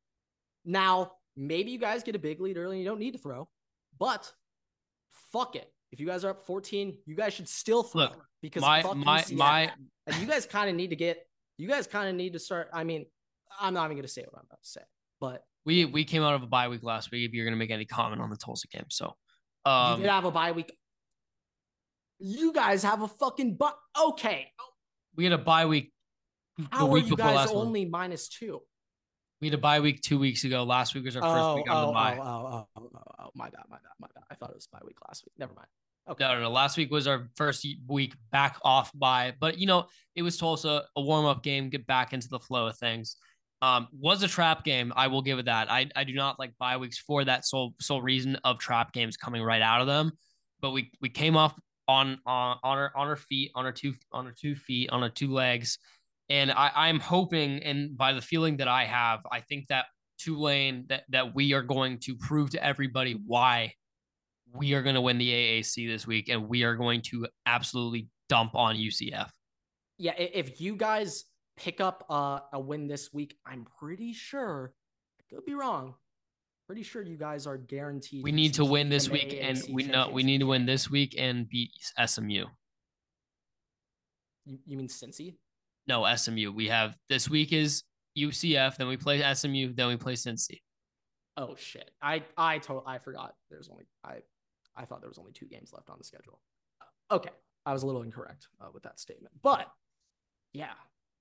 Now, 0.64 1.12
maybe 1.36 1.70
you 1.70 1.78
guys 1.78 2.02
get 2.02 2.14
a 2.14 2.18
big 2.18 2.40
lead 2.40 2.56
early 2.56 2.76
and 2.76 2.84
you 2.84 2.88
don't 2.88 3.00
need 3.00 3.12
to 3.12 3.18
throw, 3.18 3.48
but 3.98 4.32
fuck 5.32 5.56
it. 5.56 5.70
If 5.90 6.00
you 6.00 6.06
guys 6.06 6.24
are 6.24 6.30
up 6.30 6.46
14, 6.46 6.96
you 7.04 7.14
guys 7.14 7.34
should 7.34 7.48
still 7.48 7.82
throw 7.82 8.02
Look, 8.02 8.26
because 8.40 8.62
my 8.62 8.82
my 8.94 9.24
my 9.32 9.70
and 10.06 10.16
you 10.16 10.26
guys 10.26 10.46
kind 10.46 10.70
of 10.70 10.76
need 10.76 10.90
to 10.90 10.96
get 10.96 11.26
you 11.58 11.68
guys 11.68 11.86
kind 11.86 12.08
of 12.08 12.14
need 12.14 12.32
to 12.32 12.38
start. 12.38 12.68
I 12.72 12.84
mean, 12.84 13.04
I'm 13.60 13.74
not 13.74 13.84
even 13.84 13.98
gonna 13.98 14.08
say 14.08 14.22
what 14.22 14.38
I'm 14.38 14.46
about 14.48 14.62
to 14.62 14.68
say, 14.68 14.80
but 15.20 15.44
we 15.64 15.84
we 15.84 16.04
came 16.04 16.22
out 16.22 16.34
of 16.34 16.42
a 16.42 16.46
bye 16.46 16.68
week 16.68 16.82
last 16.82 17.10
week. 17.10 17.28
If 17.28 17.34
you're 17.34 17.44
gonna 17.44 17.56
make 17.56 17.70
any 17.70 17.84
comment 17.84 18.20
on 18.20 18.30
the 18.30 18.36
Tulsa 18.36 18.66
game, 18.68 18.86
so 18.88 19.14
um, 19.64 19.98
you 19.98 20.04
did 20.04 20.10
have 20.10 20.24
a 20.24 20.30
bye 20.30 20.52
week. 20.52 20.72
You 22.18 22.52
guys 22.52 22.82
have 22.82 23.02
a 23.02 23.08
fucking 23.08 23.56
but 23.56 23.76
okay. 24.00 24.50
We 25.16 25.24
had 25.24 25.32
a 25.32 25.38
bye 25.38 25.66
week. 25.66 25.92
How 26.70 26.90
are 26.92 26.98
you 26.98 27.16
guys 27.16 27.50
only 27.50 27.84
minus 27.84 28.28
two? 28.28 28.60
We 29.40 29.48
had 29.48 29.54
a 29.54 29.58
bye 29.58 29.80
week 29.80 30.02
two 30.02 30.18
weeks 30.18 30.44
ago. 30.44 30.62
Last 30.62 30.94
week 30.94 31.04
was 31.04 31.16
our 31.16 31.22
first 31.22 31.42
oh, 31.42 31.56
week 31.56 31.70
on 31.70 31.84
oh, 31.84 31.86
the 31.88 31.92
bye. 31.92 32.18
Oh, 32.20 32.22
oh, 32.22 32.68
oh, 32.76 32.90
oh, 32.94 33.00
oh, 33.18 33.30
my 33.34 33.46
bad, 33.46 33.64
my 33.68 33.76
bad, 33.76 33.92
my 33.98 34.06
bad. 34.14 34.22
I 34.30 34.36
thought 34.36 34.50
it 34.50 34.54
was 34.54 34.68
bye 34.68 34.78
week 34.84 34.98
last 35.08 35.24
week. 35.24 35.32
Never 35.36 35.52
mind. 35.54 35.66
Okay. 36.08 36.24
No, 36.24 36.34
no, 36.34 36.40
no. 36.42 36.50
Last 36.50 36.76
week 36.76 36.90
was 36.90 37.06
our 37.06 37.28
first 37.36 37.66
week 37.88 38.14
back 38.30 38.58
off 38.62 38.90
by, 38.94 39.34
but 39.40 39.58
you 39.58 39.66
know, 39.66 39.86
it 40.14 40.22
was 40.22 40.36
Tulsa, 40.36 40.84
a 40.96 41.00
warm 41.00 41.26
up 41.26 41.42
game, 41.42 41.70
get 41.70 41.86
back 41.86 42.12
into 42.12 42.28
the 42.28 42.38
flow 42.38 42.66
of 42.66 42.76
things. 42.76 43.16
Um, 43.62 43.86
was 43.92 44.24
a 44.24 44.28
trap 44.28 44.64
game. 44.64 44.92
I 44.96 45.06
will 45.06 45.22
give 45.22 45.38
it 45.38 45.44
that. 45.44 45.70
I, 45.70 45.88
I 45.94 46.02
do 46.02 46.14
not 46.14 46.36
like 46.36 46.52
bye 46.58 46.76
weeks 46.76 46.98
for 46.98 47.24
that 47.24 47.46
sole 47.46 47.74
sole 47.80 48.02
reason 48.02 48.36
of 48.42 48.58
trap 48.58 48.92
games 48.92 49.16
coming 49.16 49.40
right 49.40 49.62
out 49.62 49.80
of 49.80 49.86
them. 49.86 50.10
But 50.60 50.72
we 50.72 50.90
we 51.00 51.08
came 51.08 51.36
off 51.36 51.54
on 51.86 52.18
on 52.26 52.58
on 52.64 52.78
her 52.78 52.96
on 52.96 53.06
her 53.06 53.16
feet, 53.16 53.52
on 53.54 53.64
her 53.64 53.70
two 53.70 53.94
on 54.10 54.26
her 54.26 54.34
two 54.36 54.56
feet, 54.56 54.90
on 54.90 55.02
her 55.02 55.08
two 55.08 55.32
legs. 55.32 55.78
And 56.28 56.50
I, 56.50 56.72
I'm 56.74 56.98
hoping, 56.98 57.62
and 57.62 57.96
by 57.96 58.12
the 58.12 58.20
feeling 58.20 58.56
that 58.56 58.68
I 58.68 58.84
have, 58.84 59.20
I 59.30 59.40
think 59.40 59.68
that 59.68 59.86
Tulane 60.18 60.86
that 60.88 61.04
that 61.10 61.34
we 61.34 61.52
are 61.52 61.62
going 61.62 61.98
to 62.00 62.16
prove 62.16 62.50
to 62.50 62.64
everybody 62.64 63.20
why 63.26 63.74
we 64.52 64.74
are 64.74 64.82
going 64.82 64.96
to 64.96 65.00
win 65.00 65.18
the 65.18 65.30
AAC 65.30 65.88
this 65.88 66.04
week, 66.06 66.28
and 66.28 66.48
we 66.48 66.64
are 66.64 66.74
going 66.74 67.00
to 67.02 67.28
absolutely 67.46 68.08
dump 68.28 68.56
on 68.56 68.76
UCF. 68.76 69.30
Yeah, 69.98 70.14
if 70.16 70.60
you 70.60 70.74
guys 70.74 71.24
pick 71.56 71.80
up 71.80 72.04
uh, 72.08 72.40
a 72.52 72.60
win 72.60 72.86
this 72.86 73.12
week, 73.12 73.36
I'm 73.46 73.66
pretty 73.78 74.12
sure. 74.12 74.72
I 75.20 75.34
could 75.34 75.44
be 75.44 75.54
wrong. 75.54 75.94
Pretty 76.66 76.82
sure 76.82 77.02
you 77.02 77.16
guys 77.16 77.46
are 77.46 77.56
guaranteed. 77.56 78.24
We 78.24 78.32
need 78.32 78.54
to 78.54 78.64
win 78.64 78.88
this 78.88 79.08
week, 79.08 79.36
and 79.40 79.60
we 79.70 79.84
know 79.84 80.08
we 80.10 80.22
need 80.22 80.38
to 80.38 80.46
win 80.46 80.64
this 80.64 80.90
week 80.90 81.14
and 81.18 81.48
beat 81.48 81.72
SMU. 82.04 82.46
You, 84.44 84.58
you 84.64 84.76
mean 84.76 84.88
Cincy? 84.88 85.34
No, 85.86 86.06
SMU. 86.14 86.52
We 86.52 86.68
have 86.68 86.96
this 87.08 87.28
week 87.28 87.52
is 87.52 87.82
UCF, 88.16 88.76
then 88.76 88.88
we 88.88 88.96
play 88.96 89.22
SMU, 89.34 89.74
then 89.74 89.88
we 89.88 89.96
play 89.96 90.14
Cincy. 90.14 90.60
Oh 91.36 91.56
shit! 91.56 91.90
I 92.02 92.22
I 92.36 92.58
told 92.58 92.84
I 92.86 92.98
forgot. 92.98 93.34
There's 93.50 93.68
only 93.68 93.84
I 94.04 94.16
I 94.76 94.84
thought 94.84 95.00
there 95.00 95.08
was 95.08 95.18
only 95.18 95.32
two 95.32 95.46
games 95.46 95.72
left 95.72 95.88
on 95.88 95.96
the 95.98 96.04
schedule. 96.04 96.40
Okay, 97.10 97.30
I 97.64 97.72
was 97.72 97.82
a 97.82 97.86
little 97.86 98.02
incorrect 98.02 98.48
uh, 98.60 98.68
with 98.72 98.82
that 98.82 99.00
statement, 99.00 99.34
but 99.42 99.66
yeah, 100.52 100.72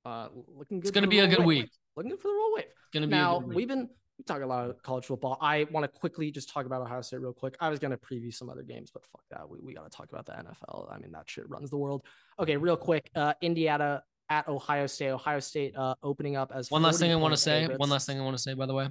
uh, 0.06 0.28
looking 0.56 0.80
good. 0.80 0.88
It's 0.88 0.92
gonna 0.92 1.08
be 1.08 1.20
a 1.20 1.28
good 1.28 1.40
wave. 1.40 1.48
week. 1.48 1.70
Looking 1.96 2.12
good 2.12 2.20
for 2.20 2.30
the 2.30 2.34
roll 2.34 2.54
wave. 2.56 2.66
It's 2.66 2.94
gonna 2.94 3.08
be 3.08 3.12
now 3.12 3.38
a 3.38 3.40
good 3.40 3.50
week. 3.50 3.58
we've 3.58 3.68
been 3.68 3.90
we 4.18 4.24
talk 4.24 4.42
a 4.42 4.46
lot 4.46 4.70
of 4.70 4.82
college 4.84 5.06
football. 5.06 5.38
I 5.42 5.66
want 5.72 5.84
to 5.84 5.88
quickly 5.88 6.32
just 6.32 6.50
talk 6.50 6.66
about 6.66 6.82
Ohio 6.82 7.02
State 7.02 7.22
real 7.22 7.34
quick. 7.34 7.56
I 7.60 7.70
was 7.70 7.80
gonna 7.80 7.98
preview 7.98 8.34
some 8.34 8.50
other 8.50 8.64
games, 8.64 8.92
but 8.92 9.04
fuck 9.06 9.24
that. 9.32 9.50
We, 9.50 9.60
we 9.62 9.74
got 9.74 9.90
to 9.90 9.96
talk 9.96 10.10
about 10.12 10.26
the 10.26 10.34
NFL. 10.34 10.94
I 10.94 10.98
mean 11.00 11.12
that 11.12 11.30
shit 11.30 11.50
runs 11.50 11.70
the 11.70 11.78
world. 11.78 12.06
Okay, 12.40 12.58
real 12.58 12.78
quick. 12.78 13.10
Uh, 13.16 13.34
Indiana 13.42 14.04
at 14.30 14.48
Ohio 14.48 14.88
State. 14.88 15.10
Ohio 15.10 15.40
State 15.40 15.76
uh, 15.76 15.96
opening 16.04 16.36
up 16.36 16.52
as 16.56 16.72
One 16.72 16.82
last 16.82 17.00
thing 17.00 17.12
I 17.12 17.16
want 17.16 17.34
to 17.34 17.38
say. 17.38 17.62
favorites. 17.62 17.80
One 17.80 17.90
last 17.90 18.08
thing 18.08 18.20
I 18.20 18.24
want 18.24 18.38
to 18.38 18.42
say, 18.42 18.54
by 18.54 18.66
the 18.66 18.74
way. 18.74 18.90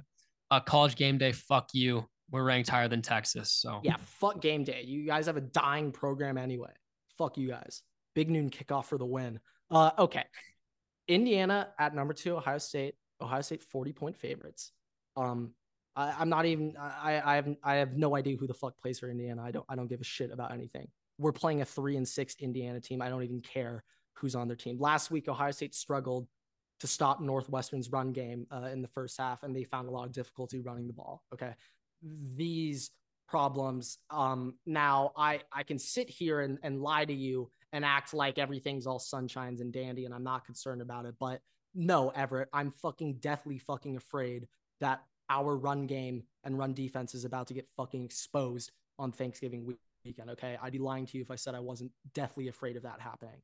Uh, 0.51 0.59
college 0.59 0.95
game 0.95 1.17
day. 1.17 1.31
Fuck 1.31 1.69
you. 1.73 2.05
We're 2.29 2.43
ranked 2.43 2.69
higher 2.69 2.87
than 2.87 3.01
Texas. 3.01 3.51
So 3.51 3.81
Yeah, 3.83 3.95
fuck 3.99 4.41
game 4.41 4.63
day. 4.63 4.83
You 4.85 5.05
guys 5.05 5.25
have 5.25 5.37
a 5.37 5.41
dying 5.41 5.91
program 5.91 6.37
anyway. 6.37 6.71
Fuck 7.17 7.37
you 7.37 7.49
guys. 7.49 7.81
Big 8.15 8.29
noon 8.29 8.49
kickoff 8.49 8.85
for 8.85 8.97
the 8.97 9.05
win. 9.05 9.39
Uh, 9.69 9.91
okay. 9.97 10.23
Indiana 11.11 11.69
at 11.77 11.93
number 11.93 12.13
two, 12.13 12.37
Ohio 12.37 12.57
State. 12.57 12.95
Ohio 13.21 13.41
State 13.41 13.63
40 13.63 13.93
point 13.93 14.17
favorites. 14.17 14.71
Um, 15.15 15.53
I, 15.95 16.15
I'm 16.17 16.29
not 16.29 16.45
even 16.45 16.75
I, 16.79 17.21
I 17.23 17.35
have 17.35 17.55
I 17.63 17.75
have 17.75 17.93
no 17.95 18.15
idea 18.15 18.37
who 18.37 18.47
the 18.47 18.53
fuck 18.53 18.77
plays 18.79 18.99
for 18.99 19.09
Indiana. 19.09 19.43
I 19.43 19.51
don't 19.51 19.65
I 19.69 19.75
don't 19.75 19.87
give 19.87 20.01
a 20.01 20.05
shit 20.05 20.31
about 20.31 20.51
anything. 20.51 20.87
We're 21.17 21.31
playing 21.31 21.61
a 21.61 21.65
three 21.65 21.97
and 21.97 22.07
six 22.07 22.35
Indiana 22.39 22.79
team. 22.79 23.01
I 23.01 23.09
don't 23.09 23.23
even 23.23 23.41
care 23.41 23.83
who's 24.13 24.35
on 24.35 24.47
their 24.47 24.55
team. 24.57 24.79
Last 24.79 25.11
week, 25.11 25.27
Ohio 25.27 25.51
State 25.51 25.75
struggled 25.75 26.27
to 26.79 26.87
stop 26.87 27.21
Northwestern's 27.21 27.91
run 27.91 28.11
game 28.11 28.47
uh, 28.51 28.69
in 28.71 28.81
the 28.81 28.87
first 28.87 29.17
half, 29.19 29.43
and 29.43 29.55
they 29.55 29.63
found 29.63 29.87
a 29.87 29.91
lot 29.91 30.05
of 30.05 30.13
difficulty 30.13 30.59
running 30.59 30.87
the 30.87 30.93
ball. 30.93 31.23
Okay, 31.33 31.53
these 32.35 32.89
problems. 33.31 33.97
Um, 34.09 34.55
now 34.65 35.13
I 35.15 35.39
I 35.53 35.63
can 35.63 35.79
sit 35.79 36.09
here 36.09 36.41
and, 36.41 36.59
and 36.63 36.81
lie 36.81 37.05
to 37.05 37.13
you 37.13 37.49
and 37.71 37.85
act 37.85 38.13
like 38.13 38.37
everything's 38.37 38.85
all 38.85 38.99
sunshines 38.99 39.61
and 39.61 39.71
dandy, 39.71 40.03
and 40.05 40.13
I'm 40.13 40.23
not 40.25 40.45
concerned 40.45 40.81
about 40.81 41.05
it. 41.05 41.15
But 41.19 41.39
no, 41.73 42.09
Everett, 42.09 42.49
I'm 42.51 42.71
fucking 42.71 43.15
deathly 43.21 43.57
fucking 43.57 43.95
afraid 43.95 44.47
that 44.81 45.01
our 45.29 45.55
run 45.55 45.87
game 45.87 46.23
and 46.43 46.57
run 46.59 46.73
defense 46.73 47.15
is 47.15 47.23
about 47.23 47.47
to 47.47 47.53
get 47.53 47.67
fucking 47.77 48.03
exposed 48.03 48.71
on 48.99 49.13
Thanksgiving 49.13 49.65
week- 49.65 49.77
weekend. 50.03 50.29
Okay, 50.31 50.57
I'd 50.61 50.73
be 50.73 50.79
lying 50.79 51.05
to 51.05 51.17
you 51.17 51.23
if 51.23 51.31
I 51.31 51.35
said 51.37 51.55
I 51.55 51.61
wasn't 51.61 51.91
deathly 52.13 52.49
afraid 52.49 52.75
of 52.75 52.83
that 52.83 52.99
happening. 52.99 53.41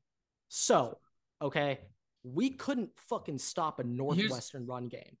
So, 0.48 0.98
okay, 1.40 1.78
we 2.24 2.50
couldn't 2.50 2.90
fucking 2.96 3.38
stop 3.38 3.78
a 3.80 3.84
Northwestern 3.84 4.66
run 4.66 4.88
game. 4.88 5.16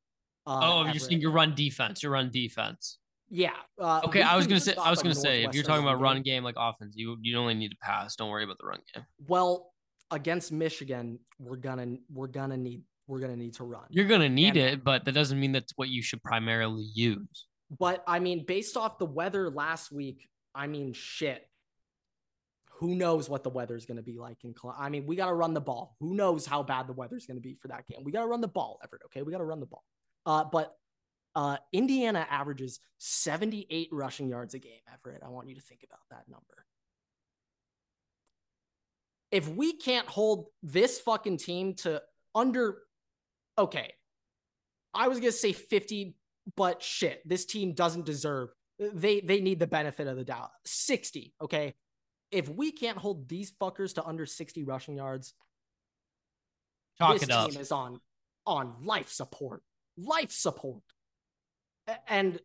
Uh, 0.46 0.60
Oh, 0.62 0.78
you're 0.80 0.88
Everett. 0.88 1.02
saying 1.02 1.20
your 1.22 1.30
run 1.30 1.54
defense. 1.54 2.02
Your 2.02 2.12
run 2.12 2.30
defense. 2.30 2.98
Yeah. 3.30 3.52
Uh, 3.80 4.00
Okay, 4.04 4.22
I 4.22 4.36
was 4.36 4.46
gonna 4.46 4.60
say. 4.60 4.74
I 4.74 4.90
was 4.90 5.02
gonna 5.02 5.14
say. 5.14 5.44
If 5.44 5.54
you're 5.54 5.64
talking 5.64 5.82
about 5.84 6.00
run 6.00 6.22
game 6.22 6.44
like 6.44 6.54
offense, 6.56 6.94
you 6.96 7.16
you 7.20 7.36
only 7.38 7.54
need 7.54 7.70
to 7.70 7.76
pass. 7.82 8.16
Don't 8.16 8.30
worry 8.30 8.44
about 8.44 8.58
the 8.58 8.66
run 8.66 8.80
game. 8.94 9.04
Well, 9.26 9.72
against 10.10 10.52
Michigan, 10.52 11.18
we're 11.38 11.56
gonna 11.56 11.96
we're 12.12 12.26
gonna 12.28 12.56
need 12.56 12.82
we're 13.06 13.20
gonna 13.20 13.36
need 13.36 13.54
to 13.54 13.64
run. 13.64 13.84
You're 13.90 14.06
gonna 14.06 14.28
need 14.28 14.56
And- 14.56 14.74
it, 14.74 14.84
but 14.84 15.04
that 15.04 15.12
doesn't 15.12 15.38
mean 15.38 15.52
that's 15.52 15.72
what 15.76 15.88
you 15.88 16.02
should 16.02 16.22
primarily 16.22 16.84
use. 16.94 17.46
But 17.78 18.02
I 18.06 18.18
mean, 18.18 18.44
based 18.46 18.76
off 18.78 18.98
the 18.98 19.04
weather 19.06 19.50
last 19.50 19.92
week, 19.92 20.26
I 20.54 20.66
mean, 20.66 20.92
shit. 20.94 21.44
Who 22.80 22.94
knows 22.94 23.28
what 23.28 23.42
the 23.42 23.50
weather 23.50 23.74
is 23.74 23.86
going 23.86 23.96
to 23.96 24.04
be 24.04 24.18
like 24.18 24.36
in 24.44 24.54
Col- 24.54 24.72
I 24.78 24.88
mean, 24.88 25.04
we 25.04 25.16
got 25.16 25.26
to 25.26 25.34
run 25.34 25.52
the 25.52 25.60
ball. 25.60 25.96
Who 25.98 26.14
knows 26.14 26.46
how 26.46 26.62
bad 26.62 26.86
the 26.86 26.92
weather 26.92 27.16
is 27.16 27.26
going 27.26 27.36
to 27.36 27.40
be 27.42 27.56
for 27.60 27.66
that 27.68 27.84
game? 27.88 28.04
We 28.04 28.12
got 28.12 28.20
to 28.20 28.28
run 28.28 28.40
the 28.40 28.46
ball, 28.46 28.78
Everett. 28.84 29.02
Okay, 29.06 29.22
we 29.22 29.32
got 29.32 29.38
to 29.38 29.44
run 29.44 29.58
the 29.58 29.66
ball. 29.66 29.82
Uh, 30.24 30.44
but 30.44 30.76
uh, 31.34 31.56
Indiana 31.72 32.26
averages 32.30 32.80
78 32.98 33.88
rushing 33.92 34.28
yards 34.28 34.54
a 34.54 34.58
game, 34.58 34.80
Everett. 34.92 35.22
I 35.24 35.28
want 35.28 35.48
you 35.48 35.54
to 35.54 35.60
think 35.60 35.84
about 35.84 36.00
that 36.10 36.28
number. 36.28 36.64
If 39.30 39.48
we 39.48 39.74
can't 39.74 40.06
hold 40.06 40.46
this 40.62 40.98
fucking 41.00 41.36
team 41.36 41.74
to 41.76 42.02
under, 42.34 42.78
okay, 43.58 43.92
I 44.94 45.08
was 45.08 45.20
gonna 45.20 45.32
say 45.32 45.52
50 45.52 46.16
but 46.56 46.82
shit, 46.82 47.26
this 47.28 47.44
team 47.44 47.72
doesn't 47.72 48.06
deserve. 48.06 48.50
They 48.78 49.20
they 49.20 49.40
need 49.40 49.58
the 49.58 49.66
benefit 49.66 50.06
of 50.06 50.16
the 50.16 50.24
doubt. 50.24 50.50
60, 50.64 51.34
okay? 51.42 51.74
If 52.30 52.48
we 52.48 52.72
can't 52.72 52.98
hold 52.98 53.28
these 53.28 53.52
fuckers 53.52 53.94
to 53.94 54.04
under 54.04 54.26
60 54.26 54.64
rushing 54.64 54.96
yards, 54.96 55.34
Chalk 56.98 57.14
this 57.14 57.22
it 57.24 57.30
up. 57.30 57.50
team 57.50 57.60
is 57.60 57.72
on 57.72 58.00
on 58.46 58.74
life 58.82 59.10
support. 59.10 59.62
Life 59.96 60.30
support. 60.30 60.82
And 62.06 62.38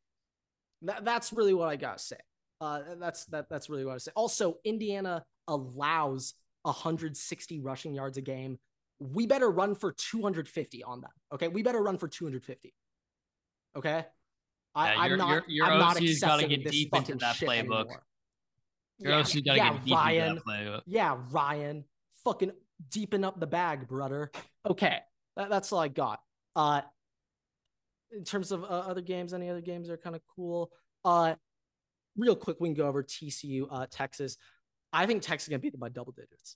that, 0.84 1.06
that's 1.06 1.34
really 1.34 1.54
what 1.54 1.70
I 1.70 1.76
got 1.76 1.98
to 1.98 2.04
say. 2.04 2.18
Uh 2.62 2.80
that's 3.00 3.26
that 3.26 3.50
that's 3.50 3.70
really 3.70 3.84
what 3.86 3.96
I 3.96 3.98
say. 3.98 4.12
Also, 4.16 4.58
Indiana 4.64 5.26
allows 5.48 6.34
160 6.64 7.60
rushing 7.60 7.94
yards 7.94 8.18
a 8.18 8.22
game. 8.22 8.58
We 9.00 9.26
better 9.28 9.50
run 9.50 9.76
for 9.76 9.91
250 9.91 10.84
on 10.84 11.02
that. 11.02 11.12
Okay? 11.34 11.50
We 11.50 11.62
better 11.64 11.82
run 11.82 11.98
for 11.98 12.08
250. 12.08 12.74
Okay? 13.76 14.06
I, 14.76 14.94
Yeah, 14.94 15.00
I'm 15.00 15.10
your- 15.10 15.18
not, 15.18 15.30
your- 15.30 15.44
your 15.48 15.66
I'm 15.66 15.80
not 15.80 15.98
OC's 15.98 16.22
gotta 16.22 16.48
get 16.48 16.70
deep 16.70 16.96
into 16.96 17.16
that 17.16 17.36
playbook. 17.36 17.58
anymore. 17.82 18.04
Your 19.00 19.12
Yeah, 19.12 19.20
OC 19.20 19.41
gotta 19.46 19.58
yeah, 19.58 19.74
get 19.74 19.84
deep 19.86 19.94
Ryan. 19.96 20.30
into 20.30 20.34
that 20.36 20.46
playbook. 20.46 20.82
Yeah, 20.86 21.18
Ryan, 21.32 21.84
fucking 22.24 22.52
deepen 22.89 23.24
up 23.26 23.39
the 23.39 23.48
bag, 23.48 23.88
brother. 23.88 24.32
Okay, 24.66 25.00
that, 25.36 25.50
that's 25.50 25.72
all 25.74 25.80
I 25.80 25.89
got. 25.89 26.22
Uh, 26.56 26.82
in 28.16 28.24
terms 28.24 28.51
of 28.51 28.64
uh, 28.64 28.68
other 28.68 29.01
games, 29.01 29.34
any 29.34 29.49
other 29.49 29.61
games 29.61 29.89
are 29.89 29.97
kind 29.97 30.16
of 30.16 30.22
cool. 30.36 30.72
Uh, 31.05 31.36
real 32.18 32.36
quick, 32.36 32.57
we 32.59 32.68
can 32.70 32.76
go 32.76 32.88
over 32.88 33.03
TCU, 33.03 33.68
uh, 33.72 33.86
Texas. 33.89 34.38
I 34.91 35.05
think 35.05 35.22
Texas 35.24 35.47
is 35.47 35.49
gonna 35.49 35.59
beat 35.59 35.72
them 35.72 35.80
by 35.80 35.89
double 35.89 36.11
digits. 36.14 36.55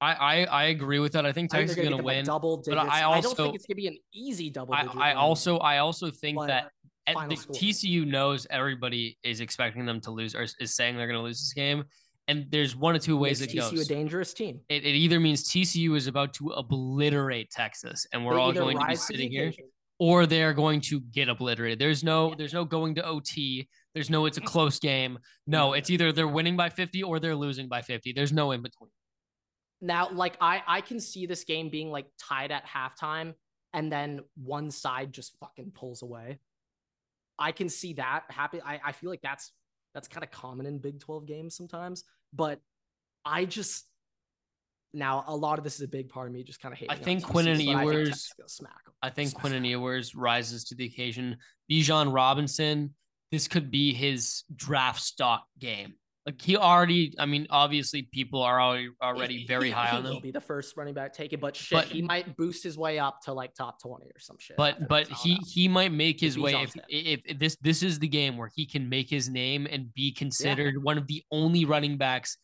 I, 0.00 0.12
I 0.14 0.44
I 0.44 0.64
agree 0.64 0.98
with 0.98 1.12
that. 1.12 1.26
I 1.26 1.32
think 1.32 1.52
I 1.54 1.58
think 1.58 1.68
Texas 1.68 1.78
is 1.78 1.84
gonna, 1.84 1.90
gonna 1.96 1.96
beat 1.96 1.96
them 1.98 2.04
by 2.06 2.16
win. 2.18 2.24
double 2.24 2.56
digits. 2.58 2.76
But 2.76 2.88
I 2.92 2.98
I, 2.98 3.00
don't 3.02 3.26
also- 3.26 3.44
think 3.44 3.54
it's 3.56 3.66
gonna 3.66 3.76
be 3.76 3.86
an 3.88 3.98
easy 4.12 4.50
double 4.50 4.74
I, 4.74 4.82
digit. 4.82 4.96
I 4.98 5.12
also 5.14 5.58
I 5.58 5.78
also 5.78 6.10
think 6.10 6.36
but 6.38 6.46
that 6.48 6.70
at 7.06 7.28
the 7.28 7.36
score. 7.36 7.54
TCU 7.54 8.06
knows 8.06 8.46
everybody 8.50 9.18
is 9.24 9.40
expecting 9.40 9.84
them 9.86 10.00
to 10.02 10.10
lose 10.10 10.34
or 10.34 10.42
is- 10.42 10.74
saying 10.74 10.96
they're 10.96 11.08
going 11.08 11.18
to 11.18 11.22
lose 11.24 11.40
this 11.40 11.52
game, 11.52 11.82
and 12.28 12.46
there's 12.50 12.76
one 12.76 12.94
or 12.94 13.00
two 13.00 13.16
ways 13.16 13.40
makes 13.40 13.52
it 13.54 13.56
TCU 13.56 13.70
goes. 13.72 13.80
a 13.80 13.88
dangerous 13.88 14.32
team. 14.32 14.60
It, 14.68 14.84
it 14.84 14.94
either 14.94 15.18
means 15.18 15.42
TCU 15.48 15.96
is 15.96 16.06
about 16.06 16.32
to 16.34 16.50
obliterate 16.50 17.50
Texas, 17.50 18.06
and 18.12 18.24
we're 18.24 18.34
They 18.34 18.40
all 18.40 18.52
going 18.52 18.78
to 18.78 18.86
be 18.86 18.94
sitting 18.94 19.32
here, 19.32 19.52
or 19.98 20.26
they're 20.26 20.54
going 20.54 20.80
to 20.80 21.00
get 21.00 21.28
obliterated. 21.28 21.78
There's 21.78 22.02
no 22.02 22.34
there's 22.34 22.54
no 22.54 22.64
going 22.64 22.94
to 22.96 23.04
OT. 23.04 23.68
There's 23.94 24.10
no 24.10 24.26
it's 24.26 24.38
a 24.38 24.40
mm-hmm. 24.40 24.48
close 24.48 24.78
game. 24.78 25.18
No, 25.46 25.68
mm-hmm. 25.68 25.78
it's 25.78 25.90
either 25.90 26.12
they're 26.12 26.28
winning 26.28 26.56
by 26.56 26.68
50 26.68 27.02
or 27.02 27.20
they're 27.20 27.36
losing 27.36 27.68
by 27.68 27.82
50. 27.82 28.12
There's 28.12 28.32
no 28.32 28.52
in 28.52 28.62
between. 28.62 28.90
Now, 29.80 30.08
like 30.12 30.36
I, 30.40 30.62
I 30.66 30.80
can 30.80 31.00
see 31.00 31.26
this 31.26 31.44
game 31.44 31.68
being 31.68 31.90
like 31.90 32.06
tied 32.18 32.52
at 32.52 32.64
halftime, 32.66 33.34
and 33.72 33.90
then 33.90 34.20
one 34.36 34.70
side 34.70 35.12
just 35.12 35.36
fucking 35.40 35.72
pulls 35.72 36.02
away. 36.02 36.38
I 37.38 37.52
can 37.52 37.68
see 37.68 37.94
that 37.94 38.24
happen. 38.28 38.60
I, 38.64 38.80
I 38.84 38.92
feel 38.92 39.10
like 39.10 39.22
that's 39.22 39.50
that's 39.92 40.06
kind 40.06 40.22
of 40.22 40.30
common 40.30 40.66
in 40.66 40.78
Big 40.78 41.00
Twelve 41.00 41.26
games 41.26 41.56
sometimes. 41.56 42.04
But 42.32 42.60
I 43.24 43.44
just 43.44 43.84
now 44.94 45.24
a 45.26 45.34
lot 45.36 45.58
of 45.58 45.64
this 45.64 45.74
is 45.76 45.82
a 45.82 45.88
big 45.88 46.08
part 46.08 46.26
of 46.28 46.32
me 46.32 46.42
just 46.42 46.60
kind 46.60 46.72
of 46.72 46.78
hating. 46.78 46.94
I 46.94 46.98
think 46.98 47.22
TCU, 47.24 47.30
Quinnen 47.30 47.44
but 47.66 47.72
I 47.76 47.84
think 47.84 47.92
Ewers- 47.92 48.08
Texas 48.08 48.24
is 48.26 48.34
gonna 48.38 48.48
smack 48.48 48.80
'em. 48.86 48.92
I 49.02 49.10
think 49.10 49.30
Smack 49.30 49.44
and 49.52 49.66
Ewers 49.66 50.14
rises 50.14 50.64
to 50.64 50.74
the 50.74 50.84
occasion. 50.86 51.36
Bijan 51.70 52.12
Robinson, 52.14 52.94
this 53.30 53.48
could 53.48 53.70
be 53.70 53.92
his 53.94 54.44
draft 54.54 55.00
stock 55.00 55.44
game. 55.58 55.94
Like 56.24 56.40
he 56.40 56.56
already, 56.56 57.14
I 57.18 57.26
mean, 57.26 57.48
obviously 57.50 58.02
people 58.02 58.42
are 58.42 58.60
already 58.60 58.90
already 59.02 59.38
He- 59.38 59.46
very 59.46 59.66
he- 59.66 59.70
high 59.72 59.88
he 59.90 59.96
on 59.96 60.06
him. 60.06 60.22
Be 60.22 60.30
the 60.30 60.40
first 60.40 60.76
running 60.76 60.94
back 60.94 61.12
taken, 61.12 61.40
but 61.40 61.56
shit, 61.56 61.76
But- 61.78 61.88
he 61.88 62.00
might 62.00 62.36
boost 62.36 62.62
his 62.62 62.78
way 62.78 63.00
up 63.00 63.22
to 63.22 63.32
like 63.32 63.54
top 63.54 63.80
twenty 63.82 64.06
or 64.06 64.20
some 64.20 64.36
shit. 64.38 64.56
But 64.56 64.86
but 64.88 65.08
he 65.08 65.34
he 65.52 65.66
might 65.66 65.90
make 65.90 66.20
his 66.20 66.38
way 66.38 66.54
if, 66.62 66.76
if 66.88 67.22
if 67.24 67.38
this 67.40 67.56
this 67.60 67.82
is 67.82 67.98
the 67.98 68.06
game 68.06 68.36
where 68.36 68.50
he 68.54 68.66
can 68.66 68.88
make 68.88 69.10
his 69.10 69.28
name 69.28 69.66
and 69.68 69.92
be 69.94 70.12
considered 70.12 70.80
one 70.80 70.96
of 70.96 71.08
the 71.08 71.24
only 71.32 71.64
running 71.64 71.96
backs 71.96 72.36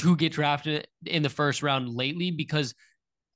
to 0.00 0.16
get 0.16 0.32
drafted 0.32 0.86
in 1.06 1.22
the 1.22 1.28
first 1.28 1.62
round 1.62 1.88
lately 1.88 2.30
because 2.30 2.74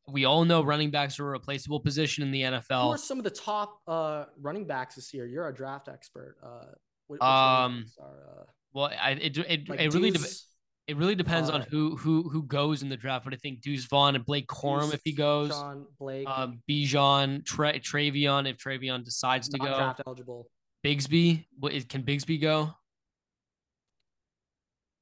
we 0.08 0.24
all 0.24 0.44
know 0.44 0.62
running 0.62 0.90
backs 0.90 1.18
are 1.18 1.26
a 1.26 1.30
replaceable 1.30 1.80
position 1.80 2.22
in 2.22 2.30
the 2.30 2.42
NFL. 2.42 2.84
Who 2.84 2.94
are 2.94 2.98
some 2.98 3.18
of 3.18 3.24
the 3.24 3.30
top 3.30 3.80
uh, 3.86 4.24
running 4.40 4.66
backs 4.66 4.94
this 4.96 5.14
year? 5.14 5.26
You're 5.26 5.48
a 5.48 5.54
draft 5.54 5.88
expert. 5.88 6.36
Uh, 6.42 7.24
um, 7.24 7.86
are, 8.00 8.40
uh, 8.40 8.44
well, 8.72 8.90
I, 9.00 9.12
it 9.12 9.36
it, 9.38 9.68
like 9.68 9.80
it 9.80 9.94
really 9.94 10.10
depends. 10.10 10.48
It 10.86 10.98
really 10.98 11.14
depends 11.14 11.48
on 11.48 11.62
who 11.62 11.96
who 11.96 12.28
who 12.28 12.42
goes 12.42 12.82
in 12.82 12.90
the 12.90 12.96
draft, 12.96 13.24
but 13.24 13.32
I 13.32 13.38
think 13.38 13.62
Deuce 13.62 13.86
Vaughn 13.86 14.16
and 14.16 14.24
Blake 14.24 14.46
Corum 14.48 14.92
if 14.92 15.00
he 15.02 15.12
goes, 15.12 15.50
Sean 15.50 15.86
Blake, 15.98 16.28
um, 16.28 16.60
Bijan, 16.68 17.44
Tra- 17.46 17.78
Travion 17.78 18.48
if 18.48 18.58
Travion 18.58 19.02
decides 19.02 19.48
to 19.48 19.58
go, 19.58 19.64
draft 19.64 20.02
eligible. 20.06 20.46
Bigsby, 20.84 21.46
what 21.58 21.72
is 21.72 21.86
can 21.86 22.02
Bigsby 22.02 22.40
go? 22.40 22.74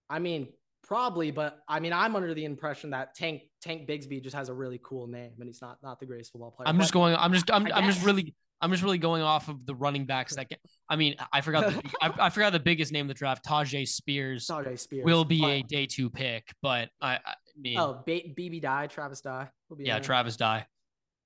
I 0.09 0.21
mean, 0.21 0.49
probably, 0.83 1.31
but 1.31 1.59
I 1.69 1.81
mean, 1.81 1.93
I'm 1.93 2.17
under 2.17 2.35
the 2.35 2.45
impression 2.45 2.91
that 2.91 3.15
Tank 3.15 3.43
Tank 3.61 3.89
Bigsby 3.89 4.23
just 4.23 4.37
has 4.37 4.49
a 4.49 4.55
really 4.55 4.81
cool 4.83 5.07
name, 5.07 5.33
and 5.39 5.49
he's 5.49 5.63
not 5.63 5.79
not 5.83 6.01
the 6.01 6.07
greatest 6.07 6.33
football 6.33 6.51
player. 6.51 6.69
I'm 6.69 6.79
just 6.79 6.93
going. 6.93 7.15
I'm 7.17 7.33
just. 7.33 7.51
I'm. 7.51 7.67
I'm 7.73 7.87
just 7.87 8.05
really. 8.05 8.35
I'm 8.61 8.71
just 8.71 8.85
really 8.85 8.99
going 8.99 9.23
off 9.23 9.49
of 9.49 9.67
the 9.67 9.75
running 9.75 10.07
backs 10.07 10.37
that 10.37 10.49
get. 10.49 10.61
I 10.89 10.97
mean, 10.97 11.17
I 11.33 11.41
forgot. 11.41 11.73
The, 11.73 11.83
I, 12.01 12.27
I, 12.27 12.31
forgot 12.31 12.53
the 12.53 12.61
biggest 12.61 12.93
name 12.93 13.07
of 13.07 13.09
the 13.09 13.15
draft. 13.15 13.45
Tyjae 13.45 13.89
Spears. 13.89 14.47
Tyjae 14.47 14.79
Spears 14.79 15.05
will 15.05 15.25
be 15.25 15.45
a 15.45 15.63
day 15.63 15.87
two 15.87 16.09
pick, 16.09 16.53
but 16.63 16.89
I, 17.01 17.15
I 17.15 17.35
mean. 17.57 17.79
Oh, 17.79 18.03
BB 18.07 18.63
Dye, 18.63 18.87
Travis 18.87 19.21
Dye. 19.21 19.49
yeah, 19.79 19.95
there. 19.95 20.03
Travis 20.03 20.37
Dye. 20.37 20.67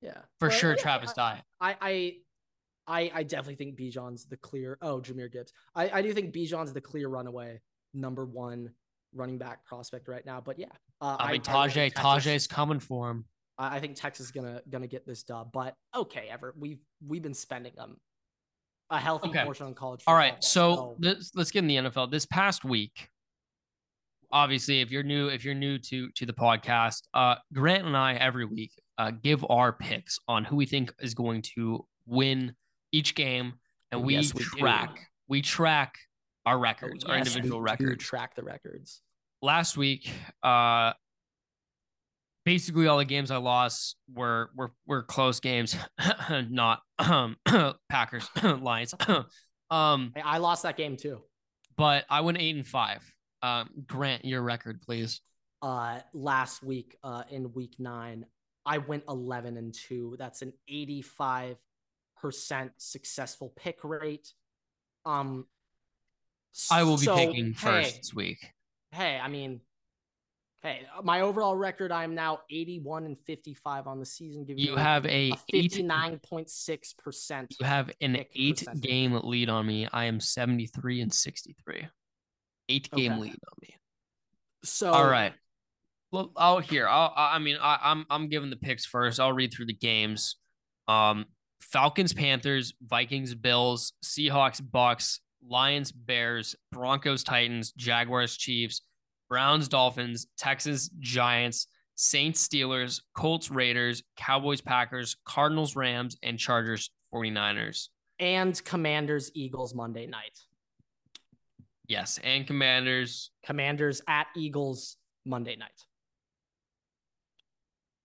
Yeah, 0.00 0.18
for 0.38 0.50
sure, 0.50 0.72
yeah, 0.72 0.82
Travis 0.82 1.10
I, 1.10 1.14
Dye. 1.14 1.42
I, 1.60 1.76
I 1.80 2.16
I, 2.88 3.10
I 3.14 3.22
definitely 3.24 3.56
think 3.56 3.76
Bijan's 3.76 4.26
the 4.26 4.36
clear. 4.36 4.78
Oh, 4.80 5.00
Jahmyr 5.00 5.30
Gibbs. 5.30 5.52
I, 5.74 5.90
I 5.90 6.02
do 6.02 6.12
think 6.12 6.32
Bijan's 6.32 6.72
the 6.72 6.80
clear 6.80 7.08
runaway 7.08 7.60
number 7.94 8.24
one 8.24 8.70
running 9.14 9.38
back 9.38 9.64
prospect 9.64 10.08
right 10.08 10.24
now. 10.24 10.40
But 10.40 10.58
yeah, 10.58 10.66
uh, 11.00 11.16
I 11.18 11.32
mean 11.32 11.42
Tyjae 11.42 11.92
Tyjae's 11.92 12.46
coming 12.46 12.80
for 12.80 13.10
him. 13.10 13.24
I, 13.58 13.76
I 13.76 13.80
think 13.80 13.96
Texas 13.96 14.26
is 14.26 14.32
gonna 14.32 14.62
gonna 14.68 14.86
get 14.86 15.06
this 15.06 15.22
dub. 15.22 15.50
But 15.52 15.74
okay, 15.94 16.28
Ever 16.30 16.54
we've 16.58 16.80
we've 17.06 17.22
been 17.22 17.34
spending 17.34 17.72
them 17.76 17.96
a 18.90 18.98
healthy 18.98 19.28
okay. 19.28 19.44
portion 19.44 19.66
on 19.66 19.74
college. 19.74 20.02
All 20.06 20.14
right, 20.14 20.42
so, 20.42 20.74
so. 20.74 20.96
Let's, 21.00 21.32
let's 21.34 21.50
get 21.50 21.60
in 21.60 21.66
the 21.66 21.76
NFL. 21.76 22.10
This 22.10 22.26
past 22.26 22.64
week, 22.64 23.08
obviously, 24.30 24.80
if 24.80 24.90
you're 24.90 25.02
new, 25.02 25.28
if 25.28 25.44
you're 25.44 25.54
new 25.54 25.78
to 25.78 26.10
to 26.10 26.26
the 26.26 26.32
podcast, 26.32 27.02
uh, 27.14 27.36
Grant 27.52 27.86
and 27.86 27.96
I 27.96 28.14
every 28.14 28.44
week 28.44 28.72
uh, 28.98 29.10
give 29.10 29.44
our 29.48 29.72
picks 29.72 30.18
on 30.28 30.44
who 30.44 30.56
we 30.56 30.66
think 30.66 30.92
is 31.00 31.14
going 31.14 31.42
to 31.56 31.84
win 32.06 32.54
each 32.92 33.14
game, 33.14 33.54
and 33.90 34.02
we, 34.02 34.14
yes, 34.14 34.34
we 34.34 34.44
track 34.44 34.94
do. 34.94 35.02
we 35.28 35.42
track 35.42 35.96
our 36.46 36.58
records, 36.58 37.04
oh, 37.04 37.08
yes, 37.08 37.14
our 37.14 37.18
individual 37.18 37.60
records. 37.60 38.02
Track 38.02 38.36
the 38.36 38.42
records. 38.42 39.02
Last 39.42 39.76
week, 39.76 40.08
uh, 40.42 40.92
basically 42.46 42.86
all 42.86 42.96
the 42.96 43.04
games 43.04 43.30
I 43.30 43.36
lost 43.36 43.96
were 44.14 44.50
were 44.54 44.72
were 44.86 45.02
close 45.02 45.40
games, 45.40 45.76
not 46.48 46.80
um, 46.98 47.36
Packers 47.90 48.30
Lions. 48.42 48.94
um, 49.70 50.14
I 50.24 50.38
lost 50.38 50.62
that 50.62 50.78
game 50.78 50.96
too, 50.96 51.20
but 51.76 52.06
I 52.08 52.22
went 52.22 52.38
eight 52.40 52.56
and 52.56 52.66
five. 52.66 53.02
Um, 53.42 53.68
Grant, 53.86 54.24
your 54.24 54.40
record, 54.40 54.80
please. 54.80 55.20
Uh, 55.60 55.98
last 56.14 56.62
week, 56.62 56.96
uh, 57.04 57.24
in 57.30 57.52
week 57.52 57.74
nine, 57.78 58.24
I 58.64 58.78
went 58.78 59.02
eleven 59.08 59.58
and 59.58 59.74
two. 59.74 60.16
That's 60.18 60.40
an 60.40 60.52
eighty-five 60.68 61.56
percent 62.16 62.72
successful 62.78 63.52
pick 63.56 63.80
rate. 63.82 64.32
Um, 65.04 65.46
I 66.70 66.82
will 66.82 66.96
be 66.96 67.04
so, 67.04 67.16
picking 67.16 67.54
first 67.54 67.90
hey, 67.90 67.98
this 67.98 68.14
week. 68.14 68.38
Hey, 68.92 69.20
I 69.22 69.28
mean, 69.28 69.60
hey, 70.62 70.80
my 71.02 71.20
overall 71.20 71.56
record, 71.56 71.92
I 71.92 72.04
am 72.04 72.14
now 72.14 72.40
81 72.50 73.04
and 73.04 73.18
55 73.26 73.86
on 73.86 73.98
the 73.98 74.06
season. 74.06 74.44
Giving 74.44 74.62
you 74.62 74.76
have 74.76 75.04
a, 75.06 75.32
a 75.32 75.36
59.6 75.52 76.98
percent. 76.98 77.54
You 77.60 77.66
have 77.66 77.90
an 78.00 78.24
eight 78.34 78.58
percentage. 78.58 78.82
game 78.82 79.20
lead 79.22 79.48
on 79.48 79.66
me. 79.66 79.88
I 79.92 80.04
am 80.04 80.20
73 80.20 81.02
and 81.02 81.12
63. 81.12 81.88
Eight 82.68 82.90
game 82.90 83.12
okay. 83.12 83.20
lead 83.20 83.30
on 83.30 83.58
me. 83.62 83.74
So 84.64 84.92
all 84.92 85.06
right. 85.06 85.32
Well, 86.12 86.32
I'll 86.36 86.60
hear. 86.60 86.88
I'll, 86.88 87.12
I 87.16 87.38
mean, 87.38 87.58
I, 87.60 87.78
I'm 87.82 88.06
I'm 88.08 88.28
giving 88.28 88.50
the 88.50 88.56
picks 88.56 88.86
first. 88.86 89.20
I'll 89.20 89.32
read 89.32 89.52
through 89.52 89.66
the 89.66 89.74
games. 89.74 90.36
Um, 90.88 91.26
Falcons, 91.60 92.12
Panthers, 92.12 92.74
Vikings, 92.80 93.34
Bills, 93.34 93.92
Seahawks, 94.04 94.62
Bucks, 94.62 95.20
Lions, 95.42 95.92
Bears, 95.92 96.54
Broncos, 96.72 97.24
Titans, 97.24 97.72
Jaguars, 97.72 98.36
Chiefs, 98.36 98.82
Browns, 99.28 99.68
Dolphins, 99.68 100.26
Texas, 100.38 100.90
Giants, 101.00 101.66
Saints, 101.96 102.46
Steelers, 102.46 103.00
Colts, 103.14 103.50
Raiders, 103.50 104.02
Cowboys, 104.16 104.60
Packers, 104.60 105.16
Cardinals, 105.24 105.76
Rams, 105.76 106.16
and 106.22 106.38
Chargers, 106.38 106.90
49ers. 107.12 107.88
And 108.18 108.62
Commanders, 108.64 109.30
Eagles 109.34 109.74
Monday 109.74 110.06
night. 110.06 110.38
Yes, 111.88 112.18
and 112.22 112.46
Commanders. 112.46 113.30
Commanders 113.44 114.02
at 114.08 114.26
Eagles 114.36 114.96
Monday 115.24 115.56
night. 115.56 115.84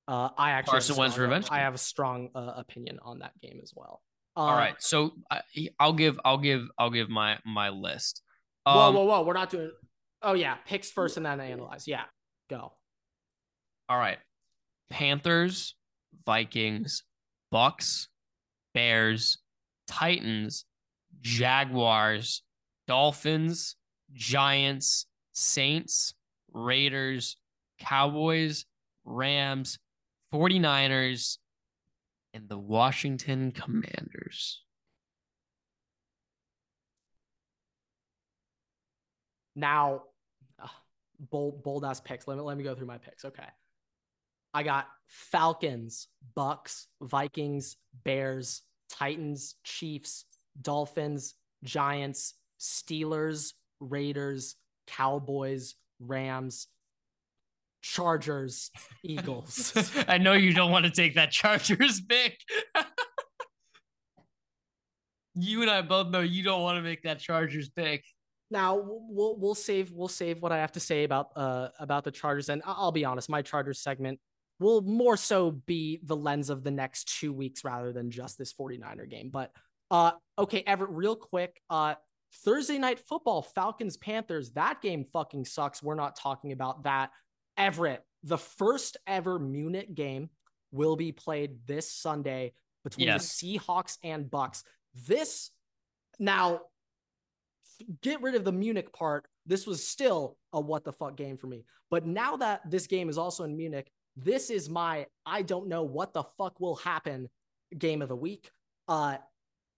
Uh, 0.08 0.30
I 0.38 0.52
actually 0.52 0.72
Carson 0.72 0.96
Wentz 0.98 1.18
revenge. 1.18 1.48
I 1.50 1.60
have 1.60 1.74
a 1.74 1.80
strong 1.80 2.30
uh, 2.36 2.54
opinion 2.58 3.00
on 3.02 3.20
that 3.20 3.40
game 3.42 3.60
as 3.64 3.72
well. 3.76 4.02
Uh, 4.36 4.40
All 4.40 4.56
right, 4.56 4.76
so 4.80 5.12
I, 5.30 5.42
will 5.80 5.94
give 5.94 6.20
I'll 6.24 6.38
give 6.38 6.68
I'll 6.78 6.90
give 6.90 7.10
my 7.10 7.38
my 7.46 7.70
list. 7.70 8.22
Um, 8.66 8.76
whoa, 8.76 8.92
whoa, 8.92 9.04
whoa! 9.04 9.24
We're 9.24 9.34
not 9.34 9.50
doing. 9.50 9.72
Oh 10.22 10.34
yeah, 10.34 10.56
picks 10.66 10.90
first 10.90 11.18
and 11.18 11.26
then 11.26 11.40
analyze. 11.40 11.88
Yeah, 11.88 12.04
go. 12.50 12.74
All 13.90 13.98
right, 13.98 14.20
Panthers, 14.90 15.76
Vikings, 16.26 17.04
Bucks, 17.52 18.08
Bears, 18.74 19.40
Titans, 19.88 20.66
Jaguars, 21.22 22.44
Dolphins, 22.88 23.76
Giants, 24.14 25.08
Saints, 25.34 26.14
Raiders, 26.54 27.38
Cowboys, 27.80 28.66
Rams, 29.04 29.80
49ers, 30.34 31.38
and 32.34 32.48
the 32.48 32.58
Washington 32.58 33.52
Commanders. 33.52 34.64
Now, 39.56 40.04
uh, 40.62 40.68
bold 41.20 41.64
bold 41.64 41.84
ass 41.84 42.00
picks. 42.00 42.28
Let 42.28 42.38
me 42.38 42.44
let 42.44 42.58
me 42.58 42.64
go 42.64 42.74
through 42.74 42.88
my 42.88 42.98
picks. 42.98 43.26
Okay. 43.26 43.48
I 44.54 44.64
got 44.64 44.88
Falcons, 45.08 46.08
Bucks, 46.36 46.88
Vikings, 47.02 47.78
Bears, 48.04 48.64
Titans, 48.90 49.56
Chiefs, 49.64 50.26
Dolphins, 50.62 51.36
Giants, 51.64 52.34
Steelers, 52.60 53.54
Raiders, 53.80 54.56
Cowboys, 54.88 55.76
Rams, 56.00 56.68
Chargers, 57.82 58.72
Eagles. 59.04 59.74
I 60.08 60.18
know 60.18 60.34
you 60.34 60.54
don't 60.54 60.72
want 60.72 60.86
to 60.86 60.92
take 60.92 61.16
that 61.16 61.32
Chargers 61.32 62.02
pick. 62.02 62.40
you 65.36 65.62
and 65.62 65.72
I 65.72 65.82
both 65.82 66.10
know 66.10 66.22
you 66.22 66.44
don't 66.44 66.62
want 66.62 66.78
to 66.78 66.82
make 66.82 67.04
that 67.04 67.20
Chargers 67.20 67.70
pick. 67.70 68.04
Now 68.50 68.76
we'll 68.84 69.38
we'll 69.38 69.56
save 69.56 69.92
we'll 69.92 70.10
save 70.10 70.42
what 70.42 70.52
I 70.52 70.58
have 70.58 70.74
to 70.74 70.80
say 70.80 71.06
about 71.06 71.30
uh 71.36 71.70
about 71.80 72.04
the 72.04 72.12
Chargers 72.12 72.50
and 72.50 72.62
I'll 72.66 72.92
be 72.92 73.06
honest, 73.06 73.30
my 73.30 73.42
Chargers 73.42 73.80
segment 73.80 74.20
will 74.60 74.82
more 74.82 75.18
so 75.18 75.52
be 75.52 76.00
the 76.04 76.16
lens 76.16 76.50
of 76.50 76.64
the 76.64 76.72
next 76.72 77.18
two 77.20 77.34
weeks 77.34 77.64
rather 77.64 77.94
than 77.94 78.12
just 78.12 78.38
this 78.38 78.54
49er 78.54 79.10
game. 79.10 79.30
But 79.30 79.52
uh 79.90 80.12
okay, 80.38 80.64
Everett, 80.68 80.92
real 80.92 81.16
quick, 81.16 81.62
uh 81.70 81.96
Thursday 82.46 82.78
night 82.78 83.00
football, 83.00 83.42
Falcons 83.42 83.98
Panthers. 83.98 84.52
That 84.52 84.82
game 84.82 85.06
fucking 85.12 85.46
sucks. 85.46 85.82
We're 85.82 85.96
not 85.96 86.16
talking 86.16 86.52
about 86.52 86.84
that. 86.84 87.12
Everett, 87.62 88.04
the 88.24 88.40
first 88.40 88.98
ever 89.06 89.38
Munich 89.38 89.94
game 89.94 90.30
will 90.72 90.96
be 90.96 91.12
played 91.12 91.68
this 91.68 91.92
Sunday 91.92 92.54
between 92.84 93.08
yes. 93.08 93.40
the 93.40 93.60
Seahawks 93.60 94.00
and 94.04 94.32
Bucks. 94.32 94.64
This 95.08 95.52
now 96.18 96.62
get 98.02 98.20
rid 98.22 98.34
of 98.34 98.44
the 98.44 98.52
Munich 98.52 98.92
part. 98.92 99.28
This 99.46 99.68
was 99.68 99.86
still 99.86 100.38
a 100.54 100.60
what 100.60 100.84
the 100.84 100.92
fuck 100.92 101.16
game 101.16 101.38
for 101.38 101.46
me. 101.46 101.66
But 101.92 102.08
now 102.08 102.36
that 102.38 102.62
this 102.70 102.88
game 102.88 103.10
is 103.10 103.20
also 103.20 103.44
in 103.44 103.56
Munich, 103.56 103.92
this 104.18 104.50
is 104.50 104.68
my 104.68 105.06
I 105.24 105.44
don't 105.44 105.68
know 105.68 105.84
what 105.84 106.14
the 106.14 106.24
fuck 106.24 106.60
will 106.60 106.78
happen 106.78 107.30
game 107.78 108.02
of 108.02 108.10
the 108.10 108.16
week. 108.16 108.50
Uh 108.88 109.18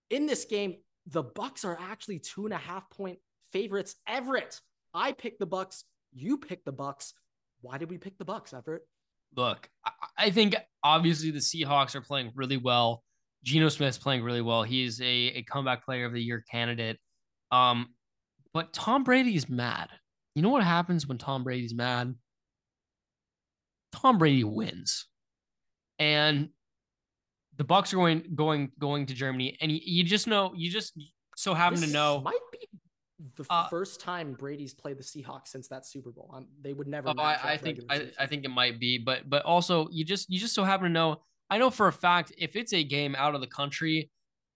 in 0.09 0.25
this 0.25 0.45
game, 0.45 0.75
the 1.07 1.23
Bucks 1.23 1.65
are 1.65 1.77
actually 1.81 2.19
two 2.19 2.45
and 2.45 2.53
a 2.53 2.57
half 2.57 2.89
point 2.89 3.19
favorites. 3.51 3.95
Everett, 4.07 4.61
I 4.93 5.11
picked 5.11 5.39
the 5.39 5.45
Bucks. 5.45 5.84
You 6.13 6.38
picked 6.38 6.65
the 6.65 6.71
Bucks. 6.71 7.13
Why 7.64 7.80
did 7.80 7.89
we 7.89 7.97
pick 7.97 8.18
the 8.20 8.26
Bucks, 8.26 8.53
Everett? 8.53 8.84
Look, 9.36 9.68
I 10.18 10.30
think 10.30 10.55
obviously 10.84 11.32
the 11.32 11.39
Seahawks 11.39 11.95
are 11.95 12.01
playing 12.01 12.32
really 12.36 12.57
well. 12.57 13.03
Geno 13.43 13.70
Smith's 13.70 13.97
playing 13.97 14.24
really 14.24 14.41
well. 14.41 14.61
He's 14.64 15.01
a, 15.01 15.05
a 15.05 15.43
comeback 15.43 15.84
player 15.84 16.05
of 16.05 16.14
the 16.14 16.22
year 16.22 16.43
candidate. 16.51 16.99
Um, 17.51 17.95
but 18.53 18.74
Tom 18.74 19.03
Brady 19.03 19.36
is 19.36 19.49
mad. 19.49 19.89
You 20.36 20.41
know 20.41 20.49
what 20.49 20.64
happens 20.64 21.07
when 21.07 21.18
Tom 21.18 21.43
Brady's 21.43 21.74
mad? 21.74 22.14
Tom 23.91 24.18
Brady 24.18 24.43
wins. 24.43 25.07
And 25.99 26.49
the 27.57 27.64
Bucks 27.64 27.93
are 27.93 27.97
going 27.97 28.24
going 28.36 28.72
going 28.80 29.05
to 29.05 29.14
Germany, 29.14 29.57
and 29.61 29.72
you, 29.72 29.80
you 29.84 30.03
just 30.03 30.28
know 30.28 30.53
you 30.55 30.72
just 30.72 30.93
so 31.36 31.53
happen 31.53 31.80
This 31.80 31.89
to 31.89 31.93
know. 31.93 32.22
might 32.22 32.39
be 32.51 32.68
the 33.36 33.45
Uh, 33.49 33.68
first 33.70 34.01
time 34.01 34.34
Brady's 34.34 34.74
played 34.74 34.97
the 34.97 35.03
Seahawks 35.03 35.47
since 35.49 35.68
that 35.70 35.86
Super 35.86 36.11
Bowl. 36.11 36.32
Um, 36.34 36.47
they 36.61 36.74
would 36.74 36.88
never. 36.88 37.09
Oh, 37.09 37.14
I, 37.22 37.53
I 37.53 37.57
think 37.57 37.80
I. 37.89 38.09
I 38.20 38.26
think 38.28 38.43
it 38.45 38.49
might 38.49 38.80
be, 38.80 38.97
but 38.97 39.30
but 39.30 39.43
also 39.45 39.88
you 39.91 40.03
just 40.03 40.30
you 40.30 40.39
just 40.39 40.53
so 40.55 40.64
happen 40.64 40.86
to 40.86 40.89
know. 40.91 41.22
I 41.49 41.57
know 41.57 41.70
for 41.70 41.88
a 41.88 41.93
fact 41.93 42.34
if 42.38 42.55
it's 42.55 42.74
a 42.74 42.84
game 42.84 43.16
out 43.16 43.36
of 43.36 43.41
the 43.41 43.47
country, 43.47 44.09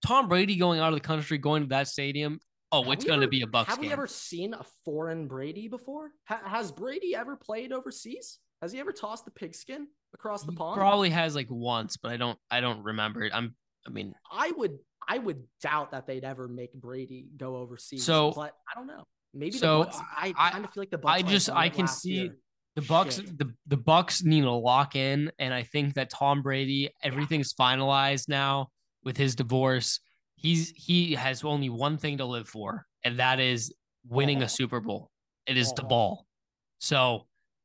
Tom 0.05 0.27
Brady 0.27 0.55
going 0.55 0.79
out 0.79 0.89
of 0.89 0.95
the 0.95 1.05
country, 1.07 1.37
going 1.37 1.63
to 1.63 1.69
that 1.69 1.87
stadium, 1.87 2.39
oh, 2.71 2.83
Have 2.83 2.93
it's 2.93 3.05
going 3.05 3.21
to 3.21 3.27
be 3.27 3.41
a 3.43 3.47
Bucks 3.47 3.69
Have 3.69 3.79
game. 3.79 3.89
we 3.89 3.93
ever 3.93 4.07
seen 4.07 4.53
a 4.53 4.63
foreign 4.85 5.27
Brady 5.27 5.67
before? 5.67 6.09
Ha- 6.27 6.41
has 6.45 6.71
Brady 6.71 7.13
ever 7.15 7.35
played 7.35 7.71
overseas? 7.71 8.39
Has 8.61 8.71
he 8.71 8.79
ever 8.79 8.91
tossed 8.91 9.25
the 9.25 9.31
pigskin 9.31 9.87
across 10.15 10.41
the 10.43 10.51
He 10.51 10.57
pond? 10.57 10.77
probably 10.79 11.11
has 11.11 11.35
like 11.35 11.47
once, 11.51 11.97
but 11.97 12.11
I 12.11 12.17
don't 12.17 12.39
I 12.49 12.59
don't 12.61 12.81
remember 12.83 13.23
it. 13.23 13.31
I'm 13.35 13.55
I 13.85 13.89
mean, 13.91 14.13
I 14.31 14.51
would 14.57 14.79
I 15.07 15.17
would 15.19 15.43
doubt 15.61 15.91
that 15.91 16.05
they'd 16.07 16.23
ever 16.23 16.47
make 16.47 16.73
Brady 16.73 17.27
go 17.37 17.55
overseas. 17.57 18.03
So- 18.03 18.31
but 18.35 18.53
I 18.71 18.77
don't 18.77 18.87
know. 18.87 19.03
Maybe 19.33 19.51
so, 19.57 19.79
the 19.79 19.85
Bucks. 19.85 19.97
I, 20.17 20.33
I- 20.37 20.51
kind 20.51 20.65
of 20.65 20.71
feel 20.73 20.81
like 20.81 20.89
the 20.89 20.97
Bucks. 20.97 21.13
I 21.13 21.21
just 21.21 21.49
I 21.49 21.69
can 21.69 21.87
see 21.87 22.09
year. 22.13 22.35
the 22.75 22.81
Bucks 22.81 23.15
Shit. 23.17 23.37
the 23.37 23.53
the 23.67 23.77
Bucks 23.77 24.23
need 24.23 24.41
to 24.41 24.51
lock 24.51 24.95
in, 24.95 25.31
and 25.37 25.53
I 25.53 25.63
think 25.63 25.93
that 25.95 26.09
Tom 26.09 26.41
Brady 26.41 26.89
everything's 27.03 27.53
finalized 27.53 28.29
now 28.29 28.69
with 29.03 29.17
his 29.17 29.35
divorce. 29.35 29.99
He's 30.35 30.69
he 30.71 31.13
has 31.13 31.43
only 31.43 31.69
one 31.69 31.97
thing 31.97 32.17
to 32.19 32.25
live 32.25 32.47
for, 32.47 32.85
and 33.03 33.19
that 33.19 33.39
is 33.39 33.73
winning 34.07 34.41
a 34.41 34.49
Super 34.49 34.79
Bowl. 34.79 35.11
It 35.45 35.57
is 35.57 35.71
the 35.73 35.83
Ball. 35.83 35.89
ball. 35.89 36.25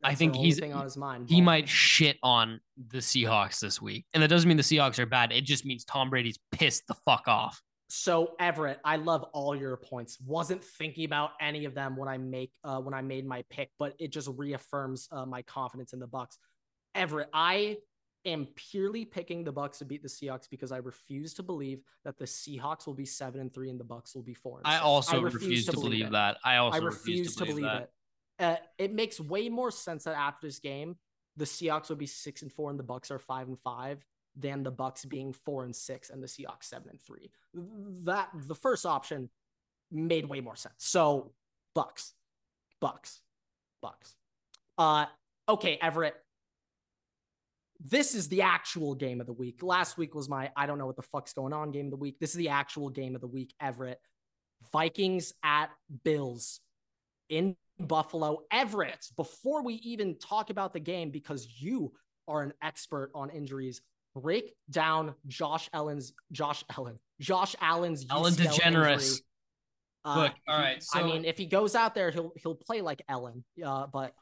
So 0.03 0.09
I 0.11 0.15
think 0.15 0.35
he's- 0.35 0.61
on 0.61 0.83
his 0.83 0.97
mind. 0.97 1.31
he 1.31 1.41
might 1.41 1.69
shit 1.69 2.19
on 2.23 2.61
the 2.89 2.99
Seahawks 2.99 3.61
this 3.61 3.81
week, 3.81 4.05
and 4.13 4.23
that 4.23 4.29
doesn't 4.29 4.49
mean 4.49 4.57
the 4.57 4.63
Seahawks 4.63 4.99
are 4.99 5.07
bad. 5.07 5.31
It 5.33 5.43
just 5.45 5.65
means 5.65 5.85
Tom 5.85 6.11
Brady's 6.11 6.39
pissed 6.51 6.87
the 6.89 6.95
fuck 7.07 7.29
off. 7.29 7.63
So 7.89 8.35
Everett, 8.41 8.81
I 8.85 8.97
love 8.97 9.23
all 9.33 9.55
your 9.55 9.77
points. 9.77 10.19
Wasn't 10.27 10.65
thinking 10.65 11.05
about 11.05 11.33
any 11.41 11.67
of 11.67 11.75
them 11.75 11.95
when 11.95 12.09
I 12.09 12.17
make 12.19 12.51
uh, 12.65 12.81
when 12.81 12.95
I 12.95 13.03
made 13.03 13.27
my 13.27 13.45
pick, 13.51 13.71
but 13.79 13.95
it 13.99 14.09
just 14.11 14.29
reaffirms 14.37 15.09
uh, 15.13 15.27
my 15.27 15.43
confidence 15.43 15.93
in 15.93 16.01
the 16.01 16.07
Bucks. 16.07 16.39
Everett, 16.95 17.29
I 17.33 17.77
am 18.25 18.47
purely 18.57 19.05
picking 19.05 19.45
the 19.45 19.53
Bucks 19.53 19.79
to 19.81 19.85
beat 19.85 20.03
the 20.03 20.09
Seahawks 20.09 20.49
because 20.51 20.73
I 20.73 20.79
refuse 20.79 21.35
to 21.35 21.43
believe 21.43 21.81
that 22.05 22.19
the 22.19 22.25
Seahawks 22.25 22.87
will 22.87 22.95
be 22.95 23.05
seven 23.05 23.41
and 23.41 23.53
three 23.53 23.69
and 23.71 23.79
the 23.79 23.85
Bucks 23.85 24.15
will 24.15 24.23
be 24.23 24.35
four. 24.35 24.63
I 24.65 24.79
also 24.79 25.21
refuse, 25.21 25.67
to 25.67 25.73
believe, 25.73 26.07
it. 26.07 26.13
that. 26.13 26.39
I 26.45 26.57
also 26.57 26.81
I 26.81 26.83
refuse 26.83 27.37
to 27.37 27.45
believe, 27.45 27.65
that. 27.65 27.83
it. 27.83 27.91
Uh, 28.43 28.57
it 28.77 28.93
makes 28.93 29.21
way 29.21 29.49
more 29.49 29.71
sense 29.71 30.05
that 30.05 30.17
after 30.17 30.49
this 30.49 30.59
game, 30.59 30.97
the 31.37 31.45
Seahawks 31.45 31.89
will 31.89 31.97
be 31.97 32.07
six 32.07 32.43
and 32.43 32.53
four 32.53 32.71
and 32.71 32.79
the 32.79 32.85
Bucks 32.85 33.11
are 33.11 33.19
five 33.19 33.47
and 33.47 33.59
five 33.61 34.05
than 34.37 34.63
the 34.63 34.71
Bucks 34.71 35.05
being 35.05 35.33
four 35.33 35.65
and 35.65 35.75
six 35.75 36.11
and 36.11 36.23
the 36.23 36.27
Seahawks 36.27 36.65
seven 36.65 36.91
and 36.91 37.01
three. 37.01 37.31
That 38.05 38.29
the 38.35 38.55
first 38.55 38.85
option 38.85 39.31
made 39.91 40.27
way 40.27 40.41
more 40.41 40.57
sense. 40.57 40.75
So 40.79 41.33
Bucks, 41.75 42.15
Bucks, 42.81 43.21
Bucks. 43.81 44.17
Uh, 44.77 45.07
okay, 45.49 45.79
Everett. 45.81 46.15
This 47.85 48.15
is 48.15 48.29
the 48.29 48.43
actual 48.43 48.95
game 48.95 49.21
of 49.21 49.27
the 49.27 49.33
week. 49.33 49.63
Last 49.63 49.99
week 49.99 50.15
was 50.15 50.29
my 50.29 50.51
I 50.57 50.67
don't 50.67 50.79
know 50.79 50.87
what 50.87 50.97
the 50.97 51.03
fuck's 51.03 51.33
going 51.33 51.53
on 51.53 51.71
game 51.71 51.87
of 51.87 51.91
the 51.91 51.97
week. 51.97 52.19
This 52.19 52.31
is 52.31 52.37
the 52.37 52.49
actual 52.49 52.91
game 52.91 53.15
of 53.15 53.21
the 53.21 53.27
week, 53.29 53.55
Everett. 53.61 54.01
Vikings 54.73 55.33
at 55.45 55.71
Bills 56.05 56.61
in 57.33 57.57
Buffalo. 57.81 58.43
Everett, 58.53 59.05
before 59.17 59.63
we 59.65 59.75
even 59.77 60.17
talk 60.19 60.51
about 60.51 60.73
the 60.73 60.79
game, 60.81 61.11
because 61.11 61.49
you 61.61 61.93
are 62.29 62.43
an 62.43 62.53
expert 62.63 63.11
on 63.15 63.31
injuries, 63.31 63.81
break 64.15 64.55
down 64.71 65.15
Josh 65.27 65.69
Allen's 65.73 66.13
Josh 66.31 66.63
Allen, 66.77 66.99
Josh 67.21 67.57
Allen's 67.61 68.07
Ellen 68.11 68.35
UCL 68.35 68.53
DeGeneres. 68.53 68.93
injury. 68.93 69.19
Uh, 70.05 70.17
Look, 70.17 70.33
all 70.49 70.57
he- 70.59 70.63
right, 70.63 70.85
I 70.95 71.03
mean, 71.05 71.25
if 71.25 71.39
he 71.39 71.47
goes 71.47 71.75
out 71.75 71.95
there, 71.95 72.11
he'll 72.11 72.33
he'll 72.37 72.55
play 72.55 72.83
like 72.83 73.03
Ellen. 73.09 73.43
Uh, 73.65 73.87
but 73.87 74.13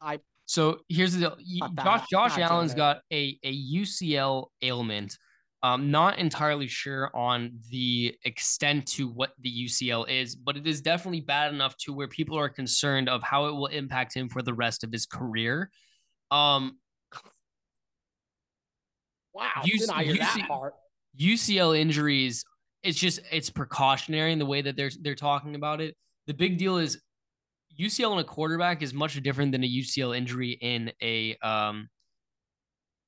I 0.00 0.18
So 0.46 0.80
here's 0.88 1.12
the 1.14 1.20
deal. 1.20 1.36
Y- 1.38 1.58
Not 1.60 1.76
that- 1.76 1.84
Josh 1.84 2.08
Josh 2.10 2.38
Allen's 2.38 2.74
got 2.74 3.02
a, 3.12 3.38
a 3.44 3.52
UCL 3.52 4.48
ailment. 4.60 5.16
Um, 5.64 5.90
not 5.90 6.18
entirely 6.18 6.66
sure 6.68 7.10
on 7.16 7.58
the 7.70 8.14
extent 8.24 8.86
to 8.88 9.08
what 9.08 9.32
the 9.40 9.48
UCL 9.64 10.06
is, 10.10 10.36
but 10.36 10.58
it 10.58 10.66
is 10.66 10.82
definitely 10.82 11.22
bad 11.22 11.54
enough 11.54 11.74
to 11.78 11.94
where 11.94 12.06
people 12.06 12.38
are 12.38 12.50
concerned 12.50 13.08
of 13.08 13.22
how 13.22 13.46
it 13.46 13.52
will 13.52 13.68
impact 13.68 14.12
him 14.14 14.28
for 14.28 14.42
the 14.42 14.52
rest 14.52 14.84
of 14.84 14.92
his 14.92 15.06
career. 15.06 15.70
Um, 16.30 16.76
wow, 19.32 19.62
You 19.64 19.78
didn't 19.78 19.96
I 19.96 20.00
see- 20.00 20.04
hear 20.04 20.12
you 20.14 20.18
that 20.20 20.48
part? 20.48 20.74
UCL 21.18 21.78
injuries, 21.78 22.44
it's 22.82 22.98
just 22.98 23.20
it's 23.32 23.48
precautionary 23.48 24.32
in 24.32 24.38
the 24.38 24.44
way 24.46 24.60
that 24.60 24.76
they're 24.76 24.90
they're 25.00 25.14
talking 25.14 25.54
about 25.54 25.80
it. 25.80 25.96
The 26.26 26.34
big 26.34 26.58
deal 26.58 26.76
is 26.76 27.00
UCL 27.80 28.12
in 28.12 28.18
a 28.18 28.24
quarterback 28.24 28.82
is 28.82 28.92
much 28.92 29.14
different 29.22 29.52
than 29.52 29.64
a 29.64 29.66
UCL 29.68 30.14
injury 30.14 30.58
in 30.60 30.92
a 31.02 31.36
um 31.36 31.88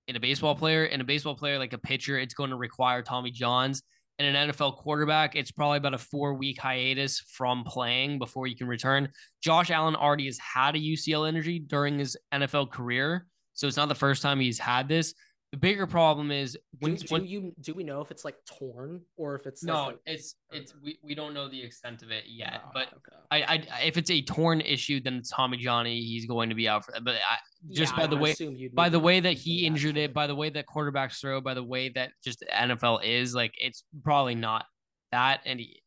in 0.08 0.16
a 0.16 0.20
baseball 0.20 0.54
player. 0.54 0.84
In 0.84 1.00
a 1.00 1.04
baseball 1.04 1.34
player, 1.34 1.58
like 1.58 1.72
a 1.72 1.78
pitcher, 1.78 2.18
it's 2.18 2.34
going 2.34 2.50
to 2.50 2.56
require 2.56 3.02
Tommy 3.02 3.30
Johns. 3.30 3.82
In 4.18 4.24
an 4.24 4.50
NFL 4.50 4.78
quarterback, 4.78 5.36
it's 5.36 5.50
probably 5.50 5.76
about 5.76 5.92
a 5.92 5.98
four 5.98 6.34
week 6.34 6.58
hiatus 6.58 7.20
from 7.20 7.64
playing 7.64 8.18
before 8.18 8.46
you 8.46 8.56
can 8.56 8.66
return. 8.66 9.10
Josh 9.42 9.70
Allen 9.70 9.94
already 9.94 10.24
has 10.24 10.38
had 10.38 10.74
a 10.74 10.78
UCL 10.78 11.28
injury 11.28 11.58
during 11.58 11.98
his 11.98 12.16
NFL 12.32 12.70
career. 12.70 13.26
So 13.52 13.66
it's 13.66 13.76
not 13.76 13.88
the 13.88 13.94
first 13.94 14.22
time 14.22 14.40
he's 14.40 14.58
had 14.58 14.88
this. 14.88 15.14
The 15.56 15.60
bigger 15.60 15.86
problem 15.86 16.30
is 16.30 16.58
when, 16.80 16.96
do, 16.96 17.06
do 17.06 17.14
when 17.14 17.26
you 17.26 17.54
do 17.62 17.72
we 17.72 17.82
know 17.82 18.02
if 18.02 18.10
it's 18.10 18.26
like 18.26 18.34
torn 18.44 19.00
or 19.16 19.36
if 19.36 19.46
it's 19.46 19.64
no, 19.64 19.86
like, 19.86 19.98
it's 20.04 20.34
it's 20.50 20.74
we, 20.84 20.98
we 21.02 21.14
don't 21.14 21.32
know 21.32 21.48
the 21.48 21.62
extent 21.62 22.02
of 22.02 22.10
it 22.10 22.24
yet. 22.26 22.60
Oh, 22.62 22.70
but 22.74 22.88
okay. 22.88 23.16
I, 23.30 23.64
I 23.72 23.84
if 23.84 23.96
it's 23.96 24.10
a 24.10 24.20
torn 24.20 24.60
issue, 24.60 25.00
then 25.00 25.14
it's 25.14 25.30
Tommy 25.30 25.56
Johnny. 25.56 26.00
He's 26.00 26.26
going 26.26 26.50
to 26.50 26.54
be 26.54 26.68
out 26.68 26.84
for 26.84 26.92
that. 26.92 27.04
But 27.04 27.14
I, 27.14 27.38
just 27.70 27.92
Yeah, 27.92 27.96
by 27.96 28.02
I 28.02 28.06
the 28.08 28.16
way, 28.18 28.70
by 28.74 28.88
the 28.90 29.00
way 29.00 29.20
that 29.20 29.32
he 29.32 29.60
that 29.60 29.66
injured 29.68 29.96
it, 29.96 30.12
by 30.12 30.26
the 30.26 30.34
way 30.34 30.50
that 30.50 30.66
quarterbacks 30.66 31.20
throw, 31.22 31.40
by 31.40 31.54
the 31.54 31.64
way 31.64 31.88
that 31.90 32.10
just 32.22 32.40
the 32.40 32.46
NFL 32.46 33.02
is, 33.02 33.34
like 33.34 33.54
it's 33.56 33.82
probably 34.04 34.34
not 34.34 34.66
that. 35.12 35.40
And 35.46 35.58
he, 35.58 35.80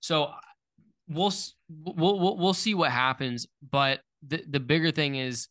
so 0.00 0.32
we'll 1.08 1.32
we'll 1.70 2.18
we'll 2.18 2.36
we'll 2.36 2.52
see 2.52 2.74
what 2.74 2.90
happens. 2.90 3.46
But 3.70 4.00
the 4.26 4.44
the 4.46 4.60
bigger 4.60 4.90
thing 4.90 5.14
is, 5.14 5.48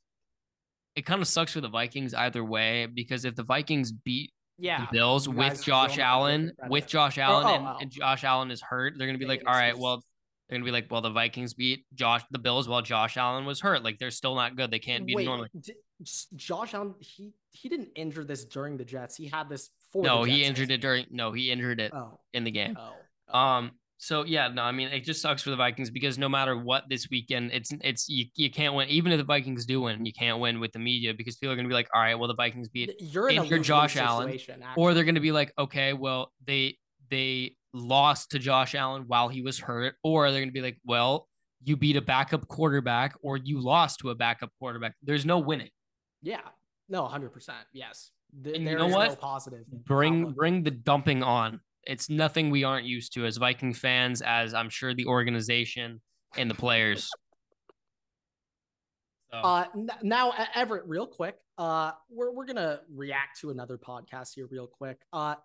it 0.96 1.06
kind 1.06 1.22
of 1.22 1.28
sucks 1.28 1.54
for 1.54 1.62
the 1.62 1.70
Vikings 1.70 2.14
either 2.14 2.44
way 2.44 2.86
because 2.86 3.26
if 3.26 3.36
the 3.36 3.44
Vikings 3.44 3.92
beat 3.92 4.32
yeah, 4.58 4.86
the 4.86 4.88
Bills 4.92 5.28
you 5.28 5.34
with 5.34 5.64
Josh 5.64 5.66
don't 5.66 5.90
have 5.90 5.96
to 5.96 6.02
Allen, 6.04 6.52
with 6.70 6.88
Josh 6.88 7.18
Allen, 7.18 7.46
oh, 7.48 7.56
and, 7.56 7.66
oh. 7.66 7.78
and 7.82 7.92
Josh 7.92 8.24
Allen 8.24 8.52
is 8.52 8.62
hurt, 8.62 8.94
they're 8.98 9.08
gonna 9.08 9.18
be 9.18 9.26
like, 9.26 9.44
all 9.48 9.54
right, 9.54 9.78
well, 9.78 10.04
they're 10.48 10.58
gonna 10.58 10.66
be 10.66 10.72
like, 10.72 10.92
well, 10.92 11.02
the 11.02 11.10
Vikings 11.10 11.54
beat 11.54 11.86
Josh 11.94 12.22
the 12.32 12.40
Bills 12.40 12.68
while 12.68 12.82
Josh 12.82 13.18
Allen 13.18 13.46
was 13.46 13.62
hurt. 13.62 13.84
Like 13.84 13.98
they're 13.98 14.12
still 14.12 14.36
not 14.36 14.56
good. 14.56 14.70
They 14.70 14.80
can't 14.80 15.06
beat 15.06 15.16
Wait, 15.16 15.26
normally. 15.26 15.50
di- 15.60 15.74
Josh 16.36 16.74
Allen, 16.74 16.96
he 17.00 17.34
he 17.52 17.70
didn't 17.70 17.90
injure 17.96 18.24
this 18.24 18.46
during 18.46 18.78
the 18.78 18.86
Jets. 18.86 19.16
He 19.16 19.28
had 19.28 19.50
this 19.50 19.70
for 19.92 20.04
No, 20.04 20.26
the 20.26 20.32
he 20.32 20.44
injured 20.44 20.70
hasn't 20.70 20.72
it 20.72 20.82
during. 20.82 21.06
No, 21.10 21.32
he 21.32 21.52
injured 21.52 21.80
it? 21.80 21.92
Oh, 21.94 22.20
in 22.34 22.44
the 22.44 22.52
game. 22.52 22.78
oh, 22.80 22.94
oh. 23.30 23.38
Um. 23.38 23.72
So 24.04 24.26
yeah, 24.26 24.48
no, 24.48 24.64
I 24.64 24.72
mean 24.72 24.88
it 24.88 25.02
just 25.04 25.22
sucks 25.22 25.44
for 25.44 25.52
the 25.52 25.56
Vikings 25.56 25.92
because 25.92 26.18
no 26.18 26.28
matter 26.28 26.58
what 26.58 26.86
this 26.90 27.08
weekend, 27.12 27.52
it's 27.52 27.72
it's 27.82 28.10
you, 28.10 28.26
you 28.36 28.50
can't 28.50 28.74
win. 28.74 28.90
Even 28.90 29.12
if 29.12 29.20
the 29.20 29.24
Vikings 29.24 29.64
do 29.64 29.82
win, 29.82 30.04
you 30.08 30.12
can't 30.12 30.40
win 30.40 30.60
with 30.60 30.72
the 30.72 30.80
media 30.80 31.14
because 31.14 31.38
people 31.38 31.54
are 31.54 31.56
gonna 31.56 31.68
be 31.68 31.76
like, 31.76 31.88
all 31.94 32.02
right, 32.02 32.16
well 32.16 32.28
the 32.28 32.34
Vikings 32.34 32.68
beat 32.68 32.96
You're 33.00 33.30
in 33.30 33.62
Josh 33.62 33.96
Allen, 33.98 34.26
situation, 34.26 34.64
or 34.76 34.96
they're 34.96 35.04
going 35.04 35.14
to 35.16 35.22
be 35.22 35.32
like, 35.32 35.54
okay, 35.60 35.94
well, 35.94 36.32
they 36.48 36.80
they 37.12 37.56
lost 37.74 38.32
to 38.32 38.40
Josh 38.40 38.74
Allen 38.74 39.04
while 39.06 39.30
he 39.30 39.44
was 39.44 39.60
hurt, 39.60 39.94
or 40.04 40.32
they're 40.32 40.42
going 40.42 40.50
to 40.50 40.54
be 40.54 40.62
like, 40.62 40.80
well, 40.84 41.28
you 41.64 41.78
beat 41.78 41.96
a 41.96 42.02
backup 42.02 42.48
quarterback, 42.48 43.14
or 43.22 43.38
you 43.38 43.62
lost 43.62 44.00
to 44.00 44.10
a 44.10 44.16
backup 44.16 44.50
quarterback. 44.58 44.96
There's 45.04 45.28
no 45.28 45.38
winning. 45.38 45.70
yeah, 46.24 46.42
no, 46.90 47.06
hundred 47.06 47.30
percent, 47.34 47.66
yes. 47.72 48.10
Th- 48.44 48.56
And 48.56 48.66
you 48.66 48.78
know 48.78 48.88
is 48.88 48.94
what? 48.96 49.10
No 49.10 49.16
positive. 49.16 49.66
Bring 49.86 50.22
outlook. 50.22 50.36
bring 50.38 50.64
the 50.64 50.72
dumping 50.72 51.22
on. 51.22 51.60
It's 51.84 52.10
nothing 52.10 52.50
we 52.50 52.64
aren't 52.64 52.86
used 52.86 53.14
to 53.14 53.26
as 53.26 53.38
Viking 53.38 53.74
fans, 53.74 54.22
as 54.22 54.54
I'm 54.54 54.70
sure 54.70 54.94
the 54.94 55.08
organization 55.08 56.02
and 56.38 56.50
the 56.50 56.56
players. 56.56 57.10
So, 59.32 59.38
Uh, 59.38 59.66
now 60.04 60.34
Everett, 60.56 60.86
real 60.86 61.08
quick. 61.08 61.38
Uh, 61.58 61.92
we're 62.10 62.32
we're 62.32 62.46
gonna 62.46 62.82
react 62.94 63.40
to 63.42 63.50
another 63.50 63.78
podcast 63.78 64.34
here, 64.36 64.48
real 64.48 64.68
quick. 64.68 65.00
Uh, 65.14 65.36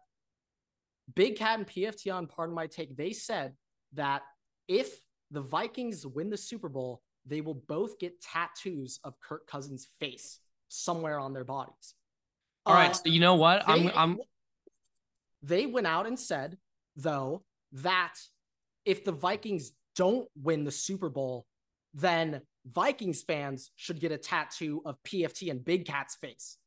Big 1.15 1.37
Cat 1.37 1.59
and 1.59 1.67
PFT 1.69 2.13
on 2.13 2.27
Pardon 2.27 2.55
My 2.55 2.67
Take. 2.67 2.97
They 2.97 3.13
said 3.13 3.55
that 3.93 4.23
if 4.67 4.99
the 5.31 5.41
Vikings 5.41 6.05
win 6.07 6.31
the 6.31 6.37
Super 6.37 6.69
Bowl, 6.69 7.03
they 7.27 7.41
will 7.41 7.55
both 7.69 7.99
get 7.99 8.21
tattoos 8.21 8.99
of 9.05 9.15
Kirk 9.21 9.47
Cousins' 9.47 9.89
face 10.01 10.41
somewhere 10.69 11.19
on 11.21 11.33
their 11.33 11.45
bodies. 11.45 11.95
all 12.65 12.75
right, 12.75 12.91
Uh, 12.91 12.95
so 12.95 13.03
you 13.09 13.21
know 13.21 13.37
what? 13.37 13.63
I'm 13.69 13.89
I'm 13.95 14.19
they 15.43 15.67
went 15.67 15.87
out 15.87 16.07
and 16.07 16.19
said, 16.19 16.57
though, 16.97 17.43
that 17.73 18.15
if 18.85 19.05
the 19.05 19.13
Vikings 19.13 19.73
don't 19.95 20.29
win 20.41 20.65
the 20.65 20.71
Super 20.71 21.09
Bowl, 21.09 21.47
then 21.95 22.43
Vikings 22.67 23.23
fans 23.23 23.71
should 23.77 24.01
get 24.01 24.13
a 24.13 24.19
tattoo 24.19 24.83
of 24.85 24.97
PFT 25.05 25.51
and 25.51 25.65
Big 25.65 25.87
Cat's 25.87 26.17
face 26.17 26.59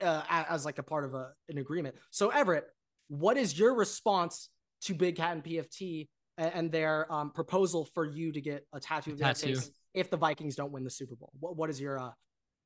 uh, 0.00 0.22
as 0.28 0.64
like 0.64 0.78
a 0.78 0.82
part 0.82 1.04
of 1.04 1.14
a, 1.14 1.32
an 1.48 1.58
agreement. 1.58 1.94
So 2.10 2.30
Everett, 2.30 2.66
what 3.08 3.36
is 3.36 3.58
your 3.58 3.74
response 3.74 4.48
to 4.82 4.94
Big 4.94 5.16
Cat 5.16 5.32
and 5.32 5.44
PFT 5.44 6.08
and, 6.38 6.52
and 6.54 6.72
their 6.72 7.12
um, 7.12 7.30
proposal 7.30 7.86
for 7.94 8.04
you 8.04 8.32
to 8.32 8.40
get 8.40 8.66
a 8.72 8.80
tattoo 8.80 9.12
of 9.12 9.18
their 9.18 9.28
Tattoo. 9.28 9.54
face 9.54 9.70
if 9.94 10.10
the 10.10 10.16
Vikings 10.16 10.56
don't 10.56 10.72
win 10.72 10.84
the 10.84 10.90
Super 10.90 11.16
Bowl? 11.16 11.30
What, 11.38 11.56
what 11.56 11.70
is 11.70 11.80
your 11.80 11.98
uh, 11.98 12.10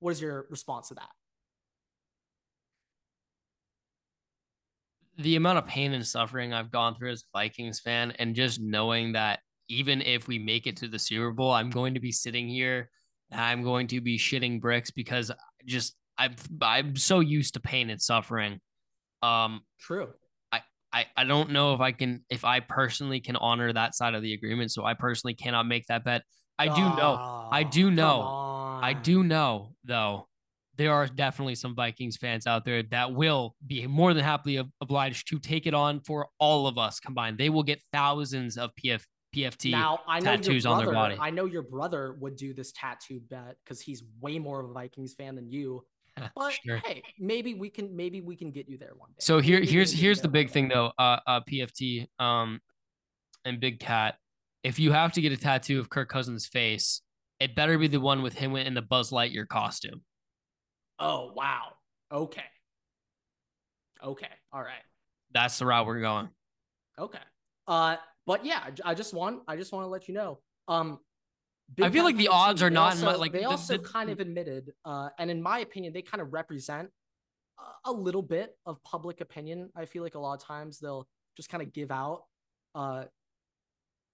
what 0.01 0.13
is 0.13 0.21
your 0.21 0.47
response 0.51 0.89
to 0.89 0.95
that? 0.95 1.09
The 5.19 5.37
amount 5.37 5.59
of 5.59 5.67
pain 5.67 5.93
and 5.93 6.07
suffering 6.07 6.53
I've 6.53 6.71
gone 6.71 6.95
through 6.97 7.13
as 7.13 7.23
a 7.23 7.39
Vikings 7.39 7.81
fan, 7.81 8.13
and 8.19 8.35
just 8.35 8.61
knowing 8.61 9.13
that 9.13 9.41
even 9.69 10.03
if 10.03 10.29
we 10.29 10.39
make 10.39 10.67
it 10.67 10.77
to 10.79 10.89
the 10.89 10.99
Super 10.99 11.31
Bowl, 11.31 11.51
I'm 11.51 11.71
going 11.71 11.95
to 11.95 12.01
be 12.01 12.13
sitting 12.13 12.49
here 12.49 12.91
and 13.31 13.41
I'm 13.41 13.63
going 13.63 13.87
to 13.89 14.01
be 14.01 14.19
shitting 14.19 14.61
bricks 14.61 14.91
because 14.91 15.31
just 15.65 15.97
I'm 16.19 16.35
I'm 16.61 16.97
so 16.97 17.21
used 17.21 17.55
to 17.55 17.61
pain 17.61 17.91
and 17.91 18.01
suffering. 18.01 18.61
Um, 19.23 19.63
True. 19.81 20.11
I, 20.53 20.61
I 20.93 21.07
I 21.17 21.25
don't 21.25 21.51
know 21.51 21.75
if 21.75 21.81
I 21.81 21.93
can 21.93 22.25
if 22.29 22.45
I 22.45 22.61
personally 22.61 23.21
can 23.21 23.37
honor 23.37 23.73
that 23.73 23.95
side 23.95 24.15
of 24.15 24.23
the 24.23 24.35
agreement. 24.35 24.71
So 24.71 24.85
I 24.85 24.95
personally 24.95 25.35
cannot 25.35 25.67
make 25.67 25.87
that 25.87 26.05
bet. 26.05 26.23
I 26.59 26.67
do 26.67 26.83
know. 26.83 27.49
I 27.51 27.65
do 27.65 27.91
know. 27.91 28.79
I 28.83 28.93
do 28.93 29.25
know 29.25 29.75
though. 29.85 30.29
There 30.77 30.93
are 30.93 31.07
definitely 31.07 31.55
some 31.55 31.75
Vikings 31.75 32.17
fans 32.17 32.47
out 32.47 32.65
there 32.65 32.83
that 32.85 33.13
will 33.13 33.55
be 33.67 33.87
more 33.87 34.13
than 34.15 34.25
happily 34.25 34.63
obliged 34.81 35.29
to 35.29 35.39
take 35.39 35.67
it 35.67 35.75
on 35.75 36.01
for 36.01 36.29
all 36.39 36.67
of 36.67 36.79
us 36.79 37.01
combined. 37.01 37.39
They 37.39 37.51
will 37.51 37.63
get 37.63 37.81
thousands 37.93 38.59
of 38.59 38.71
PF, 38.83 39.03
PFT. 39.35 39.71
Now 39.71 40.01
I 40.07 40.21
know 40.21 40.37
tattoos 40.37 40.65
your 40.65 40.73
on 40.73 40.79
brother, 40.79 40.93
their 40.93 40.95
body. 40.95 41.17
I 41.21 41.31
know 41.31 41.45
your 41.45 41.63
brother 41.63 42.17
would 42.21 42.37
do 42.37 42.53
this 42.53 42.73
tattoo 42.73 43.21
bet 43.29 43.57
because 43.65 43.81
he's 43.81 44.03
way 44.21 44.39
more 44.39 44.61
of 44.61 44.71
a 44.71 44.73
Vikings 44.73 45.15
fan 45.15 45.35
than 45.37 45.51
you. 45.51 45.85
But 46.37 46.53
Sure. 46.65 46.81
hey, 46.85 47.03
maybe 47.19 47.55
we 47.55 47.69
can 47.71 47.95
maybe 47.95 48.21
we 48.21 48.37
can 48.37 48.53
get 48.53 48.69
you 48.69 48.79
there 48.79 48.93
one 48.97 49.11
day. 49.11 49.17
So 49.19 49.41
here, 49.41 49.59
Maybe 49.59 49.73
here's 49.73 49.91
can 49.91 49.97
get 49.97 50.01
you 50.01 50.07
here's 50.07 50.21
the 50.21 50.29
big 50.29 50.51
thing 50.51 50.69
though. 50.69 50.93
Uh, 50.97 51.19
uh, 51.27 51.41
PFT, 51.41 52.07
um, 52.21 52.61
and 53.45 53.61
Big 53.61 53.81
Cat. 53.81 54.17
If 54.63 54.79
you 54.79 54.93
have 54.93 55.13
to 55.13 55.21
get 55.21 55.33
a 55.33 55.37
tattoo 55.37 55.81
of 55.81 55.91
Kirk 55.91 56.09
Cousins' 56.09 56.47
face, 56.47 57.03
it 57.41 57.55
better 57.55 57.77
be 57.79 57.89
the 57.89 58.01
one 58.01 58.23
with 58.23 58.35
him 58.35 58.55
in 58.57 58.75
the 58.75 58.83
Buzz 58.83 59.11
Lightyear 59.11 59.47
costume. 59.47 60.03
Oh 60.99 61.33
wow. 61.35 61.73
Okay. 62.13 62.45
Okay. 64.03 64.29
All 64.53 64.61
right. 64.63 64.83
That's 65.33 65.59
the 65.59 65.67
route 65.67 65.87
we're 65.87 66.01
going. 66.01 66.29
Okay. 66.99 67.19
Uh, 67.67 67.97
but 68.27 68.45
yeah, 68.45 68.69
i 68.85 68.95
just 68.95 69.13
want 69.15 69.43
I 69.49 69.57
just 69.57 69.73
want 69.73 69.85
to 69.85 69.89
let 69.89 70.09
you 70.09 70.15
know. 70.15 70.39
Um, 70.69 71.01
I 71.81 71.91
feel 71.91 72.05
like 72.05 72.17
the 72.17 72.29
odds 72.29 72.63
are 72.63 72.71
not 72.71 72.93
also- 72.93 73.19
like, 73.19 73.33
they 73.33 73.41
the- 73.41 73.45
also 73.47 73.79
the- 73.79 73.83
kind 73.89 74.11
of 74.11 74.21
admitted, 74.21 74.73
uh, 74.85 75.09
and 75.19 75.31
in 75.31 75.43
my 75.43 75.61
opinion, 75.61 75.93
they 75.95 76.03
kind 76.03 76.21
of 76.21 76.33
represent 76.33 76.91
a- 77.59 77.91
a 77.91 77.93
little 77.93 78.23
bit 78.23 78.59
of 78.67 78.83
public 78.85 79.21
opinion. 79.23 79.71
I 79.75 79.87
feel 79.87 80.03
like 80.03 80.15
a 80.15 80.19
lot 80.19 80.35
of 80.35 80.41
times 80.47 80.79
they'll 80.79 81.09
just 81.37 81.49
kind 81.49 81.63
of 81.63 81.73
give 81.73 81.91
out, 81.91 82.27
uh, 82.75 83.07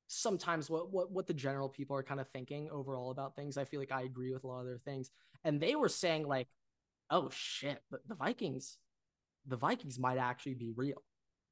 sometimes 0.07 0.69
what 0.71 0.91
what 0.91 1.11
what 1.11 1.27
the 1.27 1.35
general 1.35 1.69
people 1.69 1.97
are 1.97 2.03
kind 2.03 2.21
of 2.21 2.29
thinking 2.31 2.71
overall 2.71 3.11
about 3.11 3.37
things. 3.37 3.57
I 3.57 3.65
feel 3.65 3.79
like 3.81 3.93
I 3.93 4.03
agree 4.03 4.33
with 4.33 4.45
a 4.45 4.47
lot 4.47 4.61
of 4.61 4.67
their 4.67 4.79
things, 4.79 5.11
and 5.45 5.61
they 5.61 5.75
were 5.77 5.89
saying 5.89 6.27
like, 6.27 6.49
"Oh 7.11 7.31
shit, 7.33 7.83
the, 7.91 7.99
the 8.09 8.15
Vikings, 8.15 8.79
the 9.47 9.57
Vikings 9.57 9.99
might 9.99 10.19
actually 10.19 10.55
be 10.55 10.73
real." 10.75 11.03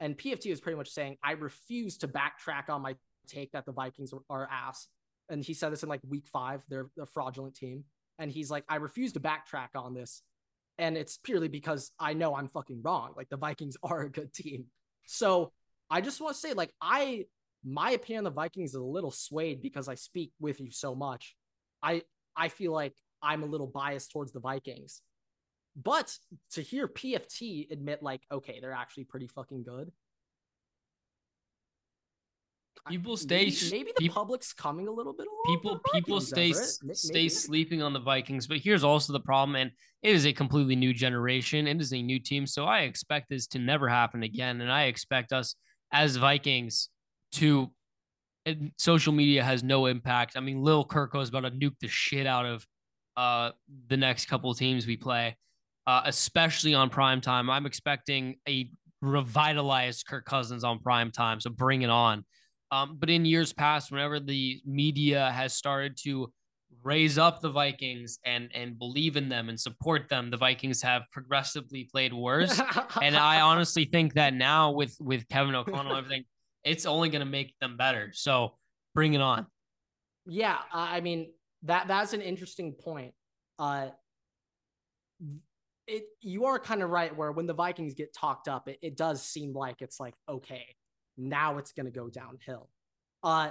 And 0.00 0.16
PFT 0.16 0.50
was 0.50 0.60
pretty 0.60 0.76
much 0.76 0.90
saying, 0.90 1.16
"I 1.22 1.32
refuse 1.32 1.98
to 1.98 2.08
backtrack 2.08 2.68
on 2.68 2.82
my 2.82 2.96
take 3.26 3.52
that 3.52 3.66
the 3.66 3.72
Vikings 3.72 4.12
are, 4.12 4.22
are 4.30 4.48
ass." 4.50 4.88
And 5.28 5.44
he 5.44 5.54
said 5.54 5.72
this 5.72 5.82
in 5.82 5.88
like 5.88 6.00
week 6.08 6.26
five. 6.32 6.62
They're 6.68 6.88
a 7.00 7.06
fraudulent 7.06 7.54
team, 7.54 7.84
and 8.18 8.30
he's 8.30 8.50
like, 8.50 8.64
"I 8.68 8.76
refuse 8.76 9.12
to 9.14 9.20
backtrack 9.20 9.68
on 9.74 9.94
this." 9.94 10.22
And 10.78 10.96
it's 10.96 11.18
purely 11.18 11.48
because 11.48 11.90
I 11.98 12.14
know 12.14 12.36
I'm 12.36 12.48
fucking 12.48 12.82
wrong. 12.84 13.14
Like 13.16 13.28
the 13.28 13.36
Vikings 13.36 13.76
are 13.82 14.02
a 14.02 14.10
good 14.10 14.32
team. 14.32 14.66
So 15.06 15.52
I 15.90 16.00
just 16.00 16.20
want 16.20 16.34
to 16.34 16.40
say, 16.40 16.52
like, 16.52 16.72
I 16.80 17.26
my 17.64 17.90
opinion 17.90 18.20
on 18.20 18.24
the 18.24 18.30
Vikings 18.30 18.70
is 18.70 18.76
a 18.76 18.82
little 18.82 19.10
swayed 19.10 19.60
because 19.60 19.88
I 19.88 19.94
speak 19.94 20.32
with 20.38 20.60
you 20.60 20.70
so 20.70 20.94
much. 20.94 21.34
I 21.82 22.02
I 22.36 22.48
feel 22.48 22.72
like 22.72 22.94
I'm 23.22 23.42
a 23.42 23.46
little 23.46 23.66
biased 23.66 24.12
towards 24.12 24.32
the 24.32 24.40
Vikings. 24.40 25.02
But 25.82 26.12
to 26.52 26.62
hear 26.62 26.88
PFT 26.88 27.70
admit 27.70 28.02
like, 28.02 28.22
okay, 28.32 28.58
they're 28.60 28.72
actually 28.72 29.04
pretty 29.04 29.28
fucking 29.28 29.62
good. 29.62 29.92
People 32.88 33.16
stay 33.16 33.44
maybe, 33.44 33.56
maybe 33.70 33.92
the 33.96 34.04
peop- 34.04 34.12
public's 34.12 34.52
coming 34.52 34.88
a 34.88 34.90
little 34.90 35.12
bit 35.12 35.26
people 35.46 35.80
people 35.92 36.20
stay 36.20 36.52
stay 36.52 37.28
sleeping 37.28 37.82
on 37.82 37.92
the 37.92 38.00
Vikings, 38.00 38.46
but 38.46 38.58
here's 38.58 38.84
also 38.84 39.12
the 39.12 39.20
problem, 39.20 39.56
and 39.56 39.70
it 40.02 40.14
is 40.14 40.26
a 40.26 40.32
completely 40.32 40.74
new 40.74 40.94
generation. 40.94 41.66
It 41.66 41.80
is 41.80 41.92
a 41.92 42.00
new 42.00 42.18
team, 42.18 42.46
so 42.46 42.64
I 42.64 42.80
expect 42.80 43.28
this 43.28 43.46
to 43.48 43.58
never 43.58 43.88
happen 43.88 44.22
again, 44.22 44.60
and 44.60 44.72
I 44.72 44.84
expect 44.84 45.32
us 45.32 45.54
as 45.92 46.16
Vikings 46.16 46.88
to. 47.32 47.70
And 48.46 48.72
social 48.78 49.12
media 49.12 49.44
has 49.44 49.62
no 49.62 49.84
impact. 49.86 50.34
I 50.34 50.40
mean, 50.40 50.62
Lil 50.62 50.86
Kirko 50.86 51.20
is 51.20 51.28
about 51.28 51.40
to 51.40 51.50
nuke 51.50 51.78
the 51.80 51.88
shit 51.88 52.26
out 52.26 52.46
of 52.46 52.66
uh, 53.14 53.50
the 53.88 53.98
next 53.98 54.26
couple 54.26 54.50
of 54.50 54.56
teams 54.56 54.86
we 54.86 54.96
play, 54.96 55.36
uh, 55.88 56.02
especially 56.04 56.74
on 56.74 56.90
prime 56.90 57.22
time. 57.22 57.48
I'm 57.48 57.64
expecting 57.64 58.36
a 58.46 58.70
revitalized 59.00 60.06
Kirk 60.06 60.26
Cousins 60.26 60.62
on 60.62 60.80
prime 60.80 61.10
time, 61.10 61.40
so 61.40 61.48
bring 61.48 61.80
it 61.80 61.88
on. 61.88 62.26
Um, 62.70 62.98
but 63.00 63.08
in 63.08 63.24
years 63.24 63.54
past, 63.54 63.90
whenever 63.90 64.20
the 64.20 64.60
media 64.66 65.30
has 65.30 65.54
started 65.54 65.96
to 66.02 66.30
raise 66.82 67.16
up 67.16 67.40
the 67.40 67.48
Vikings 67.48 68.18
and 68.26 68.50
and 68.54 68.78
believe 68.78 69.16
in 69.16 69.30
them 69.30 69.48
and 69.48 69.58
support 69.58 70.10
them, 70.10 70.30
the 70.30 70.36
Vikings 70.36 70.82
have 70.82 71.04
progressively 71.10 71.84
played 71.84 72.12
worse. 72.12 72.60
and 73.02 73.16
I 73.16 73.40
honestly 73.40 73.86
think 73.86 74.12
that 74.12 74.34
now 74.34 74.72
with 74.72 74.94
with 75.00 75.26
Kevin 75.28 75.54
O'Connell 75.54 75.92
and 75.92 76.04
everything, 76.04 76.24
it's 76.64 76.84
only 76.84 77.08
going 77.08 77.24
to 77.24 77.30
make 77.30 77.54
them 77.62 77.78
better. 77.78 78.10
So 78.12 78.58
bring 78.94 79.14
it 79.14 79.22
on. 79.22 79.46
Yeah, 80.26 80.58
I 80.70 80.98
I 80.98 81.00
mean 81.00 81.30
that 81.62 81.88
that's 81.88 82.12
an 82.12 82.20
interesting 82.20 82.74
point. 82.74 83.14
Uh, 83.58 83.88
it 85.88 86.04
you 86.20 86.44
are 86.44 86.58
kind 86.58 86.82
of 86.82 86.90
right 86.90 87.14
where 87.16 87.32
when 87.32 87.46
the 87.46 87.54
Vikings 87.54 87.94
get 87.94 88.14
talked 88.14 88.46
up, 88.46 88.68
it, 88.68 88.78
it 88.82 88.96
does 88.96 89.22
seem 89.22 89.52
like 89.52 89.82
it's 89.82 89.98
like 89.98 90.14
okay, 90.28 90.64
now 91.16 91.58
it's 91.58 91.72
gonna 91.72 91.90
go 91.90 92.08
downhill. 92.08 92.68
Uh, 93.22 93.50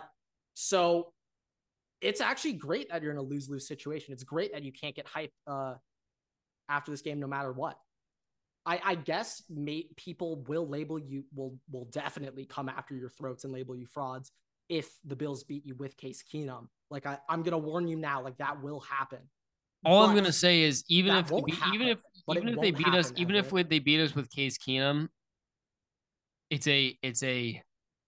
so 0.54 1.14
it's 2.00 2.22
actually 2.22 2.54
great 2.54 2.90
that 2.90 3.02
you're 3.02 3.12
in 3.12 3.18
a 3.18 3.22
lose 3.22 3.50
lose 3.50 3.68
situation. 3.68 4.14
It's 4.14 4.24
great 4.24 4.54
that 4.54 4.64
you 4.64 4.72
can't 4.72 4.96
get 4.96 5.08
hype 5.08 5.34
uh 5.48 5.76
after 6.70 6.92
this 6.92 7.02
game, 7.02 7.20
no 7.20 7.28
matter 7.28 7.52
what. 7.52 7.78
I, 8.66 8.82
I 8.84 8.96
guess 8.96 9.42
may, 9.50 9.88
people 9.96 10.44
will 10.48 10.68
label 10.68 11.00
you 11.00 11.24
will 11.34 11.58
will 11.72 11.86
definitely 11.86 12.46
come 12.46 12.70
after 12.70 12.96
your 12.96 13.10
throats 13.10 13.46
and 13.46 13.54
label 13.54 13.76
you 13.76 13.86
frauds 13.86 14.32
if 14.70 14.90
the 15.06 15.16
Bills 15.16 15.44
beat 15.46 15.66
you 15.66 15.76
with 15.76 15.96
Case 15.98 16.22
Keenum. 16.22 16.68
Like 16.92 17.06
I, 17.06 17.18
I'm 17.30 17.44
gonna 17.44 17.58
warn 17.58 17.88
you 17.88 17.96
now, 17.96 18.22
like 18.22 18.38
that 18.38 18.62
will 18.62 18.82
happen. 18.82 19.20
All 19.86 20.04
I'm 20.04 20.16
gonna 20.16 20.32
say 20.32 20.62
is 20.62 20.84
even 20.90 21.16
if 21.16 21.28
they 21.28 21.34
won't 21.34 21.46
beat, 21.46 21.60
even 21.74 21.88
if 21.88 22.00
even 22.30 22.50
if 22.50 22.60
they 22.60 22.72
beat 22.72 22.88
us, 22.88 23.10
happen, 23.10 23.22
even 23.22 23.36
if 23.36 23.52
with, 23.52 23.70
they 23.70 23.80
beat 23.80 24.02
us 24.02 24.16
with 24.16 24.30
Case 24.30 24.58
Keenum, 24.58 25.08
it's 26.50 26.68
a 26.68 26.98
it's 27.02 27.24
a 27.24 27.62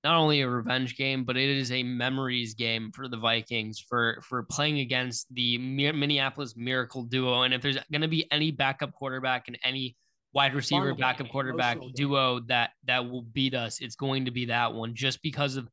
not 0.03 0.15
only 0.15 0.41
a 0.41 0.49
revenge 0.49 0.95
game, 0.95 1.25
but 1.25 1.35
it 1.35 1.49
is 1.49 1.71
a 1.71 1.83
memories 1.83 2.53
game 2.53 2.91
for 2.91 3.07
the 3.07 3.17
Vikings 3.17 3.79
for 3.79 4.21
for 4.23 4.43
playing 4.43 4.79
against 4.79 5.33
the 5.33 5.57
Minneapolis 5.57 6.55
Miracle 6.55 7.03
duo. 7.03 7.43
And 7.43 7.53
if 7.53 7.61
there's 7.61 7.77
going 7.91 8.01
to 8.01 8.07
be 8.07 8.25
any 8.31 8.51
backup 8.51 8.93
quarterback 8.93 9.47
and 9.47 9.57
any 9.63 9.97
wide 10.33 10.53
receiver 10.53 10.91
Fun 10.91 10.99
backup 10.99 11.25
game, 11.25 11.31
quarterback 11.31 11.77
emotional 11.77 11.93
game. 11.93 12.07
duo 12.07 12.39
that 12.47 12.71
that 12.85 13.09
will 13.09 13.23
beat 13.23 13.53
us, 13.53 13.79
it's 13.81 13.95
going 13.95 14.25
to 14.25 14.31
be 14.31 14.45
that 14.45 14.73
one 14.73 14.95
just 14.95 15.21
because 15.21 15.57
of 15.57 15.67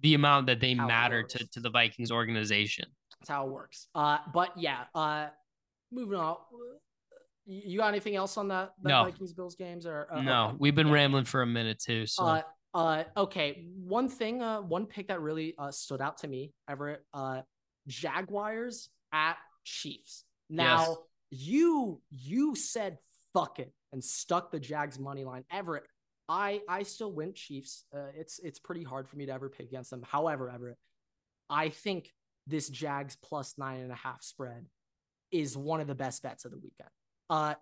the 0.00 0.14
amount 0.14 0.46
that 0.46 0.60
they 0.60 0.74
How 0.74 0.86
matter 0.86 1.22
to 1.22 1.46
to 1.52 1.60
the 1.60 1.70
Vikings 1.70 2.12
organization. 2.12 2.86
That's 3.20 3.30
how 3.30 3.46
it 3.46 3.52
works. 3.52 3.88
Uh, 3.94 4.18
but 4.32 4.56
yeah. 4.56 4.84
Uh, 4.94 5.28
moving 5.92 6.18
on. 6.18 6.36
You 7.44 7.78
got 7.78 7.88
anything 7.88 8.14
else 8.16 8.36
on 8.36 8.48
that, 8.48 8.72
that 8.82 8.88
No. 8.88 9.04
Vikings 9.04 9.32
Bills 9.32 9.56
games 9.56 9.84
or 9.84 10.06
uh, 10.12 10.22
no, 10.22 10.44
okay. 10.48 10.56
we've 10.60 10.74
been 10.74 10.86
Yeah. 10.88 10.92
rambling 10.94 11.24
for 11.24 11.42
a 11.42 11.46
minute 11.46 11.78
too. 11.80 12.06
So 12.06 12.24
Uh, 12.24 12.42
uh, 12.74 13.04
okay. 13.16 13.66
One 13.76 14.08
thing, 14.08 14.40
uh, 14.42 14.60
one 14.62 14.86
pick 14.86 15.08
that 15.08 15.20
really 15.20 15.54
uh, 15.58 15.70
stood 15.72 16.00
out 16.00 16.18
to 16.18 16.28
me, 16.28 16.52
Everett, 16.68 17.04
uh, 17.12 17.42
Jaguars 17.88 18.90
at 19.12 19.36
Chiefs. 19.64 20.24
Now, 20.48 20.98
you 21.30 22.00
you 22.10 22.54
said 22.54 22.98
fuck 23.32 23.58
it 23.58 23.72
and 23.92 24.02
stuck 24.04 24.50
the 24.50 24.60
Jags 24.60 24.98
money 24.98 25.24
line. 25.24 25.44
Everett, 25.50 25.84
I 26.28 26.60
I 26.68 26.84
still 26.84 27.12
went 27.12 27.34
Chiefs. 27.34 27.84
Uh, 27.94 28.08
it's 28.14 28.38
it's 28.38 28.58
pretty 28.60 28.84
hard 28.84 29.08
for 29.08 29.16
me 29.16 29.26
to 29.26 29.32
ever 29.32 29.48
pick 29.48 29.66
against 29.66 29.90
them. 29.90 30.02
However, 30.02 30.48
Everett, 30.48 30.78
I 31.50 31.70
think 31.70 32.12
this 32.46 32.68
Jags 32.68 33.16
plus 33.22 33.58
nine 33.58 33.80
and 33.80 33.90
a 33.92 33.96
half 33.96 34.22
spread 34.22 34.66
is 35.32 35.56
one 35.56 35.80
of 35.80 35.86
the 35.86 35.94
best 35.94 36.22
bets 36.22 36.44
of 36.44 36.50
the 36.50 36.58
weekend. 36.58 36.90
Uh, 37.28 37.54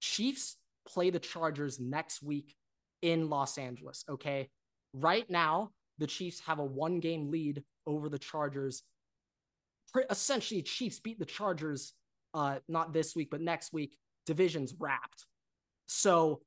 Chiefs 0.00 0.56
play 0.88 1.10
the 1.10 1.18
Chargers 1.18 1.78
next 1.78 2.22
week 2.22 2.54
in 3.02 3.28
Los 3.28 3.58
Angeles. 3.58 4.04
Okay. 4.08 4.48
Right 4.94 5.28
now, 5.28 5.70
the 5.98 6.06
Chiefs 6.06 6.40
have 6.46 6.58
a 6.58 6.64
one 6.64 7.00
game 7.00 7.30
lead 7.30 7.62
over 7.86 8.08
the 8.08 8.18
Chargers 8.18 8.82
essentially 10.08 10.62
Chiefs 10.62 11.00
beat 11.00 11.18
the 11.18 11.24
Chargers 11.24 11.94
uh 12.32 12.60
not 12.68 12.92
this 12.92 13.16
week 13.16 13.28
but 13.28 13.40
next 13.40 13.72
week 13.72 13.96
divisions 14.26 14.74
wrapped. 14.78 15.26
So 15.86 16.40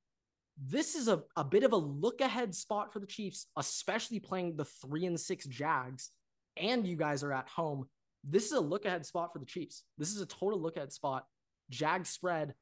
this 0.57 0.95
is 0.95 1.07
a, 1.07 1.21
a 1.35 1.43
bit 1.43 1.63
of 1.63 1.73
a 1.73 1.77
look 1.77 2.21
ahead 2.21 2.53
spot 2.55 2.93
for 2.93 2.99
the 2.99 3.07
Chiefs, 3.07 3.47
especially 3.57 4.19
playing 4.19 4.55
the 4.55 4.65
three 4.65 5.05
and 5.05 5.19
six 5.19 5.45
Jags, 5.45 6.11
and 6.55 6.87
you 6.87 6.95
guys 6.95 7.23
are 7.23 7.33
at 7.33 7.49
home. 7.49 7.89
This 8.23 8.45
is 8.45 8.53
a 8.53 8.59
look 8.59 8.85
ahead 8.85 9.05
spot 9.05 9.33
for 9.33 9.39
the 9.39 9.45
Chiefs. 9.45 9.83
This 9.97 10.13
is 10.13 10.21
a 10.21 10.25
total 10.25 10.61
look 10.61 10.77
ahead 10.77 10.91
spot. 10.91 11.25
Jag 11.69 12.05
spread. 12.05 12.53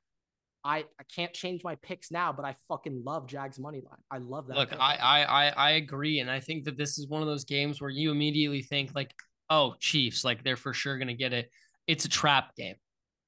I, 0.64 0.86
I 1.00 1.04
can't 1.16 1.34
change 1.34 1.64
my 1.64 1.76
picks 1.76 2.12
now, 2.12 2.32
but 2.32 2.46
I 2.46 2.56
fucking 2.68 3.04
love 3.04 3.28
Jags 3.28 3.58
money 3.58 3.82
line. 3.82 4.00
I 4.12 4.20
love 4.20 4.48
that. 4.48 4.58
Look, 4.58 4.74
I, 4.74 4.96
I 4.96 5.24
I 5.24 5.50
I 5.50 5.72
agree, 5.72 6.20
and 6.20 6.30
I 6.30 6.40
think 6.40 6.66
that 6.66 6.78
this 6.78 7.00
is 7.00 7.08
one 7.08 7.24
of 7.24 7.28
those 7.28 7.46
games 7.46 7.82
where 7.82 7.90
you 7.90 8.12
immediately 8.12 8.62
think 8.62 8.92
like, 8.94 9.12
oh, 9.50 9.74
Chiefs, 9.80 10.24
like 10.24 10.44
they're 10.44 10.56
for 10.56 10.74
sure 10.74 11.00
gonna 11.00 11.16
get 11.16 11.34
it. 11.34 11.50
It's 11.88 12.06
a 12.06 12.10
trap 12.10 12.56
game. 12.56 12.76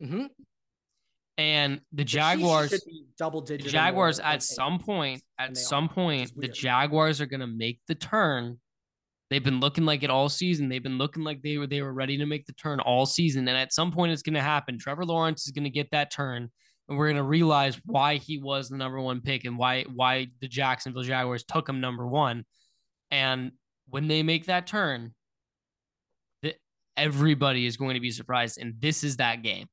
Mm-hmm. 0.01 0.25
And 1.37 1.81
the 1.91 2.03
Jaguars, 2.03 2.79
double 3.17 3.41
digit. 3.41 3.71
Jaguars, 3.71 4.19
at 4.19 4.43
some 4.43 4.77
point, 4.77 5.23
at 5.39 5.57
some 5.57 5.89
point, 5.89 6.31
the 6.35 6.47
Jaguars 6.47 7.19
are 7.21 7.25
going 7.25 7.39
to 7.39 7.47
make 7.47 7.79
the 7.87 7.95
turn. 7.95 8.59
They've 9.33 9.43
been 9.43 9.59
looking 9.59 9.85
like 9.85 10.03
it 10.03 10.11
all 10.11 10.29
season. 10.29 10.69
They've 10.69 10.83
been 10.83 10.99
looking 10.99 11.23
like 11.23 11.41
they 11.41 11.57
were 11.57 11.65
they 11.65 11.81
were 11.81 11.93
ready 11.93 12.17
to 12.17 12.25
make 12.27 12.45
the 12.45 12.53
turn 12.53 12.79
all 12.79 13.07
season. 13.07 13.47
And 13.47 13.57
at 13.57 13.73
some 13.73 13.91
point, 13.91 14.11
it's 14.11 14.21
going 14.21 14.35
to 14.35 14.41
happen. 14.41 14.77
Trevor 14.77 15.05
Lawrence 15.05 15.45
is 15.47 15.51
going 15.51 15.63
to 15.63 15.71
get 15.71 15.89
that 15.91 16.11
turn, 16.11 16.51
and 16.87 16.97
we're 16.97 17.07
going 17.07 17.17
to 17.17 17.23
realize 17.23 17.81
why 17.85 18.17
he 18.17 18.37
was 18.37 18.69
the 18.69 18.77
number 18.77 19.01
one 19.01 19.21
pick 19.21 19.45
and 19.45 19.57
why 19.57 19.85
why 19.93 20.27
the 20.39 20.47
Jacksonville 20.47 21.01
Jaguars 21.01 21.43
took 21.43 21.67
him 21.67 21.81
number 21.81 22.07
one. 22.07 22.45
And 23.09 23.53
when 23.89 24.07
they 24.07 24.21
make 24.21 24.45
that 24.45 24.67
turn, 24.67 25.15
the, 26.43 26.53
everybody 26.95 27.65
is 27.65 27.75
going 27.75 27.95
to 27.95 27.99
be 27.99 28.11
surprised. 28.11 28.59
And 28.61 28.75
this 28.79 29.03
is 29.03 29.17
that 29.17 29.41
game 29.41 29.67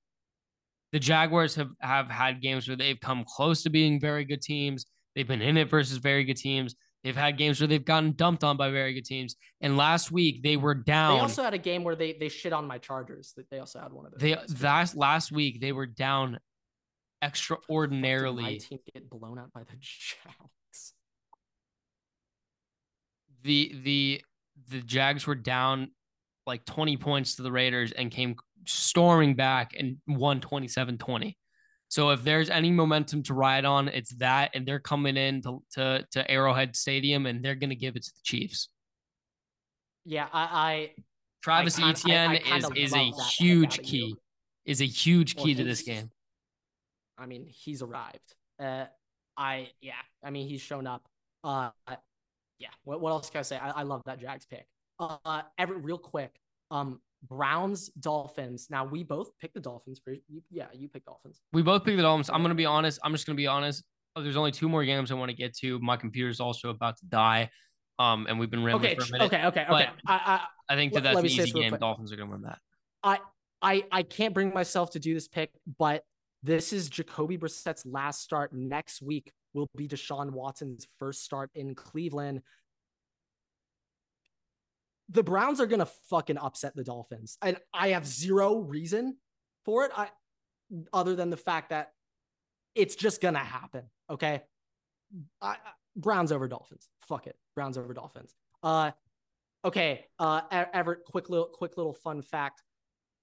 the 0.92 0.98
Jaguars 0.98 1.54
have, 1.54 1.70
have 1.80 2.08
had 2.08 2.42
games 2.42 2.66
where 2.66 2.76
they've 2.76 3.00
come 3.00 3.24
close 3.26 3.62
to 3.62 3.70
being 3.70 4.00
very 4.00 4.24
good 4.24 4.42
teams. 4.42 4.86
They've 5.14 5.26
been 5.26 5.42
in 5.42 5.56
it 5.56 5.70
versus 5.70 5.98
very 5.98 6.24
good 6.24 6.36
teams. 6.36 6.74
They've 7.02 7.16
had 7.16 7.38
games 7.38 7.60
where 7.60 7.66
they've 7.66 7.84
gotten 7.84 8.12
dumped 8.12 8.44
on 8.44 8.56
by 8.56 8.70
very 8.70 8.92
good 8.92 9.06
teams. 9.06 9.36
And 9.60 9.76
last 9.76 10.10
week 10.10 10.42
they 10.42 10.56
were 10.56 10.74
down. 10.74 11.16
They 11.16 11.20
also 11.20 11.42
had 11.42 11.54
a 11.54 11.58
game 11.58 11.82
where 11.82 11.96
they 11.96 12.12
they 12.12 12.28
shit 12.28 12.52
on 12.52 12.66
my 12.66 12.78
Chargers. 12.78 13.32
That 13.36 13.48
They 13.50 13.58
also 13.58 13.80
had 13.80 13.92
one 13.92 14.06
of 14.06 14.12
those. 14.12 14.20
They 14.20 14.36
last 14.62 14.96
last 14.96 15.32
week 15.32 15.60
they 15.60 15.72
were 15.72 15.86
down 15.86 16.38
extraordinarily. 17.22 18.42
My 18.42 18.56
team 18.58 18.78
get 18.92 19.08
blown 19.08 19.38
out 19.38 19.52
by 19.52 19.62
the 19.62 19.76
Jags. 19.80 20.92
The 23.42 23.74
the 23.82 24.24
the 24.68 24.80
Jags 24.82 25.26
were 25.26 25.34
down 25.34 25.92
like 26.46 26.64
20 26.66 26.96
points 26.98 27.36
to 27.36 27.42
the 27.42 27.52
Raiders 27.52 27.92
and 27.92 28.10
came 28.10 28.36
storming 28.66 29.34
back 29.36 29.72
and 29.78 29.96
won 30.06 30.40
27 30.40 30.98
20. 30.98 31.36
So 31.90 32.10
if 32.10 32.22
there's 32.22 32.50
any 32.50 32.70
momentum 32.70 33.24
to 33.24 33.34
ride 33.34 33.64
on, 33.64 33.88
it's 33.88 34.14
that, 34.16 34.52
and 34.54 34.64
they're 34.64 34.78
coming 34.78 35.16
in 35.16 35.42
to 35.42 35.58
to, 35.72 36.06
to 36.12 36.30
Arrowhead 36.30 36.76
Stadium 36.76 37.26
and 37.26 37.44
they're 37.44 37.56
going 37.56 37.70
to 37.70 37.76
give 37.76 37.96
it 37.96 38.04
to 38.04 38.10
the 38.10 38.20
Chiefs. 38.22 38.68
Yeah, 40.04 40.28
I, 40.32 40.42
I 40.42 40.90
Travis 41.42 41.78
I 41.80 41.90
Etienne 41.90 42.38
I, 42.46 42.56
is 42.56 42.70
is 42.76 42.94
a 42.94 43.10
huge 43.36 43.82
key, 43.82 44.14
is 44.64 44.80
a 44.80 44.86
huge 44.86 45.34
key 45.34 45.50
well, 45.50 45.58
to 45.58 45.64
this 45.64 45.82
game. 45.82 46.10
I 47.18 47.26
mean, 47.26 47.46
he's 47.48 47.82
arrived. 47.82 48.34
Uh, 48.62 48.84
I 49.36 49.70
yeah, 49.80 49.94
I 50.24 50.30
mean 50.30 50.48
he's 50.48 50.60
shown 50.60 50.86
up. 50.86 51.02
Uh, 51.42 51.70
yeah. 52.60 52.68
What, 52.84 53.00
what 53.00 53.10
else 53.10 53.30
can 53.30 53.40
I 53.40 53.42
say? 53.42 53.56
I, 53.56 53.70
I 53.70 53.82
love 53.82 54.02
that 54.06 54.20
Jags 54.20 54.46
pick. 54.46 54.66
Uh, 55.00 55.42
every 55.58 55.78
real 55.78 55.98
quick. 55.98 56.38
Um, 56.70 57.00
Browns, 57.28 57.88
Dolphins. 58.00 58.68
Now 58.70 58.84
we 58.84 59.02
both 59.02 59.30
picked 59.40 59.54
the 59.54 59.60
Dolphins. 59.60 60.00
Yeah, 60.50 60.66
you 60.72 60.88
picked 60.88 61.06
Dolphins. 61.06 61.40
We 61.52 61.62
both 61.62 61.84
picked 61.84 61.96
the 61.96 62.02
Dolphins. 62.02 62.30
I'm 62.30 62.42
gonna 62.42 62.54
be 62.54 62.66
honest. 62.66 62.98
I'm 63.04 63.12
just 63.12 63.26
gonna 63.26 63.36
be 63.36 63.46
honest. 63.46 63.84
Oh, 64.16 64.22
there's 64.22 64.36
only 64.36 64.52
two 64.52 64.68
more 64.68 64.84
games 64.84 65.10
I 65.10 65.14
want 65.14 65.30
to 65.30 65.36
get 65.36 65.56
to. 65.58 65.78
My 65.80 65.96
computer's 65.96 66.40
also 66.40 66.70
about 66.70 66.96
to 66.98 67.06
die. 67.06 67.50
Um, 67.98 68.26
and 68.28 68.38
we've 68.38 68.50
been 68.50 68.64
rambling 68.64 68.92
okay, 68.92 68.98
for 68.98 69.08
a 69.08 69.12
minute. 69.12 69.26
Okay, 69.26 69.46
okay, 69.46 69.66
okay. 69.70 69.88
I, 70.06 70.14
I, 70.14 70.40
I 70.70 70.74
think 70.74 70.94
that 70.94 71.02
that's 71.02 71.18
an 71.18 71.26
easy 71.26 71.50
game. 71.52 71.76
Dolphins 71.78 72.12
are 72.12 72.16
gonna 72.16 72.30
win 72.30 72.42
that. 72.42 72.58
I, 73.02 73.18
I, 73.62 73.84
I 73.92 74.02
can't 74.02 74.32
bring 74.32 74.54
myself 74.54 74.92
to 74.92 74.98
do 74.98 75.12
this 75.12 75.28
pick, 75.28 75.50
but 75.78 76.02
this 76.42 76.72
is 76.72 76.88
Jacoby 76.88 77.36
Brissett's 77.36 77.84
last 77.84 78.22
start. 78.22 78.54
Next 78.54 79.02
week 79.02 79.32
will 79.52 79.68
be 79.76 79.86
Deshaun 79.86 80.30
Watson's 80.30 80.86
first 80.98 81.22
start 81.22 81.50
in 81.54 81.74
Cleveland 81.74 82.40
the 85.10 85.22
Browns 85.22 85.60
are 85.60 85.66
gonna 85.66 85.88
fucking 86.08 86.38
upset 86.38 86.74
the 86.74 86.84
Dolphins, 86.84 87.36
and 87.42 87.56
I 87.74 87.88
have 87.90 88.06
zero 88.06 88.58
reason 88.58 89.16
for 89.64 89.84
it. 89.84 89.92
I 89.96 90.08
other 90.92 91.16
than 91.16 91.30
the 91.30 91.36
fact 91.36 91.70
that 91.70 91.92
it's 92.74 92.94
just 92.94 93.20
gonna 93.20 93.38
happen. 93.38 93.84
Okay, 94.08 94.42
I, 95.40 95.56
Browns 95.96 96.32
over 96.32 96.48
Dolphins. 96.48 96.88
Fuck 97.02 97.26
it, 97.26 97.36
Browns 97.54 97.76
over 97.76 97.92
Dolphins. 97.92 98.34
Uh, 98.62 98.92
okay. 99.64 100.06
Uh, 100.18 100.42
Everett, 100.50 101.04
quick 101.04 101.28
little, 101.28 101.46
quick 101.46 101.76
little 101.76 101.94
fun 101.94 102.22
fact: 102.22 102.62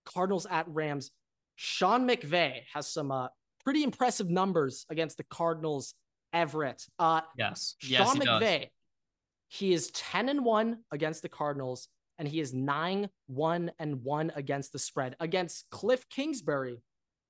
Cardinals 0.05 0.45
at 0.49 0.67
Rams. 0.67 1.11
Sean 1.55 2.07
McVay 2.07 2.61
has 2.73 2.87
some 2.87 3.11
uh 3.11 3.29
pretty 3.63 3.83
impressive 3.83 4.29
numbers 4.29 4.85
against 4.89 5.17
the 5.17 5.23
Cardinals. 5.23 5.93
Everett. 6.33 6.85
Uh, 6.99 7.21
yes. 7.37 7.75
Sean 7.79 7.91
yes, 7.91 8.15
McVay. 8.15 8.59
Does 8.59 8.69
he 9.49 9.73
is 9.73 9.91
10 9.91 10.29
and 10.29 10.43
1 10.43 10.77
against 10.91 11.21
the 11.21 11.29
Cardinals, 11.29 11.87
and 12.17 12.27
he 12.27 12.39
is 12.39 12.53
9 12.53 13.09
1 13.27 13.71
and 13.79 14.03
1 14.03 14.31
against 14.35 14.73
the 14.73 14.79
spread. 14.79 15.15
Against 15.19 15.69
Cliff 15.69 16.07
Kingsbury 16.09 16.81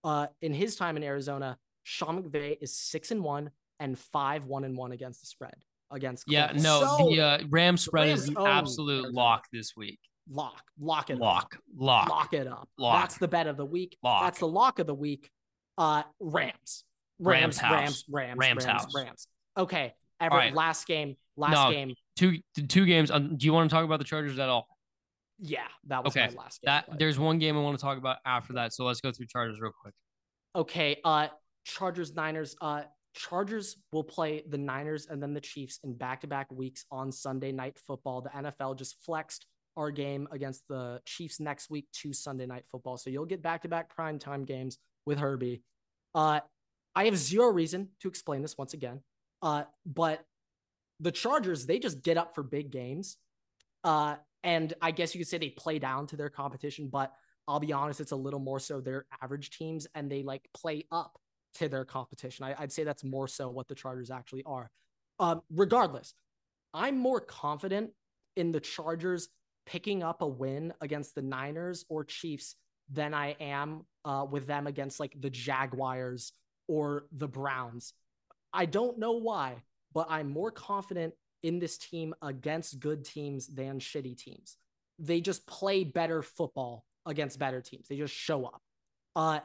uh, 0.04 0.28
in 0.42 0.54
his 0.54 0.76
time 0.76 0.98
in 0.98 1.04
Arizona, 1.04 1.58
Sean 1.84 2.22
McVay 2.22 2.58
is 2.62 2.76
6 2.76 3.12
and 3.12 3.24
1 3.24 3.52
and 3.80 3.98
5 3.98 4.46
1 4.46 4.64
and 4.64 4.78
1 4.78 4.92
against 4.92 5.22
the 5.22 5.28
spread. 5.28 5.56
Against 5.90 6.26
Cliff. 6.26 6.34
yeah, 6.34 6.52
no, 6.54 6.98
so, 6.98 7.10
the 7.10 7.22
uh, 7.22 7.40
Ram 7.50 7.78
spread 7.78 8.08
Rams 8.08 8.24
is 8.24 8.30
an 8.30 8.38
absolute 8.38 9.14
lock 9.14 9.46
this 9.54 9.74
week. 9.78 10.00
Lock, 10.30 10.62
lock 10.78 11.10
it 11.10 11.18
lock, 11.18 11.56
up. 11.56 11.62
Lock, 11.78 12.10
lock 12.10 12.34
it 12.34 12.48
up. 12.48 12.68
Lock. 12.78 13.04
That's 13.04 13.18
the 13.18 13.30
bet 13.30 13.48
of 13.48 13.56
the 13.56 13.66
week. 13.66 13.98
Lock. 14.04 14.24
That's 14.24 14.40
the 14.40 14.48
lock 14.48 14.80
of 14.80 14.88
the 14.88 14.96
week. 14.96 15.30
Uh, 15.78 16.04
Rams. 16.20 16.84
Rams, 17.20 17.62
Rams, 17.62 17.62
Rams, 17.62 18.06
Rams, 18.10 18.38
Rams, 18.38 18.66
Rams, 18.66 18.86
Rams. 18.94 19.28
Okay. 19.58 19.94
Ever, 20.20 20.36
right. 20.36 20.54
last 20.54 20.88
game, 20.88 21.16
last 21.36 21.54
no, 21.54 21.72
game. 21.72 21.94
Two 22.18 22.40
two 22.68 22.86
games. 22.86 23.12
Um, 23.12 23.38
do 23.38 23.46
you 23.46 23.54
want 23.54 23.70
to 23.70 23.74
talk 23.74 23.86
about 23.86 24.00
the 24.00 24.06
Chargers 24.06 24.40
at 24.40 24.50
all? 24.50 24.68
Yeah, 25.40 25.68
that 25.88 26.04
was 26.04 26.18
okay. 26.18 26.28
my 26.36 26.44
last 26.44 26.62
game. 26.62 26.68
That 26.68 27.00
there's 27.00 27.20
one 27.20 27.38
game 27.38 27.56
I 27.58 27.62
want 27.62 27.78
to 27.78 27.82
talk 27.82 27.98
about 27.98 28.18
after 28.26 28.54
that. 28.54 28.74
So 28.74 28.86
let's 28.86 29.02
go 29.02 29.12
through 29.12 29.28
Chargers 29.28 29.60
real 29.62 29.72
quick. 29.82 29.94
Okay. 30.56 31.00
Uh 31.04 31.28
Chargers 31.64 32.16
Niners. 32.16 32.56
Uh 32.60 32.84
Chargers 33.14 33.78
will 33.92 34.04
play 34.04 34.44
the 34.48 34.58
Niners 34.58 35.08
and 35.08 35.22
then 35.22 35.34
the 35.34 35.42
Chiefs 35.42 35.80
in 35.84 35.96
back-to-back 35.96 36.52
weeks 36.52 36.86
on 36.92 37.12
Sunday 37.12 37.52
night 37.52 37.78
football. 37.86 38.22
The 38.22 38.30
NFL 38.30 38.78
just 38.78 38.98
flexed 39.04 39.46
our 39.76 39.92
game 39.92 40.28
against 40.32 40.68
the 40.68 41.02
Chiefs 41.06 41.40
next 41.40 41.70
week 41.70 41.88
to 42.02 42.14
Sunday 42.14 42.46
night 42.48 42.66
football. 42.72 42.98
So 42.98 43.10
you'll 43.10 43.26
get 43.26 43.42
back-to-back 43.44 43.90
prime 43.90 44.18
time 44.18 44.44
games 44.44 44.80
with 45.06 45.20
Herbie. 45.20 45.62
Uh 46.16 46.40
I 46.96 47.06
have 47.06 47.16
zero 47.16 47.50
reason 47.50 47.90
to 48.02 48.08
explain 48.08 48.42
this 48.42 48.58
once 48.58 48.74
again. 48.74 49.02
Uh, 49.44 49.66
but 49.86 50.26
the 51.00 51.12
Chargers, 51.12 51.66
they 51.66 51.80
just 51.80 52.02
get 52.02 52.18
up 52.18 52.36
for 52.36 52.44
big 52.44 52.72
games. 52.72 53.18
Uh, 53.84 54.16
and 54.44 54.74
I 54.82 54.92
guess 54.92 55.14
you 55.14 55.20
could 55.20 55.28
say 55.28 55.38
they 55.38 55.50
play 55.50 55.80
down 55.80 56.08
to 56.08 56.16
their 56.16 56.30
competition, 56.30 56.90
but 56.92 57.14
I'll 57.48 57.60
be 57.60 57.74
honest, 57.74 58.02
it's 58.02 58.12
a 58.12 58.16
little 58.16 58.40
more 58.40 58.60
so 58.60 58.82
their 58.82 59.06
average 59.22 59.52
teams 59.52 59.88
and 59.96 60.12
they 60.12 60.24
like 60.24 60.48
play 60.54 60.86
up 60.92 61.18
to 61.56 61.70
their 61.70 61.86
competition. 61.86 62.46
I, 62.46 62.56
would 62.60 62.72
say 62.72 62.84
that's 62.84 63.04
more 63.04 63.28
so 63.28 63.50
what 63.50 63.68
the 63.68 63.76
Chargers 63.76 64.12
actually 64.12 64.44
are. 64.46 64.70
Um, 65.20 65.42
regardless, 65.50 66.14
I'm 66.74 66.98
more 66.98 67.20
confident 67.20 67.92
in 68.36 68.52
the 68.52 68.60
Chargers 68.60 69.30
picking 69.66 70.04
up 70.04 70.22
a 70.22 70.28
win 70.28 70.74
against 70.82 71.16
the 71.16 71.22
Niners 71.22 71.86
or 71.90 72.04
Chiefs 72.04 72.56
than 72.90 73.14
I 73.14 73.36
am 73.40 73.86
uh, 74.06 74.26
with 74.30 74.48
them 74.48 74.68
against 74.68 75.00
like 75.00 75.16
the 75.20 75.30
Jaguars 75.30 76.32
or 76.68 77.06
the 77.12 77.28
Browns. 77.28 77.94
I 78.54 78.66
don't 78.66 79.00
know 79.00 79.14
why, 79.14 79.56
but 79.94 80.08
I'm 80.10 80.30
more 80.30 80.52
confident 80.52 81.14
in 81.44 81.60
this 81.60 81.78
team 81.78 82.14
against 82.22 82.80
good 82.80 83.06
teams 83.06 83.48
than 83.48 83.80
shitty 83.80 84.18
teams. 84.18 84.58
They 85.00 85.22
just 85.22 85.46
play 85.48 85.84
better 85.84 86.22
football 86.22 86.84
against 87.06 87.40
better 87.40 87.62
teams. 87.62 87.88
They 87.88 87.98
just 87.98 88.14
show 88.14 88.46
up. 88.46 88.62
Uh, 89.16 89.40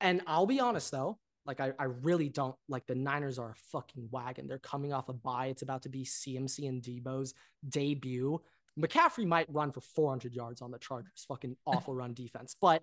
and 0.00 0.22
I'll 0.26 0.46
be 0.46 0.60
honest 0.60 0.90
though, 0.90 1.18
like 1.46 1.60
I, 1.60 1.72
I 1.78 1.84
really 1.84 2.28
don't 2.28 2.54
like 2.68 2.86
the 2.86 2.94
Niners 2.94 3.38
are 3.38 3.50
a 3.50 3.54
fucking 3.72 4.08
wagon. 4.10 4.46
They're 4.46 4.58
coming 4.58 4.92
off 4.92 5.08
a 5.08 5.12
bye. 5.12 5.46
It's 5.46 5.62
about 5.62 5.82
to 5.82 5.88
be 5.88 6.04
CMC 6.04 6.68
and 6.68 6.82
Deebo's 6.82 7.34
debut. 7.68 8.40
McCaffrey 8.78 9.26
might 9.26 9.52
run 9.52 9.72
for 9.72 9.80
400 9.80 10.34
yards 10.34 10.62
on 10.62 10.70
the 10.70 10.78
Chargers. 10.78 11.24
Fucking 11.28 11.56
awful 11.66 11.94
run 11.94 12.14
defense. 12.14 12.56
But 12.60 12.82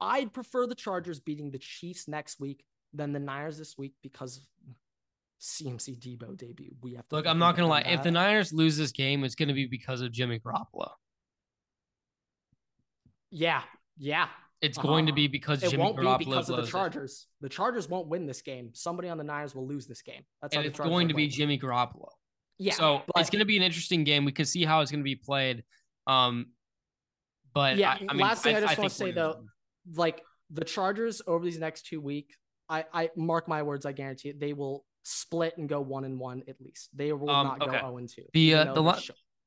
I'd 0.00 0.32
prefer 0.32 0.66
the 0.66 0.74
Chargers 0.74 1.20
beating 1.20 1.50
the 1.50 1.58
Chiefs 1.58 2.08
next 2.08 2.40
week 2.40 2.64
than 2.92 3.12
the 3.12 3.20
Niners 3.20 3.58
this 3.58 3.78
week 3.78 3.94
because 4.02 4.46
CMC 5.42 5.98
Deebo 5.98 6.36
debut. 6.36 6.70
We 6.80 6.94
have 6.94 7.08
to 7.08 7.16
look. 7.16 7.26
I'm 7.26 7.38
not 7.40 7.56
gonna 7.56 7.68
lie. 7.68 7.82
That. 7.82 7.92
If 7.94 8.02
the 8.04 8.12
Niners 8.12 8.52
lose 8.52 8.76
this 8.76 8.92
game, 8.92 9.24
it's 9.24 9.34
gonna 9.34 9.52
be 9.54 9.66
because 9.66 10.00
of 10.00 10.12
Jimmy 10.12 10.38
Garoppolo. 10.38 10.90
Yeah, 13.30 13.62
yeah. 13.98 14.28
It's 14.60 14.78
going 14.78 15.06
to 15.06 15.10
Uh-huh. 15.12 15.16
be 15.16 15.26
because 15.28 15.62
It 15.64 15.70
Jimmy 15.70 15.82
won't 15.82 15.96
Garoppolo 15.96 16.18
be 16.18 16.24
because 16.26 16.48
of 16.48 16.56
the 16.56 16.62
blows 16.62 16.68
it. 16.68 16.72
Chargers. 16.72 17.26
The 17.40 17.48
Chargers 17.48 17.88
won't 17.88 18.06
win 18.06 18.26
this 18.26 18.42
game. 18.42 18.70
Somebody 18.74 19.08
on 19.08 19.18
the 19.18 19.24
Niners 19.24 19.54
will 19.56 19.66
lose 19.66 19.88
this 19.88 20.02
game. 20.02 20.22
That's 20.40 20.54
and 20.54 20.64
it's 20.64 20.78
going 20.78 21.08
to 21.08 21.14
be 21.14 21.24
win. 21.24 21.30
Jimmy 21.30 21.58
Garoppolo. 21.58 22.10
Yeah. 22.58 22.74
so 22.74 23.02
it's 23.16 23.28
going 23.30 23.40
to 23.40 23.44
be 23.44 23.56
an 23.56 23.64
interesting 23.64 24.04
game. 24.04 24.24
We 24.24 24.30
can 24.30 24.44
see 24.44 24.64
how 24.64 24.80
it's 24.82 24.92
going 24.92 25.00
to 25.00 25.04
be 25.04 25.16
played. 25.16 25.64
Um, 26.06 26.46
but 27.52 27.76
Yeah, 27.76 27.90
I, 27.92 28.06
I 28.08 28.12
mean, 28.12 28.18
last 28.18 28.44
thing 28.44 28.54
I, 28.54 28.60
just 28.60 28.78
want 28.78 28.90
to 28.90 28.96
say 28.96 29.10
though, 29.10 29.44
like 29.96 30.22
the 30.50 30.64
Chargers 30.64 31.22
over 31.26 31.44
these 31.44 31.58
next 31.58 31.86
two 31.86 32.00
weeks, 32.00 32.36
I, 32.68 32.84
I 32.92 33.10
mark 33.16 33.48
my 33.48 33.64
words, 33.64 33.84
I 33.84 33.90
guarantee 33.92 34.28
it, 34.28 34.38
they 34.38 34.52
will 34.52 34.84
split 35.02 35.56
and 35.58 35.68
go 35.68 35.80
one 35.80 36.04
and 36.04 36.18
one 36.18 36.42
at 36.48 36.60
least. 36.60 36.90
They 36.94 37.12
will 37.12 37.30
Um, 37.30 37.46
not 37.46 37.60
go 37.60 37.66
okay. 37.66 37.78
zero 37.78 37.96
and 37.98 38.08
two. 38.08 38.24
The, 38.32 38.54
uh, 38.54 38.74
the 38.74 38.82
la- 38.82 38.98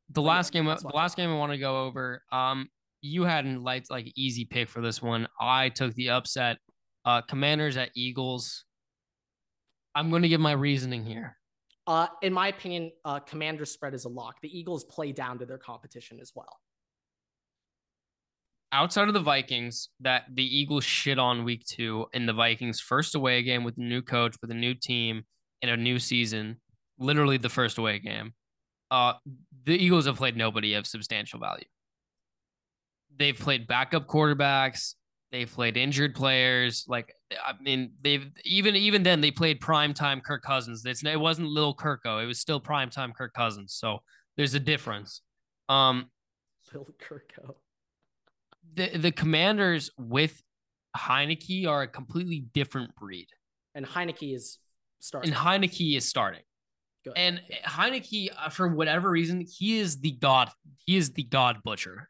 the 0.10 0.22
yeah, 0.22 0.28
last 0.28 0.51
game, 0.53 0.66
the 0.66 0.91
last 0.93 1.16
game 1.18 1.30
I 1.30 1.36
want 1.36 1.51
to 1.51 1.58
go 1.58 1.86
over. 1.86 2.24
Um, 2.32 2.70
you 3.01 3.24
had 3.24 3.45
an 3.45 3.64
light 3.64 3.86
like 3.89 4.12
easy 4.16 4.45
pick 4.45 4.70
for 4.70 4.82
this 4.82 5.01
one. 5.01 5.28
I 5.39 5.70
took 5.70 5.93
the 5.95 6.10
upset. 6.10 6.58
Uh, 7.06 7.22
Commanders 7.22 7.78
at 7.78 7.91
Eagles. 7.95 8.66
I'm 9.93 10.10
going 10.10 10.24
to 10.24 10.28
give 10.30 10.41
my 10.41 10.51
reasoning 10.51 11.06
here. 11.06 11.38
Uh, 11.88 12.08
in 12.24 12.34
my 12.34 12.47
opinion, 12.47 12.91
uh, 13.06 13.20
Commander 13.20 13.64
spread 13.66 13.93
is 13.93 14.06
a 14.06 14.10
lock. 14.10 14.41
The 14.41 14.49
Eagles 14.60 14.84
play 14.84 15.12
down 15.12 15.38
to 15.39 15.45
their 15.45 15.60
competition 15.60 16.20
as 16.20 16.32
well. 16.36 16.60
outside 18.72 19.08
of 19.08 19.14
the 19.14 19.22
Vikings 19.22 19.88
that 20.01 20.24
the 20.34 20.43
Eagles 20.43 20.84
shit 20.84 21.18
on 21.18 21.45
week 21.45 21.64
two 21.66 22.08
in 22.12 22.26
the 22.26 22.34
Vikings' 22.34 22.82
first 22.82 23.16
away 23.16 23.41
game 23.41 23.64
with 23.64 23.78
a 23.78 23.82
new 23.82 24.01
coach, 24.01 24.36
with 24.41 24.51
a 24.51 24.56
new 24.56 24.74
team, 24.74 25.24
in 25.62 25.70
a 25.70 25.78
new 25.78 25.99
season, 25.99 26.58
literally 26.99 27.38
the 27.38 27.49
first 27.49 27.78
away 27.78 27.99
game. 27.99 28.34
Uh, 28.91 29.14
the 29.66 29.74
Eagles 29.74 30.06
have 30.06 30.16
played 30.16 30.38
nobody 30.38 30.74
of 30.76 30.86
substantial 30.86 31.39
value. 31.39 31.66
They've 33.18 33.38
played 33.38 33.68
backup 33.68 34.08
quarterbacks. 34.08 34.95
They've 35.32 35.51
played 35.51 35.76
injured 35.76 36.16
players. 36.16 36.86
Like 36.88 37.14
I 37.32 37.53
mean, 37.62 37.93
they've 38.01 38.30
even 38.43 38.76
even 38.76 39.03
then 39.03 39.22
they 39.22 39.32
played 39.32 39.60
primetime 39.60 40.24
Kirk 40.24 40.43
Cousins. 40.43 40.86
It's 40.86 41.03
it 41.03 41.20
wasn't 41.20 41.47
little 41.49 41.76
Kirko. 41.76 42.24
It 42.24 42.28
was 42.28 42.39
still 42.39 42.62
primetime 42.62 43.14
Kirk 43.14 43.34
Cousins. 43.34 43.74
So 43.74 43.99
there's 44.38 44.53
a 44.53 44.60
difference. 44.60 45.22
Um, 45.68 46.10
Bill 46.72 46.88
Kirko. 47.01 47.56
the 48.76 48.97
the 48.97 49.12
Commanders 49.12 49.91
with 49.97 50.41
Heinicke 50.95 51.68
are 51.68 51.84
a 51.84 51.88
completely 51.88 52.45
different 52.53 52.95
breed, 52.95 53.28
And 53.74 53.86
Heinicke 53.86 54.34
is 54.36 54.60
starting. 55.08 55.32
and 55.34 55.39
Heinicke 55.39 55.95
is 55.97 56.08
starting. 56.08 56.41
And 57.16 57.39
Heinicke, 57.64 58.30
uh, 58.36 58.49
for 58.49 58.68
whatever 58.68 59.10
reason, 59.12 59.45
he 59.47 59.78
is 59.78 59.99
the 60.01 60.12
god. 60.12 60.49
He 60.88 60.97
is 60.97 61.14
the 61.14 61.22
god 61.24 61.58
butcher. 61.64 62.10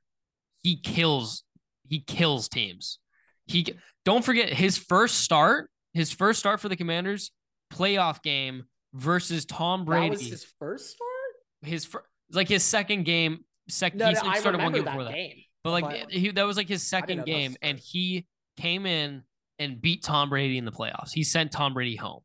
He 0.64 0.78
kills. 0.78 1.44
He 1.90 2.00
kills 2.00 2.48
teams. 2.48 3.00
He 3.46 3.76
don't 4.06 4.24
forget 4.24 4.50
his 4.54 4.78
first 4.78 5.20
start. 5.20 5.70
His 5.94 6.12
first 6.12 6.40
start 6.40 6.62
for 6.62 6.70
the 6.70 6.76
Commanders 6.78 7.32
playoff 7.74 8.22
game 8.24 8.64
versus 8.94 9.46
Tom 9.46 9.84
Brady. 9.86 10.08
that 10.10 10.12
was 10.20 10.28
his 10.30 10.46
first 10.60 10.92
start? 10.92 11.10
his 11.62 11.84
fir- 11.86 12.06
like 12.32 12.48
his 12.48 12.64
second 12.64 13.04
game. 13.04 13.40
Second, 13.68 14.00
No, 14.00 14.08
he 14.08 14.14
no, 14.14 14.20
started 14.36 14.62
one 14.62 14.72
game 14.74 14.86
that 14.86 14.92
before 14.92 15.04
that. 15.06 15.14
game. 15.14 15.42
But 15.64 15.72
like 15.72 15.84
But- 15.84 16.12
he, 16.12 16.32
that 16.32 16.44
was 16.44 16.56
like 16.58 16.70
his 16.70 16.84
second 16.84 17.26
game, 17.26 17.56
and 17.62 17.78
he 17.80 18.28
came 18.58 18.86
in 18.86 19.24
and 19.60 19.82
beat 19.82 20.04
Tom 20.04 20.30
Brady 20.30 20.58
in 20.58 20.64
the 20.66 20.72
playoffs. 20.72 21.12
He 21.12 21.24
sent 21.24 21.52
Tom 21.52 21.74
Brady 21.74 21.96
home. 21.98 22.22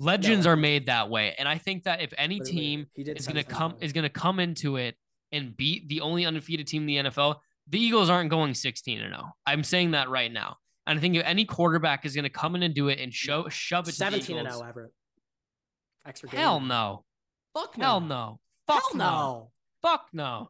Legends 0.00 0.46
No. 0.46 0.52
are 0.52 0.56
made 0.56 0.86
that 0.86 1.10
way, 1.10 1.34
and 1.38 1.48
I 1.48 1.58
think 1.58 1.84
that 1.84 2.00
if 2.00 2.12
any 2.16 2.38
Literally, 2.38 2.60
team 2.60 2.86
is 2.96 3.26
going 3.26 3.36
to 3.36 3.42
come 3.44 3.74
is 3.80 3.92
going 3.92 4.04
to 4.04 4.08
come 4.08 4.38
into 4.38 4.76
it 4.76 4.96
and 5.32 5.56
beat 5.56 5.88
the 5.88 6.00
only 6.00 6.24
undefeated 6.24 6.66
team 6.66 6.88
in 6.88 7.04
the 7.04 7.10
NFL, 7.10 7.36
the 7.68 7.78
Eagles 7.80 8.08
aren't 8.08 8.30
going 8.30 8.54
16 8.54 9.00
and 9.00 9.14
0. 9.14 9.32
I'm 9.44 9.64
saying 9.64 9.90
that 9.92 10.08
right 10.08 10.32
now. 10.32 10.56
And 10.86 10.98
I 10.98 11.02
think 11.02 11.16
if 11.16 11.24
any 11.24 11.44
quarterback 11.44 12.06
is 12.06 12.14
going 12.14 12.22
to 12.24 12.30
come 12.30 12.54
in 12.54 12.62
and 12.62 12.74
do 12.74 12.88
it 12.88 12.98
and 13.00 13.12
show 13.12 13.48
shove 13.48 13.88
it 13.88 13.92
to 13.92 13.96
17 13.96 14.36
the 14.36 14.42
and 14.44 14.52
0 14.52 14.66
Everett. 14.68 14.92
Extra 16.06 16.28
game. 16.28 16.40
hell 16.40 16.60
no. 16.60 17.04
Fuck 17.54 17.76
no. 17.76 17.84
Hell 17.84 18.00
no. 18.00 18.40
Fuck 18.66 18.82
Hell 18.92 18.98
no. 18.98 19.04
no. 19.04 19.50
Fuck 19.82 20.06
no. 20.12 20.48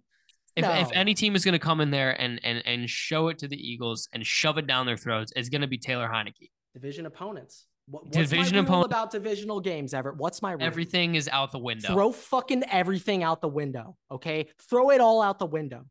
If, 0.56 0.64
if 0.64 0.90
any 0.92 1.14
team 1.14 1.36
is 1.36 1.44
going 1.44 1.52
to 1.52 1.58
come 1.60 1.80
in 1.80 1.90
there 1.92 2.10
and, 2.20 2.40
and 2.42 2.62
and 2.66 2.90
show 2.90 3.28
it 3.28 3.38
to 3.38 3.48
the 3.48 3.56
Eagles 3.56 4.08
and 4.12 4.26
shove 4.26 4.58
it 4.58 4.66
down 4.66 4.86
their 4.86 4.96
throats, 4.96 5.32
it's 5.36 5.48
going 5.48 5.60
to 5.60 5.68
be 5.68 5.78
Taylor 5.78 6.08
Heinicke. 6.12 6.50
Division 6.74 7.06
opponents. 7.06 7.66
What, 7.90 8.04
what's 8.04 8.16
Division 8.16 8.58
opponent- 8.58 8.86
about 8.86 9.10
divisional 9.10 9.60
games, 9.60 9.94
Everett? 9.94 10.16
What's 10.16 10.42
my 10.42 10.52
rule? 10.52 10.62
Everything 10.62 11.14
is 11.14 11.28
out 11.28 11.52
the 11.52 11.58
window. 11.58 11.88
Throw 11.88 12.12
fucking 12.12 12.64
everything 12.70 13.22
out 13.22 13.40
the 13.40 13.48
window. 13.48 13.96
Okay, 14.10 14.48
throw 14.68 14.90
it 14.90 15.00
all 15.00 15.22
out 15.22 15.38
the 15.38 15.46
window. 15.46 15.86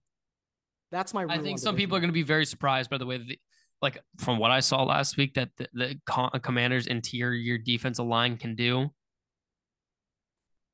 That's 0.91 1.13
my 1.13 1.23
rule. 1.23 1.31
I 1.31 1.39
think 1.39 1.59
some 1.59 1.75
people 1.75 1.97
are 1.97 1.99
going 1.99 2.09
to 2.09 2.13
be 2.13 2.23
very 2.23 2.45
surprised 2.45 2.89
by 2.89 2.97
the 2.97 3.05
way 3.05 3.17
that, 3.17 3.27
the, 3.27 3.39
like 3.81 3.99
from 4.19 4.37
what 4.37 4.51
I 4.51 4.59
saw 4.59 4.83
last 4.83 5.17
week, 5.17 5.33
that 5.33 5.49
the, 5.57 5.67
the 5.73 5.99
co- 6.05 6.29
uh, 6.33 6.39
Commanders' 6.39 6.87
interior 6.87 7.57
defensive 7.57 8.05
line 8.05 8.37
can 8.37 8.55
do. 8.55 8.89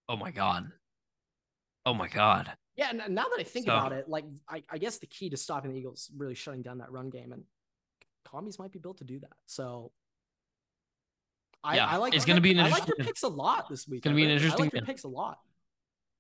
Oh 0.10 0.18
my 0.18 0.32
god! 0.32 0.72
Oh 1.86 1.94
my 1.94 2.10
god! 2.10 2.52
Yeah, 2.76 2.90
and 2.90 3.16
now 3.16 3.24
that 3.30 3.38
I 3.40 3.44
think 3.44 3.66
So- 3.68 3.74
about 3.74 3.94
it, 3.94 4.10
like 4.10 4.26
I, 4.50 4.64
I 4.70 4.78
guess 4.78 4.98
the 5.00 5.08
key 5.08 5.30
to 5.30 5.38
stopping 5.38 5.72
the 5.72 5.78
Eagles 5.80 6.12
really 6.18 6.36
shutting 6.36 6.62
down 6.62 6.80
that 6.80 6.92
run 6.92 7.10
game, 7.10 7.32
and 7.32 7.44
commies 8.26 8.60
might 8.60 8.72
be 8.74 8.80
built 8.80 8.98
to 8.98 9.06
do 9.06 9.20
that. 9.20 9.34
So, 9.46 9.92
I, 11.64 11.76
Yeah, 11.78 11.88
I 11.88 11.98
like. 11.98 12.14
it's 12.14 12.26
gonna 12.26 12.42
be 12.42 12.52
an 12.52 12.60
I 12.60 12.70
like 12.70 12.88
your 12.88 12.98
picks 12.98 13.24
a 13.24 13.28
lot 13.28 13.70
this 13.70 13.88
week. 13.88 14.04
gonna 14.04 14.16
be 14.16 14.24
an 14.26 14.32
Everett. 14.32 14.54
I 14.54 14.56
like 14.58 14.74
your 14.74 14.82
picks 14.84 15.04
a 15.04 15.08
lot. 15.10 15.40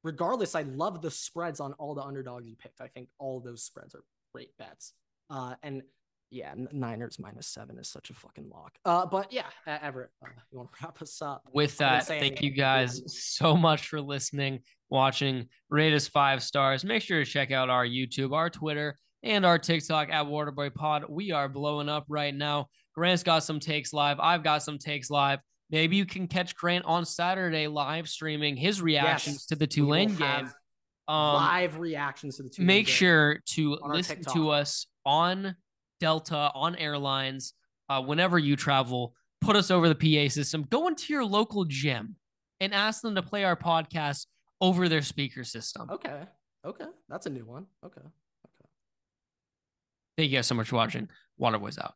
Regardless, 0.03 0.53
I 0.55 0.63
love 0.63 1.01
the 1.01 1.11
spreads 1.11 1.59
on 1.59 1.73
all 1.73 1.95
the 1.95 2.01
underdogs 2.03 2.45
you 2.47 2.55
picked. 2.55 2.81
I 2.81 2.87
think 2.87 3.07
all 3.19 3.39
those 3.39 3.63
spreads 3.63 3.95
are 3.95 4.03
great 4.33 4.55
bets. 4.57 4.93
Uh, 5.29 5.55
and 5.63 5.81
yeah, 6.29 6.53
Niners 6.71 7.19
minus 7.19 7.47
seven 7.47 7.77
is 7.77 7.87
such 7.89 8.09
a 8.09 8.13
fucking 8.13 8.49
lock. 8.49 8.73
Uh, 8.83 9.05
but 9.05 9.31
yeah, 9.31 9.45
Everett, 9.67 10.09
uh, 10.25 10.29
you 10.51 10.57
want 10.57 10.71
to 10.71 10.77
wrap 10.83 11.01
us 11.01 11.21
up? 11.21 11.43
With 11.53 11.77
that, 11.77 12.05
thank 12.07 12.21
anything. 12.23 12.43
you 12.43 12.51
guys 12.51 13.01
so 13.05 13.55
much 13.55 13.87
for 13.87 14.01
listening, 14.01 14.59
watching. 14.89 15.47
Rate 15.69 15.93
us 15.93 16.07
five 16.07 16.41
stars. 16.43 16.83
Make 16.83 17.03
sure 17.03 17.23
to 17.23 17.29
check 17.29 17.51
out 17.51 17.69
our 17.69 17.85
YouTube, 17.85 18.33
our 18.33 18.49
Twitter, 18.49 18.97
and 19.21 19.45
our 19.45 19.59
TikTok 19.59 20.09
at 20.09 20.25
Waterboy 20.25 20.73
Pod. 20.73 21.05
We 21.07 21.31
are 21.31 21.47
blowing 21.47 21.87
up 21.87 22.05
right 22.09 22.33
now. 22.33 22.67
Grant's 22.93 23.23
got 23.23 23.43
some 23.43 23.59
takes 23.59 23.93
live. 23.93 24.19
I've 24.19 24.43
got 24.43 24.63
some 24.63 24.77
takes 24.77 25.09
live. 25.09 25.39
Maybe 25.69 25.95
you 25.95 26.05
can 26.05 26.27
catch 26.27 26.55
Grant 26.55 26.85
on 26.85 27.05
Saturday 27.05 27.67
live 27.67 28.07
streaming 28.07 28.55
his 28.55 28.81
reactions 28.81 29.35
Yes, 29.37 29.45
to 29.47 29.55
the 29.55 29.65
Tulane 29.67 30.13
game. 30.15 30.51
Um, 31.07 31.33
live 31.35 31.79
reactions 31.79 32.37
to 32.37 32.43
the 32.43 32.49
two. 32.49 32.61
make 32.63 32.87
sure 32.87 33.39
to 33.47 33.77
listen 33.83 34.17
TikTok. 34.17 34.33
to 34.35 34.49
us 34.51 34.85
on 35.05 35.55
Delta, 35.99 36.51
on 36.53 36.75
airlines, 36.75 37.53
uh, 37.89 38.01
whenever 38.01 38.37
you 38.39 38.55
travel. 38.55 39.15
Put 39.41 39.55
us 39.57 39.69
over 39.71 39.89
the 39.89 39.95
PA 39.95 40.29
system. 40.31 40.65
Go 40.69 40.87
into 40.87 41.11
your 41.11 41.25
local 41.25 41.65
gym 41.65 42.15
and 42.61 42.73
ask 42.73 43.01
them 43.01 43.15
to 43.15 43.21
play 43.21 43.43
our 43.43 43.57
podcast 43.57 44.27
over 44.61 44.87
their 44.87 45.01
speaker 45.01 45.43
system. 45.43 45.89
Okay. 45.89 46.21
Okay. 46.65 46.85
That's 47.09 47.25
a 47.25 47.29
new 47.29 47.43
one. 47.45 47.65
Okay. 47.85 47.99
Okay. 47.99 48.69
Thank 50.17 50.31
you 50.31 50.37
guys 50.37 50.47
so 50.47 50.55
much 50.55 50.69
for 50.69 50.77
watching. 50.77 51.09
Waterboys 51.41 51.77
out. 51.77 51.95